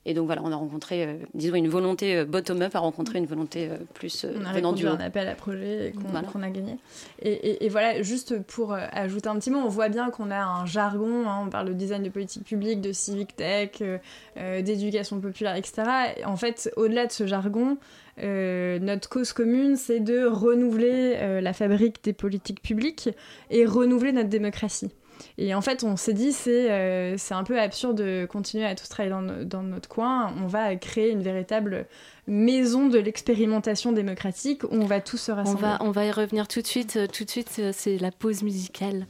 et 0.06 0.14
donc 0.14 0.26
voilà, 0.26 0.42
on 0.44 0.52
a 0.52 0.56
rencontré, 0.56 1.06
euh, 1.06 1.14
disons, 1.34 1.56
une 1.56 1.70
volonté 1.70 2.18
euh, 2.18 2.26
bottom-up 2.26 2.76
à 2.76 2.80
rencontrer 2.80 3.20
une 3.20 3.26
volonté 3.26 3.70
euh, 3.70 3.78
plus 3.94 4.26
on 4.26 4.44
a 4.44 4.52
venant 4.52 4.74
du 4.74 4.86
un 4.86 5.00
appel 5.00 5.30
à 5.30 5.36
projet 5.36 5.94
qu'on 5.96 6.42
a 6.42 6.50
gagné. 6.50 6.78
Et, 7.22 7.66
et, 7.66 7.70
voilà, 7.70 8.02
juste 8.02 8.42
pour 8.44 8.74
ajouter 8.74 9.30
un 9.30 9.36
petit 9.40 9.50
mot, 9.50 9.60
on 9.60 9.70
voit 9.70 9.88
bien 9.88 10.10
qu'on 10.10 10.30
a 10.30 10.44
un 10.44 10.66
jargon, 10.66 11.28
hein, 11.28 11.44
on 11.46 11.50
parle 11.50 11.70
de 11.70 11.74
design 11.74 12.04
de 12.04 12.10
politique 12.10 12.44
publique, 12.44 12.82
de 12.82 12.92
civic 12.92 13.36
tech, 13.36 13.82
d'éducation 14.36 15.20
populaire, 15.20 15.56
etc. 15.56 15.84
en 16.26 16.36
fait, 16.36 16.72
au-delà 16.76 17.08
de 17.08 17.12
ce 17.12 17.26
jargon, 17.26 17.78
notre 18.18 19.10
cause 19.10 19.32
commune, 19.34 19.78
c'est 19.78 20.00
de 20.00 20.26
renouveler 20.26 21.42
la 21.42 21.54
fabrique 21.54 22.04
des 22.04 22.14
politiques 22.14 22.62
publiques 22.62 23.10
et 23.50 23.66
renouveler 23.66 24.12
notre 24.12 24.30
démocratie. 24.30 24.92
Et 25.38 25.54
en 25.56 25.62
fait, 25.62 25.84
on 25.84 25.96
s'est 25.96 26.14
dit, 26.14 26.32
c'est 26.32 26.72
euh, 26.72 27.18
un 27.32 27.44
peu 27.44 27.60
absurde 27.60 27.98
de 27.98 28.28
continuer 28.30 28.66
à 28.66 28.76
tous 28.76 28.88
travailler 28.90 29.14
dans, 29.14 29.46
dans, 29.46 29.64
notre 29.64 29.90
coin. 29.90 30.34
On 30.42 30.48
va 30.48 30.76
créer 30.76 31.12
une 31.12 31.22
véritable 31.22 31.86
maison 32.28 32.88
de 32.88 33.00
l'expérimentation 33.00 33.92
démocratique 33.92 34.64
où 34.64 34.70
on 34.72 34.86
va 34.86 35.02
tous 35.02 35.18
se 35.18 35.32
rassembler. 35.32 35.64
On 35.64 35.68
va, 35.68 35.78
on 35.82 35.92
va 35.92 36.06
y 36.06 36.12
revenir 36.12 36.48
tout 36.48 36.62
de 36.62 36.68
suite. 36.68 36.96
Euh, 36.98 37.08
tout 37.08 37.24
de 37.24 37.30
suite, 37.30 37.56
euh, 37.60 37.72
c'est 37.74 37.98
la 37.98 38.12
pause 38.12 38.44
musicale. 38.44 39.06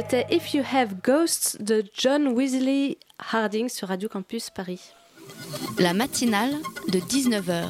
C'était 0.00 0.26
If 0.30 0.54
You 0.54 0.62
Have 0.72 0.94
Ghosts 1.02 1.60
de 1.60 1.82
John 1.92 2.28
Weasley 2.28 2.98
Harding 3.32 3.68
sur 3.68 3.88
Radio 3.88 4.08
Campus 4.08 4.48
Paris. 4.48 4.92
La 5.80 5.92
matinale 5.92 6.52
de 6.86 7.00
19h. 7.00 7.64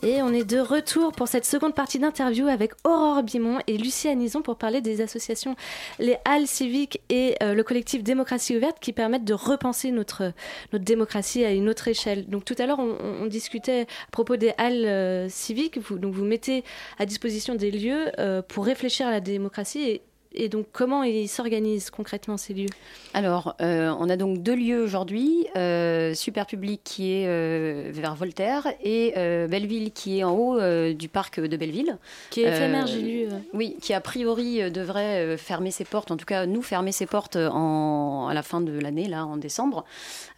Et 0.00 0.22
on 0.22 0.32
est 0.32 0.44
de 0.44 0.58
retour 0.58 1.12
pour 1.12 1.28
cette 1.28 1.44
seconde 1.44 1.74
partie 1.74 1.98
d'interview 1.98 2.48
avec 2.48 2.72
Aurore 2.82 3.22
Bimon 3.22 3.58
et 3.66 3.76
Lucie 3.76 4.08
Anison 4.08 4.40
pour 4.40 4.56
parler 4.56 4.80
des 4.80 5.02
associations, 5.02 5.54
les 5.98 6.16
halles 6.24 6.46
civiques 6.46 7.02
et 7.10 7.34
euh, 7.42 7.52
le 7.52 7.62
collectif 7.62 8.02
Démocratie 8.02 8.56
ouverte 8.56 8.78
qui 8.80 8.94
permettent 8.94 9.26
de 9.26 9.34
repenser 9.34 9.90
notre, 9.90 10.32
notre 10.72 10.86
démocratie 10.86 11.44
à 11.44 11.52
une 11.52 11.68
autre 11.68 11.88
échelle. 11.88 12.26
Donc 12.26 12.46
tout 12.46 12.56
à 12.56 12.64
l'heure, 12.64 12.78
on, 12.78 13.26
discutait 13.26 13.82
à 13.82 14.10
propos 14.12 14.36
des 14.36 14.54
halles 14.56 14.86
euh, 14.86 15.28
civiques. 15.28 15.76
Vous, 15.76 15.98
donc 15.98 16.14
vous 16.14 16.24
mettez 16.24 16.64
à 16.98 17.04
disposition 17.04 17.54
des 17.54 17.70
lieux 17.70 18.12
euh, 18.18 18.40
pour 18.40 18.64
réfléchir 18.64 19.06
à 19.06 19.10
la 19.10 19.20
démocratie 19.20 19.82
et 19.82 20.02
et 20.32 20.48
donc, 20.48 20.66
comment 20.72 21.02
ils 21.04 21.28
s'organisent 21.28 21.90
concrètement 21.90 22.36
ces 22.36 22.52
lieux? 22.52 22.68
Alors, 23.14 23.56
euh, 23.62 23.92
on 23.98 24.10
a 24.10 24.16
donc 24.16 24.42
deux 24.42 24.54
lieux 24.54 24.82
aujourd'hui 24.82 25.46
euh, 25.56 26.12
Super 26.12 26.46
Public 26.46 26.82
qui 26.84 27.12
est 27.12 27.26
euh, 27.26 27.88
vers 27.92 28.14
Voltaire 28.14 28.66
et 28.82 29.12
Belleville 29.48 29.90
qui 29.92 30.18
est 30.18 30.24
en 30.24 30.34
haut 30.34 30.60
du 30.92 31.08
parc 31.08 31.40
de 31.40 31.56
Belleville. 31.56 31.96
Qui 32.30 32.42
est 32.42 32.48
éphémère, 32.48 32.86
j'ai 32.86 33.00
lu. 33.00 33.28
Oui, 33.54 33.76
qui 33.80 33.94
a 33.94 34.00
priori 34.00 34.70
devrait 34.70 35.36
fermer 35.38 35.70
ses 35.70 35.84
portes, 35.84 36.10
en 36.10 36.16
tout 36.16 36.26
cas, 36.26 36.46
nous 36.46 36.62
fermer 36.62 36.92
ses 36.92 37.06
portes 37.06 37.36
en, 37.36 38.28
à 38.28 38.34
la 38.34 38.42
fin 38.42 38.60
de 38.60 38.78
l'année, 38.78 39.08
là, 39.08 39.24
en 39.24 39.38
décembre. 39.38 39.84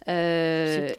C'est 0.07 0.97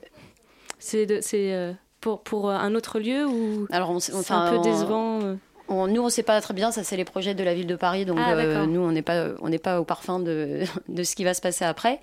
pour, 2.01 2.21
pour 2.21 2.51
un 2.51 2.75
autre 2.75 2.99
lieu 2.99 3.27
ou 3.27 3.67
Alors, 3.71 4.03
c'est 4.03 4.33
un 4.33 4.51
peu 4.51 4.59
décevant 4.59 5.37
nous, 5.73 6.01
on 6.01 6.07
ne 6.07 6.11
sait 6.11 6.23
pas 6.23 6.41
très 6.41 6.55
bien, 6.55 6.71
ça 6.71 6.85
c'est 6.85 6.97
les 6.97 7.05
projets 7.05 7.35
de 7.35 7.45
la 7.45 7.55
ville 7.55 7.67
de 7.67 7.77
Paris, 7.77 8.05
donc 8.05 8.19
ah, 8.21 8.33
euh, 8.33 8.67
nous, 8.67 8.81
on 8.81 8.93
n'est 8.93 9.03
pas, 9.03 9.29
on 9.41 9.49
n'est 9.49 9.59
pas 9.59 9.81
au 9.81 9.85
parfum 9.85 10.19
de, 10.19 10.61
de, 10.89 11.03
ce 11.03 11.15
qui 11.15 11.25
va 11.25 11.35
se 11.35 11.41
passer 11.41 11.65
après. 11.65 12.01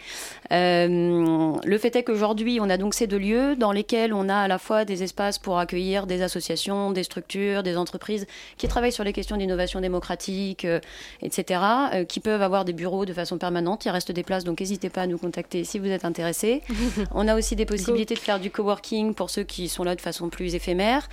Euh, 0.52 1.54
le 1.64 1.78
fait 1.78 1.96
est 1.96 2.04
qu'aujourd'hui, 2.04 2.60
on 2.62 2.70
a 2.70 2.78
donc 2.78 2.94
ces 2.94 3.08
deux 3.08 3.18
lieux 3.18 3.56
dans 3.56 3.72
lesquels 3.72 4.14
on 4.14 4.30
a 4.30 4.36
à 4.36 4.48
la 4.48 4.58
fois 4.58 4.86
des 4.86 5.04
espaces 5.04 5.38
pour 5.38 5.60
accueillir 5.60 6.08
des 6.08 6.22
associations, 6.22 6.92
des 6.92 7.04
structures, 7.04 7.64
des 7.64 7.78
entreprises 7.78 8.26
qui 8.58 8.68
travaillent 8.68 8.92
sur 8.92 9.04
les 9.04 9.14
questions 9.14 9.38
d'innovation 9.38 9.82
démocratique, 9.82 10.66
euh, 10.66 10.80
etc., 11.22 11.62
qui 12.08 12.20
peuvent 12.20 12.42
avoir 12.42 12.66
des 12.66 12.74
bureaux 12.74 13.06
de 13.06 13.14
façon 13.14 13.38
permanente. 13.38 13.86
Il 13.86 13.90
reste 13.90 14.12
des 14.12 14.24
places, 14.24 14.44
donc 14.44 14.60
n'hésitez 14.60 14.90
pas 14.90 15.02
à 15.02 15.08
nous 15.08 15.18
contacter 15.18 15.64
si 15.64 15.80
vous 15.80 15.88
êtes 15.88 16.06
intéressés. 16.06 16.62
on 17.14 17.28
a 17.28 17.36
aussi 17.36 17.56
des 17.56 17.66
possibilités 17.66 18.16
de 18.16 18.20
faire 18.20 18.40
du 18.40 18.52
coworking 18.52 19.14
pour 19.14 19.30
ceux 19.30 19.44
qui 19.44 19.68
sont 19.68 19.84
là 19.84 19.96
de 19.96 20.02
façon 20.02 20.30
plus 20.30 20.56
éphémère. 20.56 21.08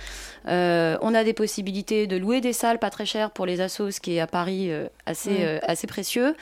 on 0.45 1.13
a 1.13 1.23
des 1.23 1.33
possibilités 1.33 2.07
de 2.07 2.17
louer 2.17 2.41
des 2.41 2.46
salles 2.53 2.79
pas 2.79 2.89
très 2.89 3.05
chères 3.05 3.31
pour 3.31 3.45
les 3.45 3.61
assos, 3.61 3.91
ce 3.91 3.99
qui 3.99 4.15
est 4.15 4.19
à 4.19 4.27
Paris 4.27 4.71
euh, 4.71 4.87
assez, 5.05 5.37
euh, 5.43 5.59
assez 5.63 5.87
précieux. 5.87 6.35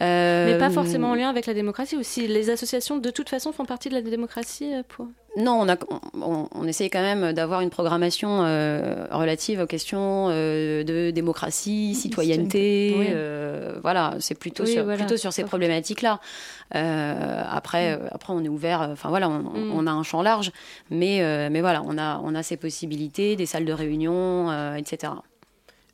Mais 0.00 0.56
pas 0.58 0.68
euh, 0.68 0.70
forcément 0.70 1.10
en 1.10 1.14
lien 1.14 1.28
avec 1.28 1.44
la 1.44 1.52
démocratie 1.52 1.96
aussi. 1.96 2.26
Les 2.26 2.48
associations, 2.48 2.96
de 2.96 3.10
toute 3.10 3.28
façon, 3.28 3.52
font 3.52 3.66
partie 3.66 3.90
de 3.90 3.94
la 3.94 4.00
démocratie 4.00 4.72
pour... 4.88 5.08
Non, 5.36 5.60
on, 5.60 5.68
a, 5.68 5.76
on, 6.14 6.48
on 6.52 6.66
essaye 6.66 6.88
quand 6.88 7.02
même 7.02 7.32
d'avoir 7.34 7.60
une 7.60 7.70
programmation 7.70 8.38
relative 9.10 9.60
aux 9.60 9.66
questions 9.66 10.28
de 10.28 11.10
démocratie, 11.10 11.94
citoyenneté. 11.94 13.14
voilà, 13.82 14.16
c'est 14.20 14.34
plutôt, 14.34 14.64
sur, 14.64 14.86
plutôt 14.86 15.18
sur 15.18 15.34
ces 15.34 15.44
problématiques-là. 15.44 16.18
après, 16.72 17.96
mm. 17.96 18.08
après, 18.10 18.32
on 18.32 18.42
est 18.42 18.48
ouvert. 18.48 18.88
Enfin 18.90 19.10
voilà, 19.10 19.28
on, 19.28 19.40
mm. 19.40 19.72
on, 19.74 19.86
a 19.86 19.92
un 19.92 20.02
champ 20.02 20.22
large, 20.22 20.50
mais, 20.90 21.48
mais 21.50 21.60
voilà, 21.60 21.82
on 21.86 21.98
a, 21.98 22.20
on 22.24 22.34
a 22.34 22.42
ces 22.42 22.56
possibilités, 22.56 23.36
des 23.36 23.46
salles 23.46 23.66
de 23.66 23.72
réunion, 23.74 24.74
etc. 24.76 25.12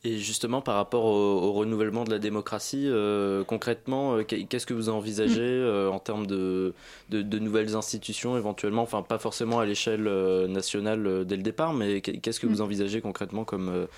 Et 0.07 0.19
justement, 0.19 0.61
par 0.61 0.77
rapport 0.77 1.05
au, 1.05 1.53
renouvellement 1.53 2.05
de 2.05 2.11
la 2.11 2.21
démocratie, 2.21 2.85
euh, 2.87 3.43
concrètement, 3.43 4.19
euh, 4.19 4.23
qu'est-ce 4.23 4.65
que 4.65 4.73
vous 4.73 4.89
envisagez 4.89 5.41
mm. 5.41 5.65
euh, 5.65 5.91
en 5.91 5.99
termes 5.99 6.29
de, 6.29 6.75
de, 7.11 7.39
nouvelles 7.41 7.75
institutions 7.75 8.37
éventuellement 8.37 8.83
Enfin, 8.83 9.03
pas 9.03 9.19
forcément 9.19 9.59
à 9.59 9.67
l'échelle 9.67 10.05
nationale 10.49 11.25
dès 11.25 11.37
le 11.37 11.43
départ, 11.43 11.73
mais 11.73 12.01
qu'est-ce 12.01 12.39
que 12.39 12.47
vous 12.47 12.59
mm. 12.59 12.65
envisagez 12.65 13.01
concrètement 13.01 13.45
comme 13.45 13.89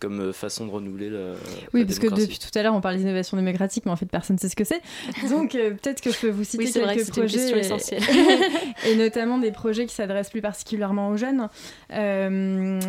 comme 0.00 0.20
euh, 0.20 0.32
façon 0.32 0.66
de 0.66 0.70
renouveler 0.70 1.10
la. 1.10 1.34
Oui, 1.72 1.84
parce 1.84 1.98
que 1.98 2.08
depuis 2.08 2.38
tout 2.38 2.56
à 2.58 2.62
l'heure, 2.62 2.74
on 2.74 2.80
parle 2.80 2.96
d'innovation 2.96 3.36
démocratique, 3.36 3.84
mais 3.86 3.92
en 3.92 3.96
fait, 3.96 4.06
personne 4.06 4.36
ne 4.36 4.40
sait 4.40 4.48
ce 4.48 4.56
que 4.56 4.64
c'est. 4.64 4.80
Donc, 5.30 5.54
euh, 5.54 5.70
peut-être 5.70 6.00
que 6.00 6.10
je 6.10 6.18
peux 6.18 6.30
vous 6.30 6.44
citer 6.44 6.70
quelques 6.70 7.10
projets. 7.10 7.58
Et, 7.58 8.90
et, 8.90 8.96
notamment 8.96 9.38
des 9.38 9.52
projets 9.52 9.86
qui 9.86 9.94
s'adressent 9.94 10.30
plus 10.30 10.42
particulièrement 10.42 11.08
aux 11.08 11.16
jeunes. 11.16 11.48
Euh, 11.92 12.80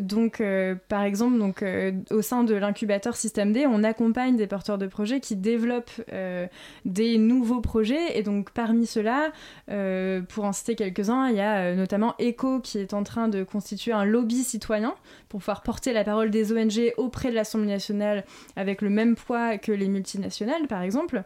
donc, 0.00 0.42
par 0.88 1.02
exemple, 1.02 1.38
donc, 1.38 1.64
au 2.10 2.22
sein 2.22 2.44
de 2.44 2.54
l'incubateur 2.54 3.16
Système 3.16 3.52
D, 3.52 3.66
on 3.66 3.82
accompagne 3.84 4.36
des 4.36 4.46
porteurs 4.46 4.78
de 4.78 4.86
projets 4.86 5.20
qui 5.20 5.36
développent 5.36 6.02
des 6.84 7.18
nouveaux 7.18 7.60
projets. 7.60 8.18
Et 8.18 8.22
donc, 8.22 8.50
parmi 8.50 8.86
ceux-là, 8.86 9.32
pour 10.28 10.44
en 10.44 10.52
citer 10.52 10.74
quelques-uns, 10.74 11.28
il 11.28 11.36
y 11.36 11.40
a 11.40 11.74
notamment 11.74 12.14
ECO 12.20 12.60
qui 12.60 12.78
est 12.78 12.94
en 12.94 13.02
train 13.02 13.28
de 13.28 13.44
constituer 13.44 13.92
un 13.92 14.04
lobby 14.04 14.42
citoyen 14.42 14.94
pour 15.28 15.40
pouvoir 15.40 15.62
porter 15.62 15.92
la 15.92 16.04
parole 16.04 16.30
des 16.30 16.52
ONG 16.52 16.59
auprès 16.96 17.30
de 17.30 17.34
l'Assemblée 17.34 17.68
nationale 17.68 18.24
avec 18.56 18.82
le 18.82 18.90
même 18.90 19.16
poids 19.16 19.58
que 19.58 19.72
les 19.72 19.88
multinationales, 19.88 20.66
par 20.66 20.82
exemple. 20.82 21.22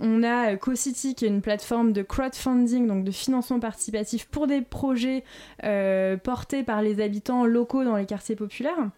On 0.00 0.22
a 0.22 0.56
CoCity 0.56 1.14
qui 1.14 1.24
est 1.24 1.28
une 1.28 1.42
plateforme 1.42 1.92
de 1.92 2.02
crowdfunding, 2.02 2.86
donc 2.86 3.04
de 3.04 3.10
financement 3.10 3.60
participatif 3.60 4.26
pour 4.26 4.46
des 4.46 4.62
projets 4.62 5.24
euh, 5.64 6.16
portés 6.16 6.62
par 6.62 6.82
les 6.82 7.00
habitants 7.00 7.44
locaux 7.44 7.84
dans 7.84 7.96
les 7.96 8.06
quartiers 8.06 8.36
populaires 8.36 8.90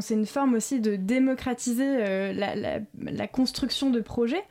c'est 0.00 0.14
une 0.14 0.26
forme 0.26 0.54
aussi 0.54 0.80
de 0.80 0.96
démocratiser 0.96 1.84
euh, 1.86 2.32
la, 2.32 3.26
construction 3.26 3.90
de 3.90 4.00
projets. 4.00 4.44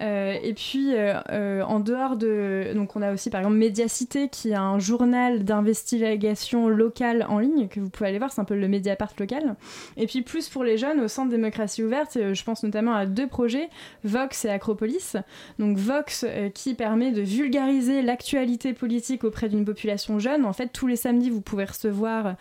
Euh, 0.00 0.36
et 0.42 0.54
puis, 0.54 0.94
euh, 0.94 1.62
en 1.64 1.80
dehors 1.80 2.16
de... 2.16 2.72
Donc 2.74 2.96
on 2.96 3.02
a 3.02 3.12
aussi 3.12 3.30
par 3.30 3.40
exemple 3.40 3.56
Médiacité, 3.56 4.28
qui 4.28 4.50
est 4.50 4.54
un 4.54 4.78
journal 4.78 5.44
d'investigation 5.44 6.68
locale 6.68 7.26
en 7.28 7.38
ligne, 7.38 7.68
que 7.68 7.80
vous 7.80 7.90
pouvez 7.90 8.08
aller 8.08 8.18
voir, 8.18 8.32
c'est 8.32 8.40
un 8.40 8.44
peu 8.44 8.56
le 8.56 8.68
Mediapart 8.68 9.12
local. 9.18 9.56
Et 9.96 10.06
puis 10.06 10.22
plus 10.22 10.48
pour 10.48 10.64
les 10.64 10.78
jeunes, 10.78 11.00
au 11.00 11.08
Centre 11.08 11.30
Démocratie 11.30 11.82
Ouverte, 11.82 12.18
je 12.32 12.44
pense 12.44 12.62
notamment 12.62 12.94
à 12.94 13.06
deux 13.06 13.26
projets, 13.26 13.68
Vox 14.02 14.44
et 14.44 14.50
Acropolis. 14.50 15.16
Donc 15.58 15.76
Vox, 15.76 16.26
qui 16.54 16.74
permet 16.74 17.12
de 17.12 17.22
vulgariser 17.22 18.02
l'actualité 18.02 18.72
politique 18.72 19.24
auprès 19.24 19.48
d'une 19.48 19.64
population 19.64 20.18
jeune. 20.18 20.44
En 20.44 20.52
fait, 20.52 20.68
tous 20.68 20.86
les 20.86 20.96
samedis, 20.96 21.30
vous 21.30 21.40
pouvez 21.40 21.64
recevoir 21.64 22.34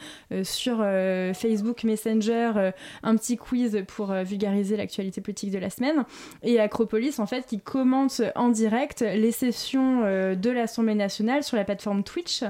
sur 0.44 0.78
Facebook 1.34 1.84
Messenger 1.84 2.43
euh, 2.58 2.72
un 3.04 3.16
petit 3.16 3.38
quiz 3.38 3.84
pour 3.88 4.12
euh, 4.12 4.24
vulgariser 4.24 4.78
l'actualité 4.78 5.22
politique 5.22 5.52
de 5.52 5.58
la 5.58 5.70
semaine. 5.70 6.06
Et 6.44 6.60
Acropolis, 6.60 7.20
en 7.20 7.26
fait, 7.26 7.46
qui 7.46 7.60
commente 7.60 8.22
en 8.36 8.50
direct 8.50 9.02
les 9.02 9.32
sessions 9.32 10.02
euh, 10.04 10.36
de 10.36 10.50
l'Assemblée 10.50 10.96
nationale 10.96 11.44
sur 11.44 11.58
la 11.58 11.64
plateforme 11.64 12.04
Twitch, 12.04 12.44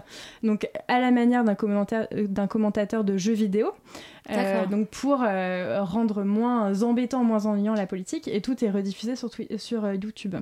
donc 0.44 0.70
à 0.88 1.00
la 1.00 1.12
manière 1.12 1.44
d'un 1.44 2.48
commentateur 2.48 3.04
de 3.04 3.18
jeux 3.18 3.34
vidéo. 3.34 3.72
donc 4.70 4.88
pour 4.89 5.20
rendre 5.20 6.24
moins 6.24 6.84
embêtant, 6.84 7.24
moins 7.24 7.46
ennuyant 7.46 7.74
la 7.74 7.88
politique, 7.88 8.28
et 8.28 8.41
tout 8.41 8.64
est 8.64 8.70
rediffusé 8.70 9.16
sur, 9.16 9.30
sur 9.58 9.94
YouTube. 9.94 10.36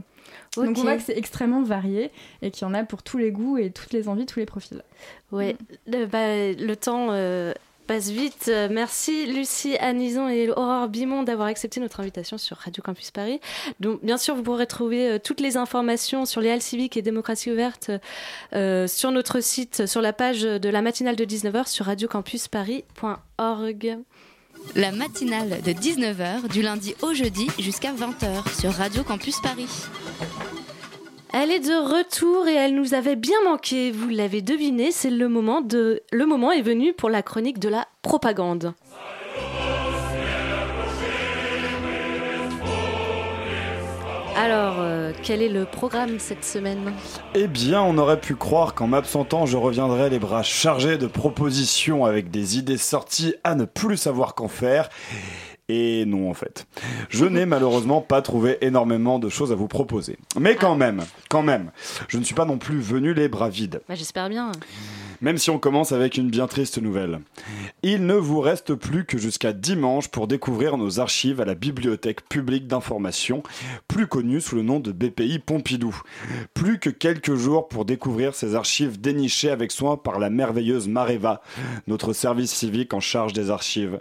Donc 0.56 0.78
on 0.78 0.82
voit 0.82 0.98
que 0.98 1.04
c'est 1.04 1.18
extrêmement 1.18 1.64
varié 1.64 2.12
et 2.42 2.52
qu'il 2.52 2.68
y 2.68 2.70
en 2.70 2.74
a 2.74 2.84
pour 2.84 3.04
tous 3.04 3.18
les 3.18 3.32
goûts 3.32 3.58
et 3.58 3.72
toutes 3.72 3.94
les 3.94 4.08
envies, 4.08 4.26
tous 4.26 4.40
les 4.40 4.46
profils. 4.46 4.84
Oui, 5.32 5.56
le, 5.88 6.06
bah, 6.06 6.52
le 6.52 6.76
temps 6.76 7.08
vite. 8.00 8.46
Euh, 8.48 8.70
merci 8.72 9.26
Lucie 9.26 9.76
Anison 9.78 10.30
et 10.30 10.50
Aurore 10.50 10.88
Bimon 10.88 11.24
d'avoir 11.24 11.48
accepté 11.48 11.80
notre 11.80 12.00
invitation 12.00 12.38
sur 12.38 12.58
Radio 12.58 12.84
Campus 12.84 13.10
Paris. 13.12 13.40
Donc, 13.80 14.04
bien 14.04 14.18
sûr, 14.18 14.36
vous 14.36 14.44
pourrez 14.44 14.68
trouver 14.68 15.10
euh, 15.10 15.18
toutes 15.20 15.40
les 15.42 15.58
informations 15.58 16.26
sur 16.26 16.40
les 16.42 16.50
halles 16.50 16.62
civiques 16.62 16.98
et 16.98 17.02
démocratie 17.02 17.52
ouverte 17.52 17.92
euh, 18.54 18.88
sur 18.88 19.12
notre 19.12 19.42
site, 19.42 19.88
sur 19.88 20.02
la 20.02 20.14
page 20.14 20.42
de 20.42 20.70
la 20.70 20.82
matinale 20.82 21.16
de 21.16 21.26
19h 21.26 21.68
sur 21.68 21.86
radiocampusparis.org. 21.86 23.98
La 24.76 24.92
matinale 24.92 25.62
de 25.62 25.72
19h 25.72 26.50
du 26.50 26.62
lundi 26.62 26.94
au 27.02 27.14
jeudi 27.14 27.48
jusqu'à 27.60 27.94
20h 27.94 28.60
sur 28.60 28.74
Radio 28.74 29.04
Campus 29.04 29.40
Paris. 29.42 29.70
Elle 31.34 31.50
est 31.50 31.60
de 31.60 31.98
retour 31.98 32.50
et 32.50 32.56
elle 32.56 32.76
nous 32.76 32.94
avait 32.94 33.16
bien 33.16 33.38
manqué. 33.46 33.90
Vous 33.90 34.10
l'avez 34.10 34.42
deviné, 34.42 34.92
c'est 34.92 35.10
le 35.10 35.30
moment 35.30 35.62
de 35.62 36.02
le 36.12 36.26
moment 36.26 36.52
est 36.52 36.62
venu 36.62 36.92
pour 36.92 37.10
la 37.10 37.24
chronique 37.24 37.58
de 37.58 37.70
la 37.70 37.88
propagande. 38.02 38.74
Alors, 44.36 44.76
euh, 44.80 45.14
quel 45.24 45.42
est 45.42 45.50
le 45.50 45.64
programme 45.64 46.20
cette 46.20 46.44
semaine? 46.44 46.94
Eh 47.34 47.48
bien, 47.48 47.82
on 47.82 47.98
aurait 47.98 48.20
pu 48.20 48.36
croire 48.36 48.74
qu'en 48.74 48.88
m'absentant, 48.88 49.46
je 49.46 49.56
reviendrais 49.56 50.10
les 50.10 50.20
bras 50.20 50.44
chargés 50.44 50.98
de 50.98 51.08
propositions 51.08 52.06
avec 52.06 52.30
des 52.30 52.58
idées 52.58 52.78
sorties 52.78 53.36
à 53.46 53.56
ne 53.56 53.64
plus 53.64 53.98
savoir 53.98 54.36
qu'en 54.36 54.48
faire. 54.50 54.90
Et 55.74 56.04
non, 56.06 56.30
en 56.30 56.34
fait. 56.34 56.68
Je 57.10 57.24
n'ai 57.24 57.46
malheureusement 57.46 58.02
pas 58.02 58.22
trouvé 58.22 58.58
énormément 58.60 59.20
de 59.20 59.30
choses 59.30 59.54
à 59.54 59.56
vous 59.56 59.70
proposer. 59.70 60.18
Mais 60.38 60.56
quand 60.56 60.76
même, 60.76 61.06
quand 61.30 61.44
même, 61.44 61.72
je 62.10 62.18
ne 62.18 62.26
suis 62.26 62.36
pas 62.36 62.44
non 62.44 62.58
plus 62.58 62.82
venu 62.82 63.14
les 63.14 63.30
bras 63.30 63.48
vides. 63.48 63.80
Bah, 63.88 63.96
J'espère 63.96 64.28
bien. 64.28 64.52
Même 65.22 65.38
si 65.38 65.50
on 65.50 65.60
commence 65.60 65.92
avec 65.92 66.18
une 66.18 66.30
bien 66.30 66.48
triste 66.48 66.82
nouvelle. 66.82 67.20
Il 67.84 68.06
ne 68.06 68.16
vous 68.16 68.42
reste 68.42 68.74
plus 68.74 69.06
que 69.06 69.18
jusqu'à 69.18 69.54
dimanche 69.54 70.08
pour 70.08 70.28
découvrir 70.28 70.78
nos 70.78 71.00
archives 71.00 71.40
à 71.40 71.46
la 71.46 71.56
Bibliothèque 71.56 72.28
publique 72.28 72.68
d'information, 72.68 73.44
plus 73.88 74.08
connue 74.08 74.42
sous 74.42 74.56
le 74.56 74.64
nom 74.64 74.80
de 74.80 74.92
BPI 74.92 75.40
Pompidou. 75.40 75.96
Plus 76.54 76.80
que 76.80 76.90
quelques 76.90 77.36
jours 77.36 77.68
pour 77.68 77.86
découvrir 77.86 78.34
ces 78.34 78.56
archives 78.56 79.00
dénichées 79.00 79.52
avec 79.52 79.72
soin 79.72 79.96
par 79.96 80.20
la 80.20 80.30
merveilleuse 80.30 80.88
Mareva, 80.88 81.42
notre 81.88 82.14
service 82.14 82.52
civique 82.52 82.94
en 82.94 83.00
charge 83.00 83.34
des 83.34 83.52
archives. 83.52 84.00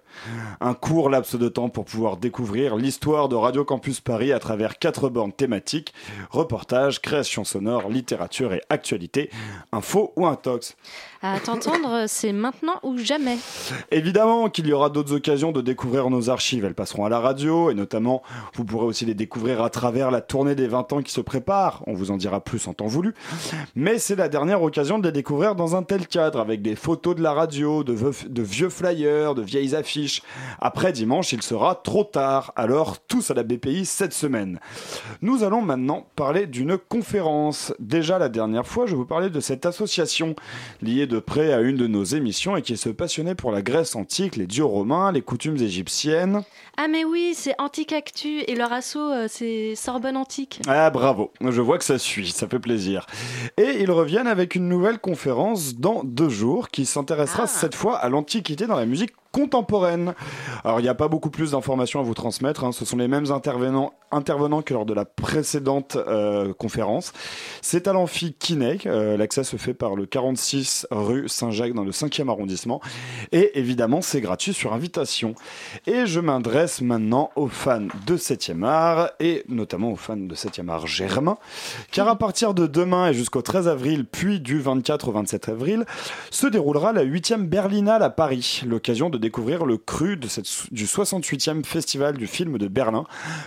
Un 0.61 0.75
court 0.75 1.11
laps 1.11 1.37
de 1.37 1.49
temps 1.49 1.69
pour 1.69 1.85
pouvoir 1.85 2.17
découvrir 2.17 2.77
l'histoire 2.77 3.29
de 3.29 3.37
Radio 3.37 3.65
Campus 3.65 4.01
Paris 4.01 4.33
à 4.33 4.39
travers 4.39 4.79
quatre 4.79 5.09
bornes 5.09 5.33
thématiques, 5.33 5.93
reportages, 6.31 7.01
création 7.01 7.45
sonore, 7.45 7.89
littérature 7.89 8.53
et 8.53 8.63
actualité, 8.69 9.31
info 9.73 10.13
ou 10.17 10.27
intox. 10.27 10.77
À 11.23 11.39
t'entendre, 11.39 12.07
c'est 12.07 12.33
maintenant 12.33 12.81
ou 12.83 12.97
jamais. 12.97 13.37
Évidemment 13.91 14.49
qu'il 14.49 14.67
y 14.67 14.73
aura 14.73 14.89
d'autres 14.89 15.13
occasions 15.13 15.53
de 15.53 15.61
découvrir 15.61 16.09
nos 16.09 16.31
archives. 16.31 16.65
Elles 16.65 16.75
passeront 16.75 17.05
à 17.05 17.11
la 17.11 17.21
radio 17.21 17.71
et 17.71 17.75
notamment, 17.75 18.23
vous 18.55 18.65
pourrez 18.65 18.87
aussi 18.87 19.05
les 19.05 19.13
découvrir 19.13 19.63
à 19.63 19.69
travers 19.69 20.11
la 20.11 20.23
tournée 20.23 20.55
des 20.55 20.67
20 20.67 20.95
ans 20.95 21.03
qui 21.03 21.13
se 21.13 21.21
prépare. 21.21 21.83
On 21.87 21.93
vous 21.93 22.11
en 22.11 22.17
dira 22.17 22.41
plus 22.41 22.67
en 22.69 22.73
temps 22.73 22.87
voulu. 22.87 23.13
Mais 23.75 23.99
c'est 23.99 24.17
la 24.17 24.31
dernière 24.31 24.63
occasion 24.63 24.99
de 24.99 25.09
les 25.09 25.13
découvrir 25.13 25.57
dans 25.57 25.77
un 25.77 25.83
tel 25.83 26.07
cadre, 26.07 26.41
avec 26.41 26.63
des 26.63 26.75
photos 26.75 27.15
de 27.17 27.23
la 27.23 27.35
radio, 27.35 27.85
de, 27.85 27.93
vieux 28.43 28.71
flyers, 28.71 29.35
de 29.35 29.43
vieilles 29.43 29.75
affiches. 29.75 30.23
Après 30.59 30.91
dimanche, 30.91 31.35
il 31.35 31.43
sera 31.43 31.75
trop 31.75 32.05
tard. 32.05 32.55
Alors, 32.57 32.99
tous 32.99 33.31
à 33.31 33.35
la 33.35 33.43
BPI 33.43 33.85
cette 33.85 34.15
semaine. 34.15 34.59
Nous 35.21 35.45
allons 35.45 35.61
maintenant 35.61 36.07
parler 36.17 36.47
d'une 36.47 36.79
conférence. 36.79 37.75
Déjà 37.79 38.19
la 38.19 38.31
dernière 38.31 38.67
fois, 38.67 38.87
je 38.87 38.97
vous 38.97 39.05
parlais 39.05 39.29
de 39.29 39.41
cette 39.41 39.67
association 39.67 40.35
liée 40.81 41.09
de 41.11 41.19
près 41.19 41.53
à 41.53 41.61
une 41.61 41.77
de 41.77 41.87
nos 41.87 42.05
émissions 42.05 42.57
et 42.57 42.63
qui 42.63 42.77
se 42.77 42.89
passionnait 42.89 43.35
pour 43.35 43.51
la 43.51 43.61
Grèce 43.61 43.97
antique, 43.97 44.37
les 44.37 44.47
dieux 44.47 44.65
romains, 44.65 45.13
les 45.13 45.21
coutumes 45.21 45.57
égyptiennes. 45.57 46.43
Ah 46.77 46.87
mais 46.89 47.05
oui, 47.05 47.33
c'est 47.35 47.55
Antique 47.59 47.93
Actu 47.93 48.41
et 48.47 48.55
leur 48.55 48.73
assaut, 48.73 49.11
euh, 49.11 49.27
c'est 49.29 49.75
Sorbonne 49.75 50.17
Antique. 50.17 50.63
Ah 50.69 50.89
bravo, 50.91 51.33
je 51.41 51.61
vois 51.61 51.79
que 51.79 51.85
ça 51.85 51.99
suit, 51.99 52.31
ça 52.31 52.49
fait 52.49 52.61
plaisir. 52.61 53.07
Et 53.59 53.81
ils 53.81 53.91
reviennent 53.91 54.29
avec 54.29 54.55
une 54.55 54.69
nouvelle 54.69 54.99
conférence 54.99 55.75
dans 55.75 56.05
deux 56.05 56.29
jours 56.29 56.71
qui 56.71 56.87
s'intéressera 56.87 57.43
ah. 57.45 57.49
cette 57.49 57.75
fois 57.75 57.97
à 57.99 58.09
l'Antiquité 58.09 58.67
dans 58.67 58.77
la 58.77 58.87
musique 58.87 59.11
contemporaine. 59.33 60.15
Alors 60.65 60.81
il 60.81 60.83
n'y 60.83 60.89
a 60.89 60.95
pas 60.95 61.09
beaucoup 61.09 61.31
plus 61.31 61.53
d'informations 61.53 62.01
à 62.01 62.03
vous 62.03 62.15
transmettre, 62.15 62.65
hein. 62.65 62.73
ce 62.73 62.85
sont 62.85 62.97
les 62.97 63.09
mêmes 63.09 63.31
intervenants, 63.31 63.93
intervenants 64.11 64.63
que 64.63 64.75
lors 64.75 64.87
de 64.87 64.95
la 64.95 65.05
précédente 65.05 65.97
euh, 65.97 66.53
conférence. 66.53 67.13
C'est 67.63 67.87
à 67.87 67.93
l'amphi 67.93 68.35
Kiné, 68.35 68.79
euh, 68.87 69.17
l'accès 69.17 69.45
se 69.45 69.57
fait 69.57 69.75
par 69.75 69.95
le 69.95 70.07
46 70.07 70.87
rue 70.91 71.29
Saint-Jacques 71.29 71.75
dans 71.75 71.85
le 71.85 71.93
5e 71.93 72.29
arrondissement, 72.29 72.81
et 73.33 73.59
évidemment 73.59 74.03
c'est 74.03 74.21
gratuit 74.21 74.53
sur 74.53 74.73
invitation. 74.73 75.35
Et 75.87 76.07
je 76.07 76.21
m'adresse 76.21 76.81
maintenant 76.81 77.31
aux 77.37 77.49
fans 77.49 77.89
de 78.07 78.17
7e 78.17 78.65
art, 78.65 79.11
et 79.21 79.45
notamment 79.49 79.93
aux 79.93 79.97
fans 79.97 80.17
de 80.17 80.35
7e 80.35 80.69
art 80.69 80.87
germain, 80.87 81.39
car 81.93 82.09
à 82.09 82.17
partir 82.17 82.55
de 82.55 82.67
demain 82.67 83.09
et 83.09 83.15
jusqu'au 83.15 83.43
13 83.43 83.69
avril, 83.69 84.05
puis 84.11 84.41
du 84.41 84.61
24 84.61 85.09
au 85.09 85.13
27 85.13 85.49
avril, 85.51 85.85
se 86.31 86.47
déroulera 86.47 86.93
la 86.93 87.05
8e 87.05 87.47
Berlinale 87.47 88.03
à 88.03 88.11
Paris, 88.11 88.63
l'occasion 88.67 89.09
de 89.11 89.20
découvrir 89.21 89.65
le 89.65 89.77
cru 89.77 90.17
de 90.17 90.27
cette, 90.27 90.47
du 90.73 90.87
68e 90.87 91.65
Festival 91.65 92.17
du 92.17 92.27
film 92.27 92.59
de 92.59 92.69
Berlin, 92.69 93.05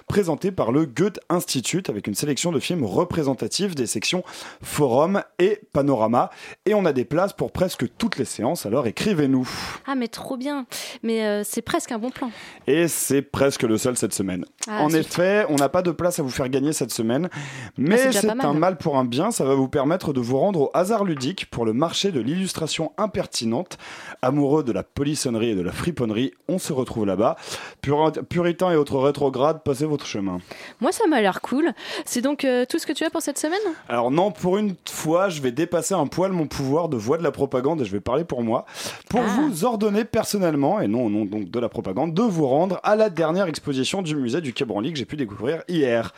présenté 0.08 0.52
par 0.52 0.72
le 0.72 0.86
Goethe 0.86 1.20
Institut 1.30 1.84
avec 1.90 2.08
une 2.08 2.16
sélection 2.16 2.52
de 2.52 2.60
films 2.60 2.86
représentatifs 2.86 3.76
des 3.76 3.88
sections 3.88 4.24
Forum 4.62 5.24
et 5.40 5.60
Panorama. 5.74 6.30
Et 6.66 6.74
on 6.74 6.86
a 6.86 6.94
des 6.94 7.06
places 7.06 7.34
pour 7.34 7.52
presque 7.52 7.86
toutes 7.98 8.18
les 8.18 8.26
séances, 8.26 8.66
alors 8.66 8.88
écrivez-nous. 8.88 9.50
Ah 9.86 9.96
mais 9.96 10.08
trop 10.08 10.38
bien, 10.38 10.66
mais 11.02 11.26
euh, 11.26 11.42
c'est 11.44 11.62
presque 11.62 11.92
un 11.92 12.00
bon 12.00 12.12
plan. 12.12 12.32
Et 12.68 12.88
c'est 12.88 13.22
presque 13.22 13.64
le 13.64 13.78
seul 13.78 13.98
cette 13.98 14.14
semaine. 14.14 14.46
Ah, 14.68 14.84
en 14.84 14.90
effet, 14.90 15.46
on 15.50 15.56
n'a 15.56 15.70
pas 15.70 15.82
de 15.82 15.92
place 15.92 16.20
à 16.20 16.24
vous 16.24 16.30
faire 16.30 16.50
gagner 16.50 16.74
cette 16.74 16.92
semaine, 16.92 17.30
mais 17.78 18.00
ah, 18.08 18.12
c'est 18.12 18.30
un 18.30 18.54
mal 18.54 18.78
pour 18.78 18.98
un 18.98 19.06
bien, 19.06 19.32
ça 19.32 19.44
va 19.44 19.56
vous 19.56 19.68
permettre 19.68 20.14
de 20.14 20.22
vous 20.22 20.38
rendre 20.38 20.62
au 20.62 20.72
hasard 20.74 21.04
ludique 21.04 21.50
pour 21.50 21.66
le 21.66 21.74
marché 21.74 22.12
de 22.12 22.20
l'illustration 22.20 22.94
impertinente, 22.98 23.78
amoureux 24.22 24.64
de 24.64 24.72
la 24.72 24.84
polissonnerie 24.84 25.50
et 25.50 25.56
de 25.56 25.62
la 25.64 25.72
friponnerie. 25.72 26.34
On 26.48 26.60
se 26.60 26.74
retrouve 26.74 27.06
là-bas. 27.06 27.36
Puritain 27.82 28.72
et 28.72 28.76
autres 28.76 29.00
rétrogrades, 29.00 29.64
passez 29.64 29.86
votre 29.86 30.06
chemin. 30.06 30.40
Moi, 30.82 30.92
ça 30.92 31.06
m'a 31.08 31.22
l'air 31.22 31.42
cool. 31.42 31.74
C'est 32.06 32.22
donc 32.22 32.46
euh, 32.46 32.66
tout 32.68 32.80
ce 32.80 32.86
que 32.86 32.94
tu 32.94 33.04
as 33.04 33.10
pour 33.10 33.22
cette 33.22 33.38
semaine? 33.38 33.60
Alors 33.90 34.12
non, 34.12 34.32
pour 34.32 34.58
une 34.58 34.76
fois, 34.90 35.30
je 35.30 35.42
vais 35.42 35.52
dépasser 35.52 35.94
un 35.94 36.08
poil 36.08 36.32
mon 36.32 36.48
pouvoir 36.48 36.90
de 36.90 36.98
voix 36.98 37.18
de 37.18 37.24
la 37.24 37.32
propagande 37.32 37.82
et 37.82 37.86
je 37.86 37.92
vais 37.92 38.00
parler 38.00 38.24
pour 38.24 38.44
moi. 38.44 38.66
Pour 39.10 39.22
ah. 39.22 39.36
vous 39.38 39.66
ordonner 39.66 40.06
personnellement, 40.06 40.80
et 40.80 40.88
non 40.88 41.06
au 41.06 41.10
nom 41.10 41.26
donc 41.26 41.50
de 41.50 41.60
la 41.60 41.70
propagande, 41.70 42.14
de 42.14 42.22
vous 42.22 42.48
rendre 42.48 42.80
à 42.84 42.96
la 42.96 43.10
dernière 43.10 43.48
exposition 43.48 44.02
du 44.02 44.16
musée 44.16 44.42
du 44.42 44.54
Quai 44.54 44.66
Branly 44.66 44.92
que 44.92 45.00
j'ai 45.00 45.06
pu 45.06 45.16
découvrir 45.16 45.64
hier. 45.68 46.14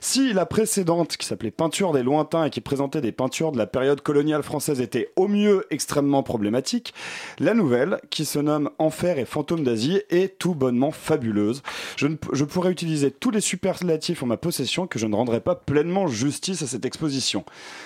Si 0.00 0.32
la 0.32 0.46
précédente, 0.46 1.16
qui 1.16 1.26
s'appelait 1.26 1.50
Peinture 1.50 1.92
des 1.92 2.02
lointains 2.02 2.44
et 2.44 2.50
qui 2.50 2.60
présentait 2.60 3.00
des 3.00 3.12
peintures 3.12 3.52
de 3.52 3.58
la 3.58 3.66
période 3.66 4.00
coloniale 4.00 4.42
française, 4.42 4.80
était 4.80 5.12
au 5.16 5.28
mieux 5.28 5.66
extrêmement 5.70 6.22
problématique, 6.22 6.94
la 7.38 7.54
nouvelle, 7.54 8.00
qui 8.10 8.24
se 8.24 8.38
nomme 8.38 8.70
En 8.78 8.89
Enfer 8.90 9.20
et 9.20 9.24
Fantôme 9.24 9.62
d'Asie 9.62 10.02
est 10.10 10.36
tout 10.36 10.56
bonnement 10.56 10.90
fabuleuse. 10.90 11.62
Je, 11.96 12.08
je 12.32 12.44
pourrais 12.44 12.72
utiliser 12.72 13.12
tous 13.12 13.30
les 13.30 13.40
superlatifs 13.40 14.24
en 14.24 14.26
ma 14.26 14.36
possession 14.36 14.88
que 14.88 14.98
je 14.98 15.06
ne 15.06 15.14
rendrai 15.14 15.40
pas 15.40 15.54
pleinement 15.54 16.08
justice 16.08 16.62
à 16.62 16.66
cette 16.66 16.84
exposition. 16.84 17.44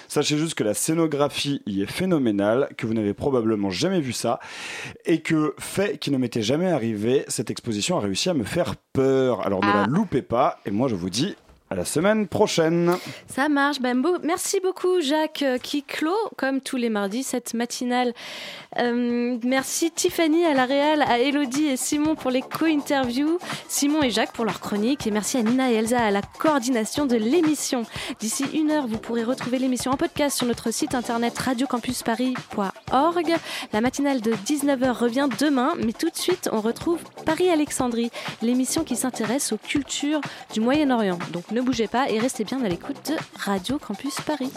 Sachez 0.08 0.38
juste 0.38 0.54
que 0.54 0.64
la 0.64 0.72
scénographie 0.72 1.60
y 1.66 1.82
est 1.82 1.92
phénoménale, 1.92 2.70
que 2.78 2.86
vous 2.86 2.94
n'avez 2.94 3.12
probablement 3.12 3.68
jamais 3.68 4.00
vu 4.00 4.14
ça, 4.14 4.40
et 5.04 5.20
que, 5.20 5.54
fait 5.58 5.98
qui 5.98 6.10
ne 6.10 6.16
m'était 6.16 6.40
jamais 6.40 6.70
arrivé, 6.70 7.26
cette 7.28 7.50
exposition 7.50 7.98
a 7.98 8.00
réussi 8.00 8.30
à 8.30 8.34
me 8.34 8.44
faire 8.44 8.74
peur. 8.94 9.44
Alors 9.44 9.60
ne 9.60 9.66
la 9.66 9.82
ah. 9.82 9.86
loupez 9.86 10.22
pas, 10.22 10.58
et 10.64 10.70
moi 10.70 10.88
je 10.88 10.94
vous 10.94 11.10
dis 11.10 11.36
à 11.74 11.76
la 11.76 11.84
semaine 11.84 12.28
prochaine. 12.28 12.94
Ça 13.26 13.48
marche. 13.48 13.80
Ben, 13.80 14.00
merci 14.22 14.60
beaucoup, 14.60 15.00
Jacques, 15.00 15.42
euh, 15.42 15.58
qui 15.58 15.82
clôt, 15.82 16.14
comme 16.36 16.60
tous 16.60 16.76
les 16.76 16.88
mardis, 16.88 17.24
cette 17.24 17.52
matinale. 17.52 18.14
Euh, 18.78 19.38
merci 19.42 19.90
Tiffany 19.90 20.44
à 20.44 20.54
la 20.54 20.66
Réal, 20.66 21.02
à 21.02 21.18
Elodie 21.18 21.66
et 21.66 21.76
Simon 21.76 22.14
pour 22.14 22.30
les 22.30 22.42
co-interviews, 22.42 23.38
Simon 23.68 24.02
et 24.02 24.10
Jacques 24.10 24.32
pour 24.32 24.44
leur 24.44 24.60
chronique, 24.60 25.06
et 25.06 25.10
merci 25.10 25.36
à 25.36 25.42
Nina 25.42 25.70
et 25.70 25.74
Elsa 25.74 25.98
à 26.00 26.10
la 26.10 26.22
coordination 26.22 27.06
de 27.06 27.16
l'émission. 27.16 27.82
D'ici 28.20 28.44
une 28.54 28.70
heure, 28.70 28.86
vous 28.86 28.98
pourrez 28.98 29.24
retrouver 29.24 29.58
l'émission 29.58 29.90
en 29.92 29.96
podcast 29.96 30.36
sur 30.36 30.46
notre 30.46 30.72
site 30.72 30.94
internet 30.94 31.36
radiocampusparis.org. 31.38 33.34
La 33.72 33.80
matinale 33.80 34.20
de 34.20 34.32
19h 34.32 34.90
revient 34.92 35.28
demain, 35.40 35.72
mais 35.84 35.92
tout 35.92 36.10
de 36.10 36.16
suite, 36.16 36.48
on 36.52 36.60
retrouve 36.60 37.00
Paris-Alexandrie, 37.26 38.10
l'émission 38.42 38.84
qui 38.84 38.94
s'intéresse 38.96 39.52
aux 39.52 39.58
cultures 39.58 40.20
du 40.52 40.60
Moyen-Orient. 40.60 41.18
Donc 41.32 41.50
ne 41.50 41.63
bougez 41.64 41.88
pas 41.88 42.10
et 42.10 42.18
restez 42.18 42.44
bien 42.44 42.62
à 42.62 42.68
l'écoute 42.68 43.10
de 43.10 43.16
Radio 43.38 43.78
Campus 43.78 44.20
Paris. 44.20 44.52